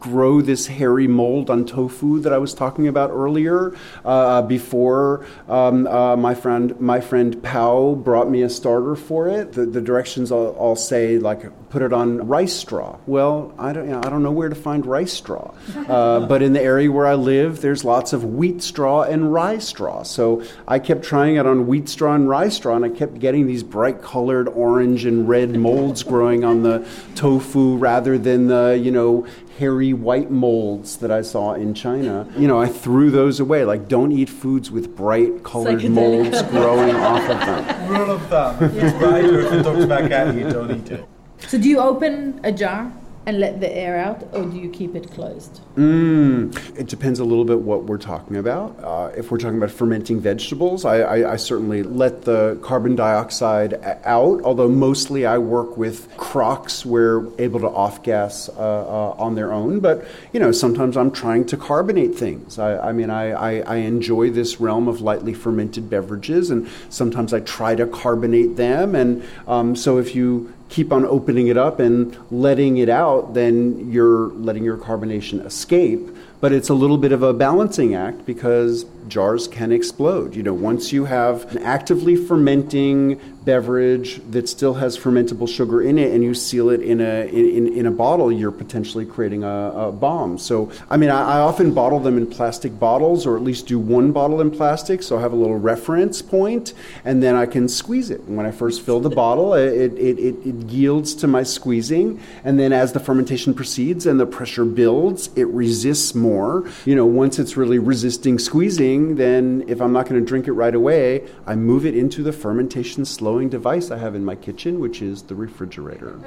grow 0.05 0.43
this 0.43 0.67
hairy 0.67 1.09
mold 1.09 1.49
on 1.49 1.65
tofu 1.65 2.21
that 2.21 2.33
I 2.33 2.37
was 2.37 2.53
talking 2.53 2.87
about 2.89 3.11
earlier. 3.11 3.75
Uh, 4.05 4.43
before 4.43 5.25
um, 5.49 5.87
uh, 5.87 6.15
my 6.15 6.35
friend 6.35 6.79
my 6.79 7.01
friend 7.01 7.43
Pao 7.43 7.95
brought 7.95 8.29
me 8.31 8.43
a 8.43 8.51
starter 8.51 8.97
for 8.97 9.29
it. 9.29 9.55
The, 9.55 9.65
the 9.65 9.81
directions 9.81 10.31
I'll, 10.31 10.55
I'll, 10.61 10.77
say 10.77 11.19
like 11.19 11.43
put 11.71 11.81
it 11.81 11.93
on 11.93 12.29
rice 12.29 12.53
straw. 12.53 12.99
Well, 13.07 13.55
I 13.59 13.73
don't 13.73 13.87
you 13.87 13.93
know, 13.93 14.03
I 14.05 14.11
don't 14.11 14.23
know 14.23 14.33
where 14.33 14.51
to 14.51 14.55
find 14.55 14.85
rice 14.85 15.13
straw, 15.13 15.55
uh, 15.89 16.27
but 16.27 16.43
in 16.43 16.53
the 16.53 16.61
area 16.61 16.93
where 16.93 17.07
I 17.07 17.15
live, 17.15 17.63
there's 17.63 17.83
lots 17.83 18.13
of 18.13 18.25
wheat 18.25 18.63
straw 18.63 19.03
and 19.05 19.33
rye 19.33 19.59
straw. 19.59 20.03
So 20.03 20.43
I 20.69 20.79
kept 20.81 21.03
trying 21.03 21.37
it 21.37 21.47
on 21.47 21.67
wheat 21.67 21.89
straw 21.89 22.15
and 22.15 22.29
rye 22.29 22.51
straw, 22.51 22.77
and 22.77 22.85
I 22.85 22.91
kept 22.91 23.19
getting 23.19 23.47
these 23.47 23.63
bright 23.63 24.03
colored 24.03 24.49
orange 24.49 25.07
and 25.07 25.27
red 25.27 25.57
molds 25.57 26.03
growing 26.03 26.45
on 26.45 26.63
the 26.63 26.87
tofu 27.15 27.77
rather 27.77 28.19
than 28.19 28.49
the 28.49 28.79
you 28.81 28.91
know 28.91 29.27
hairy 29.59 29.93
white 29.93 30.31
molds 30.31 30.99
that 30.99 31.11
I 31.11 31.23
saw 31.23 31.55
in 31.55 31.75
China. 31.75 32.29
You 32.37 32.49
know, 32.49 32.61
I 32.61 32.69
threw 32.69 33.11
those 33.11 33.41
away. 33.41 33.65
Like, 33.65 33.89
don't 33.89 34.13
eat 34.13 34.29
foods 34.29 34.71
with 34.71 34.97
bright 34.97 35.45
colored 35.45 35.89
molds 35.91 36.43
growing 36.43 36.95
off 36.97 37.23
of 37.23 37.39
them. 37.41 37.89
Rule 37.89 38.11
of 38.11 38.27
thumb: 38.27 38.63
if 38.63 38.75
it's 38.75 38.99
bright 38.99 39.25
or 39.25 39.41
if 39.41 39.53
it 39.53 39.63
looks 39.63 39.87
back 39.87 40.11
at 40.11 40.35
you, 40.35 40.51
don't 40.51 40.71
eat 40.71 40.91
it. 40.91 41.09
So, 41.47 41.59
do 41.59 41.69
you 41.69 41.79
open 41.81 42.41
a 42.43 42.53
jar 42.53 42.93
and 43.27 43.41
let 43.41 43.61
the 43.61 43.75
air 43.75 43.97
out, 43.99 44.23
or 44.33 44.45
do 44.45 44.59
you 44.59 44.69
keep 44.69 44.95
it 44.95 45.11
closed? 45.11 45.61
Mm, 45.77 46.79
it 46.79 46.89
depends 46.89 47.21
a 47.21 47.25
little 47.25 47.45
bit 47.45 47.59
what 47.59 47.85
we're 47.85 47.99
talking 47.99 48.37
about. 48.37 48.79
Uh, 48.83 49.11
if 49.17 49.31
we're 49.31 49.39
talking 49.39 49.57
about 49.57 49.71
fermenting 49.71 50.21
vegetables, 50.21 50.85
I, 50.85 51.01
I, 51.01 51.33
I, 51.33 51.37
certainly 51.37 51.83
let 51.83 52.23
the 52.23 52.59
carbon 52.63 52.95
dioxide 52.95 53.75
out, 54.05 54.43
although 54.43 54.69
mostly 54.69 55.25
I 55.27 55.39
work 55.39 55.77
with 55.77 56.15
crocks 56.17 56.85
where 56.85 57.27
able 57.39 57.61
to 57.61 57.69
off 57.69 58.03
gas 58.03 58.49
uh, 58.51 58.53
uh, 58.53 59.15
on 59.19 59.35
their 59.35 59.53
own. 59.53 59.81
But, 59.81 60.07
you 60.33 60.39
know, 60.41 60.53
sometimes 60.53 60.97
I'm 60.97 61.11
trying 61.11 61.47
to 61.47 61.57
carbonate 61.57 62.15
things. 62.15 62.59
I, 62.59 62.91
I 62.91 62.93
mean, 62.93 63.11
I, 63.11 63.75
enjoy 63.85 64.31
this 64.31 64.61
realm 64.61 64.87
of 64.87 65.01
lightly 65.01 65.35
fermented 65.35 65.91
beverages, 65.91 66.51
and 66.51 66.69
sometimes 66.89 67.33
I 67.33 67.41
try 67.41 67.75
to 67.75 67.87
carbonate 67.87 68.57
them. 68.57 68.95
And 68.95 69.25
um, 69.47 69.75
so 69.75 69.99
if 69.99 70.15
you 70.15 70.53
keep 70.69 70.93
on 70.93 71.05
opening 71.07 71.49
it 71.49 71.57
up 71.57 71.79
and 71.81 72.17
letting 72.31 72.79
it 72.79 72.89
out, 72.89 73.35
then 73.35 73.91
you're 73.91 74.29
letting 74.31 74.65
your 74.65 74.77
carbonation 74.77 75.45
escape. 75.45 76.09
But 76.41 76.53
it's 76.53 76.69
a 76.69 76.75
little 76.75 76.99
bit 76.99 77.13
of 77.13 77.23
a 77.23 77.33
balancing 77.33 77.95
act 77.95 78.27
because 78.27 78.85
jars 79.09 79.49
can 79.49 79.73
explode. 79.73 80.35
You 80.35 80.43
know, 80.43 80.55
once 80.55 80.93
you 80.93 81.05
have 81.05 81.51
an 81.55 81.63
actively 81.63 82.17
fermenting 82.17 83.21
beverage 83.45 84.21
that 84.31 84.49
still 84.49 84.75
has 84.75 84.99
fermentable 84.99 85.49
sugar 85.49 85.83
in 85.83 85.99
it 85.99 86.13
and 86.13 86.25
you 86.25 86.35
seal 86.35 86.71
it 86.71 86.81
in 86.81 87.01
a 87.01 87.27
in, 87.27 87.69
in 87.75 87.87
a 87.87 87.91
bottle, 87.91 88.33
you're 88.33 88.51
potentially 88.51 89.05
creating 89.05 89.45
a, 89.45 89.73
a 89.75 89.93
bomb. 89.93 90.39
So, 90.39 90.71
I 90.89 90.97
mean, 90.97 91.11
I, 91.11 91.37
I, 91.37 91.41
often 91.41 91.75
bottle 91.75 92.01
them 92.01 92.17
in 92.17 92.27
plastic 92.27 92.79
bottles 92.79 93.27
or 93.27 93.37
at 93.37 93.43
least 93.43 93.67
do 93.67 93.79
one 93.79 94.13
bottle 94.13 94.41
in 94.41 94.51
plastic 94.51 95.03
so 95.03 95.19
I 95.19 95.21
have 95.21 95.33
a 95.33 95.37
little 95.37 95.59
reference 95.59 96.23
point 96.23 96.73
and 97.05 97.23
then 97.23 97.35
I 97.35 97.47
can 97.47 97.69
squeeze 97.69 98.11
it. 98.11 98.21
And 98.23 98.37
when 98.37 98.47
I 98.47 98.51
first 98.51 98.83
fill 98.83 99.01
the 99.01 99.11
bottle, 99.11 99.55
it, 99.55 99.93
it, 99.93 100.19
it, 100.19 100.47
it 100.47 100.55
yields 100.71 101.15
to 101.17 101.27
my 101.27 101.43
squeezing. 101.43 102.21
And 102.45 102.59
then 102.59 102.73
as 102.73 102.93
the 102.93 103.01
fermentation 103.01 103.53
proceeds 103.53 104.07
and 104.07 104.19
the 104.19 104.27
pressure 104.27 104.65
builds, 104.65 105.29
it 105.37 105.47
resists 105.49 106.15
more. 106.15 106.69
You 106.87 106.95
know, 106.97 107.07
once 107.07 107.39
it's 107.39 107.57
really 107.57 107.79
resisting 107.79 108.39
squeezing, 108.39 108.94
then 109.17 109.65
if 109.67 109.81
I'm 109.81 109.93
not 109.93 110.09
going 110.09 110.21
to 110.21 110.27
drink 110.27 110.47
it 110.49 110.53
right 110.53 110.75
away, 110.75 111.27
I 111.47 111.55
move 111.55 111.85
it 111.85 111.97
into 111.97 112.23
the 112.23 112.33
fermentation 112.33 113.05
slowing 113.05 113.49
device 113.49 113.91
I 113.91 113.99
have 113.99 114.15
in 114.15 114.25
my 114.25 114.37
kitchen, 114.37 114.81
which 114.81 115.03
is 115.03 115.23
the 115.23 115.35
refrigerator. 115.35 116.19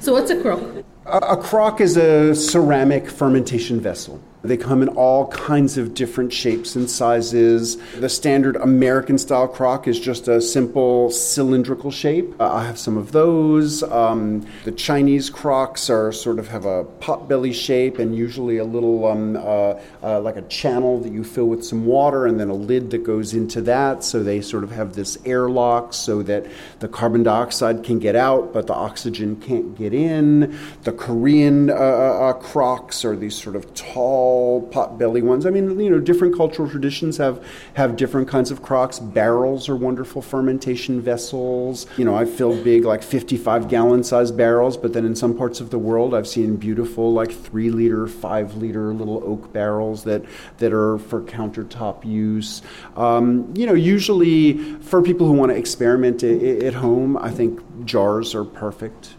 So 0.00 0.12
what's 0.12 0.30
a 0.30 0.40
crock? 0.40 0.62
A, 1.10 1.38
crock 1.38 1.80
is 1.80 1.96
a 1.96 2.34
ceramic 2.34 3.08
fermentation 3.08 3.80
vessel. 3.80 4.20
They 4.42 4.56
come 4.56 4.82
in 4.82 4.88
all 4.90 5.26
kinds 5.28 5.76
of 5.78 5.94
different 5.94 6.32
shapes 6.32 6.76
and 6.76 6.88
sizes. 6.88 7.76
The 7.96 8.08
standard 8.08 8.54
American 8.56 9.18
style 9.18 9.48
crock 9.48 9.88
is 9.88 9.98
just 9.98 10.28
a 10.28 10.40
simple 10.40 11.10
cylindrical 11.10 11.90
shape. 11.90 12.40
Uh, 12.40 12.52
I 12.52 12.64
have 12.64 12.78
some 12.78 12.96
of 12.96 13.10
those. 13.10 13.82
Um, 13.82 14.46
the 14.64 14.70
Chinese 14.70 15.28
crocks 15.28 15.90
are 15.90 16.12
sort 16.12 16.38
of 16.38 16.48
have 16.48 16.66
a 16.66 16.84
potbelly 16.84 17.52
shape 17.52 17.98
and 17.98 18.14
usually 18.14 18.58
a 18.58 18.64
little 18.64 19.06
um, 19.06 19.36
uh, 19.36 19.74
uh, 20.02 20.20
like 20.20 20.36
a 20.36 20.42
channel 20.42 21.00
that 21.00 21.12
you 21.12 21.24
fill 21.24 21.46
with 21.46 21.64
some 21.64 21.84
water 21.84 22.24
and 22.26 22.38
then 22.38 22.48
a 22.48 22.54
lid 22.54 22.90
that 22.92 23.02
goes 23.02 23.34
into 23.34 23.60
that. 23.62 24.04
So 24.04 24.22
they 24.22 24.40
sort 24.40 24.62
of 24.62 24.70
have 24.70 24.94
this 24.94 25.18
airlock 25.24 25.92
so 25.92 26.22
that 26.22 26.46
the 26.78 26.88
carbon 26.88 27.24
dioxide 27.24 27.82
can 27.82 27.98
get 27.98 28.14
out 28.14 28.52
but 28.52 28.68
the 28.68 28.74
oxygen 28.74 29.34
can't 29.36 29.76
get 29.76 29.92
in. 29.92 30.56
The 30.84 30.92
Korean 30.98 31.70
uh, 31.70 31.74
uh, 31.74 31.76
uh, 31.76 32.32
crocks 32.34 33.04
are 33.04 33.14
these 33.14 33.40
sort 33.40 33.54
of 33.54 33.72
tall 33.74 34.62
pot-belly 34.62 35.22
ones. 35.22 35.46
I 35.46 35.50
mean, 35.50 35.78
you 35.78 35.88
know, 35.88 36.00
different 36.00 36.36
cultural 36.36 36.68
traditions 36.68 37.16
have 37.18 37.42
have 37.74 37.96
different 37.96 38.28
kinds 38.28 38.50
of 38.50 38.62
crocks. 38.62 38.98
Barrels 38.98 39.68
are 39.68 39.76
wonderful 39.76 40.20
fermentation 40.20 41.00
vessels. 41.00 41.86
You 41.96 42.04
know, 42.04 42.16
I've 42.16 42.30
filled 42.30 42.64
big 42.64 42.84
like 42.84 43.02
55 43.02 43.68
gallon 43.68 44.02
size 44.02 44.32
barrels, 44.32 44.76
but 44.76 44.92
then 44.92 45.04
in 45.04 45.14
some 45.14 45.36
parts 45.36 45.60
of 45.60 45.70
the 45.70 45.78
world, 45.78 46.14
I've 46.14 46.28
seen 46.28 46.56
beautiful 46.56 47.12
like 47.12 47.30
three 47.30 47.70
liter, 47.70 48.08
five 48.08 48.56
liter 48.56 48.92
little 48.92 49.22
oak 49.24 49.52
barrels 49.52 50.02
that 50.04 50.24
that 50.58 50.72
are 50.72 50.98
for 50.98 51.22
countertop 51.22 52.04
use. 52.04 52.60
Um, 52.96 53.54
you 53.54 53.66
know, 53.66 53.74
usually 53.74 54.54
for 54.80 55.00
people 55.00 55.28
who 55.28 55.32
want 55.32 55.52
to 55.52 55.56
experiment 55.56 56.24
at 56.24 56.74
home, 56.74 57.16
I 57.16 57.30
think 57.30 57.60
jars 57.86 58.34
are 58.34 58.44
perfect. 58.44 59.14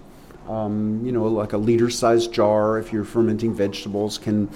Um, 0.50 1.06
you 1.06 1.12
know, 1.12 1.26
like 1.26 1.54
a 1.54 1.58
liter 1.58 1.90
sized 1.92 2.34
jar, 2.34 2.80
if 2.80 2.92
you're 2.92 3.06
fermenting 3.06 3.54
vegetables, 3.54 4.18
can 4.18 4.50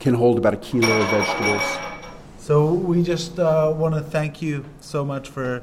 can 0.00 0.14
hold 0.14 0.36
about 0.38 0.54
a 0.54 0.56
kilo 0.56 1.00
of 1.00 1.08
vegetables. 1.08 1.78
So 2.38 2.74
we 2.74 3.02
just 3.02 3.38
uh, 3.38 3.72
want 3.74 3.94
to 3.94 4.02
thank 4.02 4.42
you 4.42 4.64
so 4.80 5.04
much 5.04 5.28
for 5.28 5.62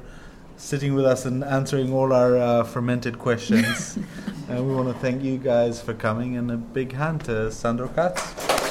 sitting 0.58 0.94
with 0.96 1.06
us 1.06 1.26
and 1.26 1.44
answering 1.44 1.92
all 1.92 2.14
our 2.14 2.38
uh, 2.38 2.64
fermented 2.64 3.20
questions. 3.20 3.98
and 4.50 4.68
we 4.68 4.74
want 4.74 4.88
to 4.88 5.00
thank 5.00 5.22
you 5.22 5.38
guys 5.38 5.82
for 5.82 5.94
coming 5.94 6.38
and 6.38 6.50
a 6.50 6.58
big 6.58 6.94
hand 6.94 7.26
to 7.26 7.52
Sandor 7.52 7.88
Katz. 7.90 8.71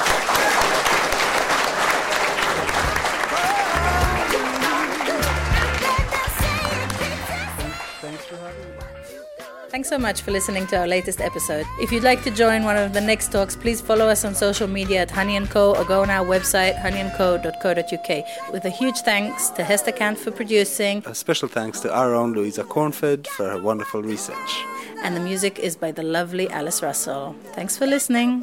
Thanks 9.70 9.88
so 9.88 9.98
much 9.98 10.22
for 10.22 10.32
listening 10.32 10.66
to 10.66 10.78
our 10.78 10.88
latest 10.88 11.20
episode. 11.20 11.64
If 11.80 11.92
you'd 11.92 12.02
like 12.02 12.24
to 12.24 12.30
join 12.32 12.64
one 12.64 12.76
of 12.76 12.92
the 12.92 13.00
next 13.00 13.30
talks, 13.30 13.54
please 13.54 13.80
follow 13.80 14.08
us 14.08 14.24
on 14.24 14.34
social 14.34 14.66
media 14.66 15.02
at 15.02 15.12
Honey 15.12 15.38
& 15.46 15.48
Co. 15.48 15.76
or 15.76 15.84
go 15.84 16.02
on 16.02 16.10
our 16.10 16.26
website 16.26 16.76
honeyandco.co.uk. 16.80 18.52
With 18.52 18.64
a 18.64 18.68
huge 18.70 18.98
thanks 19.02 19.48
to 19.50 19.62
Hester 19.62 19.92
Kant 19.92 20.18
for 20.18 20.32
producing. 20.32 21.04
A 21.06 21.14
special 21.14 21.46
thanks 21.48 21.78
to 21.80 21.94
our 21.94 22.16
own 22.16 22.32
Louisa 22.32 22.64
Cornford 22.64 23.28
for 23.28 23.48
her 23.48 23.62
wonderful 23.62 24.02
research. 24.02 24.64
And 25.04 25.14
the 25.14 25.20
music 25.20 25.60
is 25.60 25.76
by 25.76 25.92
the 25.92 26.02
lovely 26.02 26.50
Alice 26.50 26.82
Russell. 26.82 27.36
Thanks 27.52 27.76
for 27.76 27.86
listening. 27.86 28.42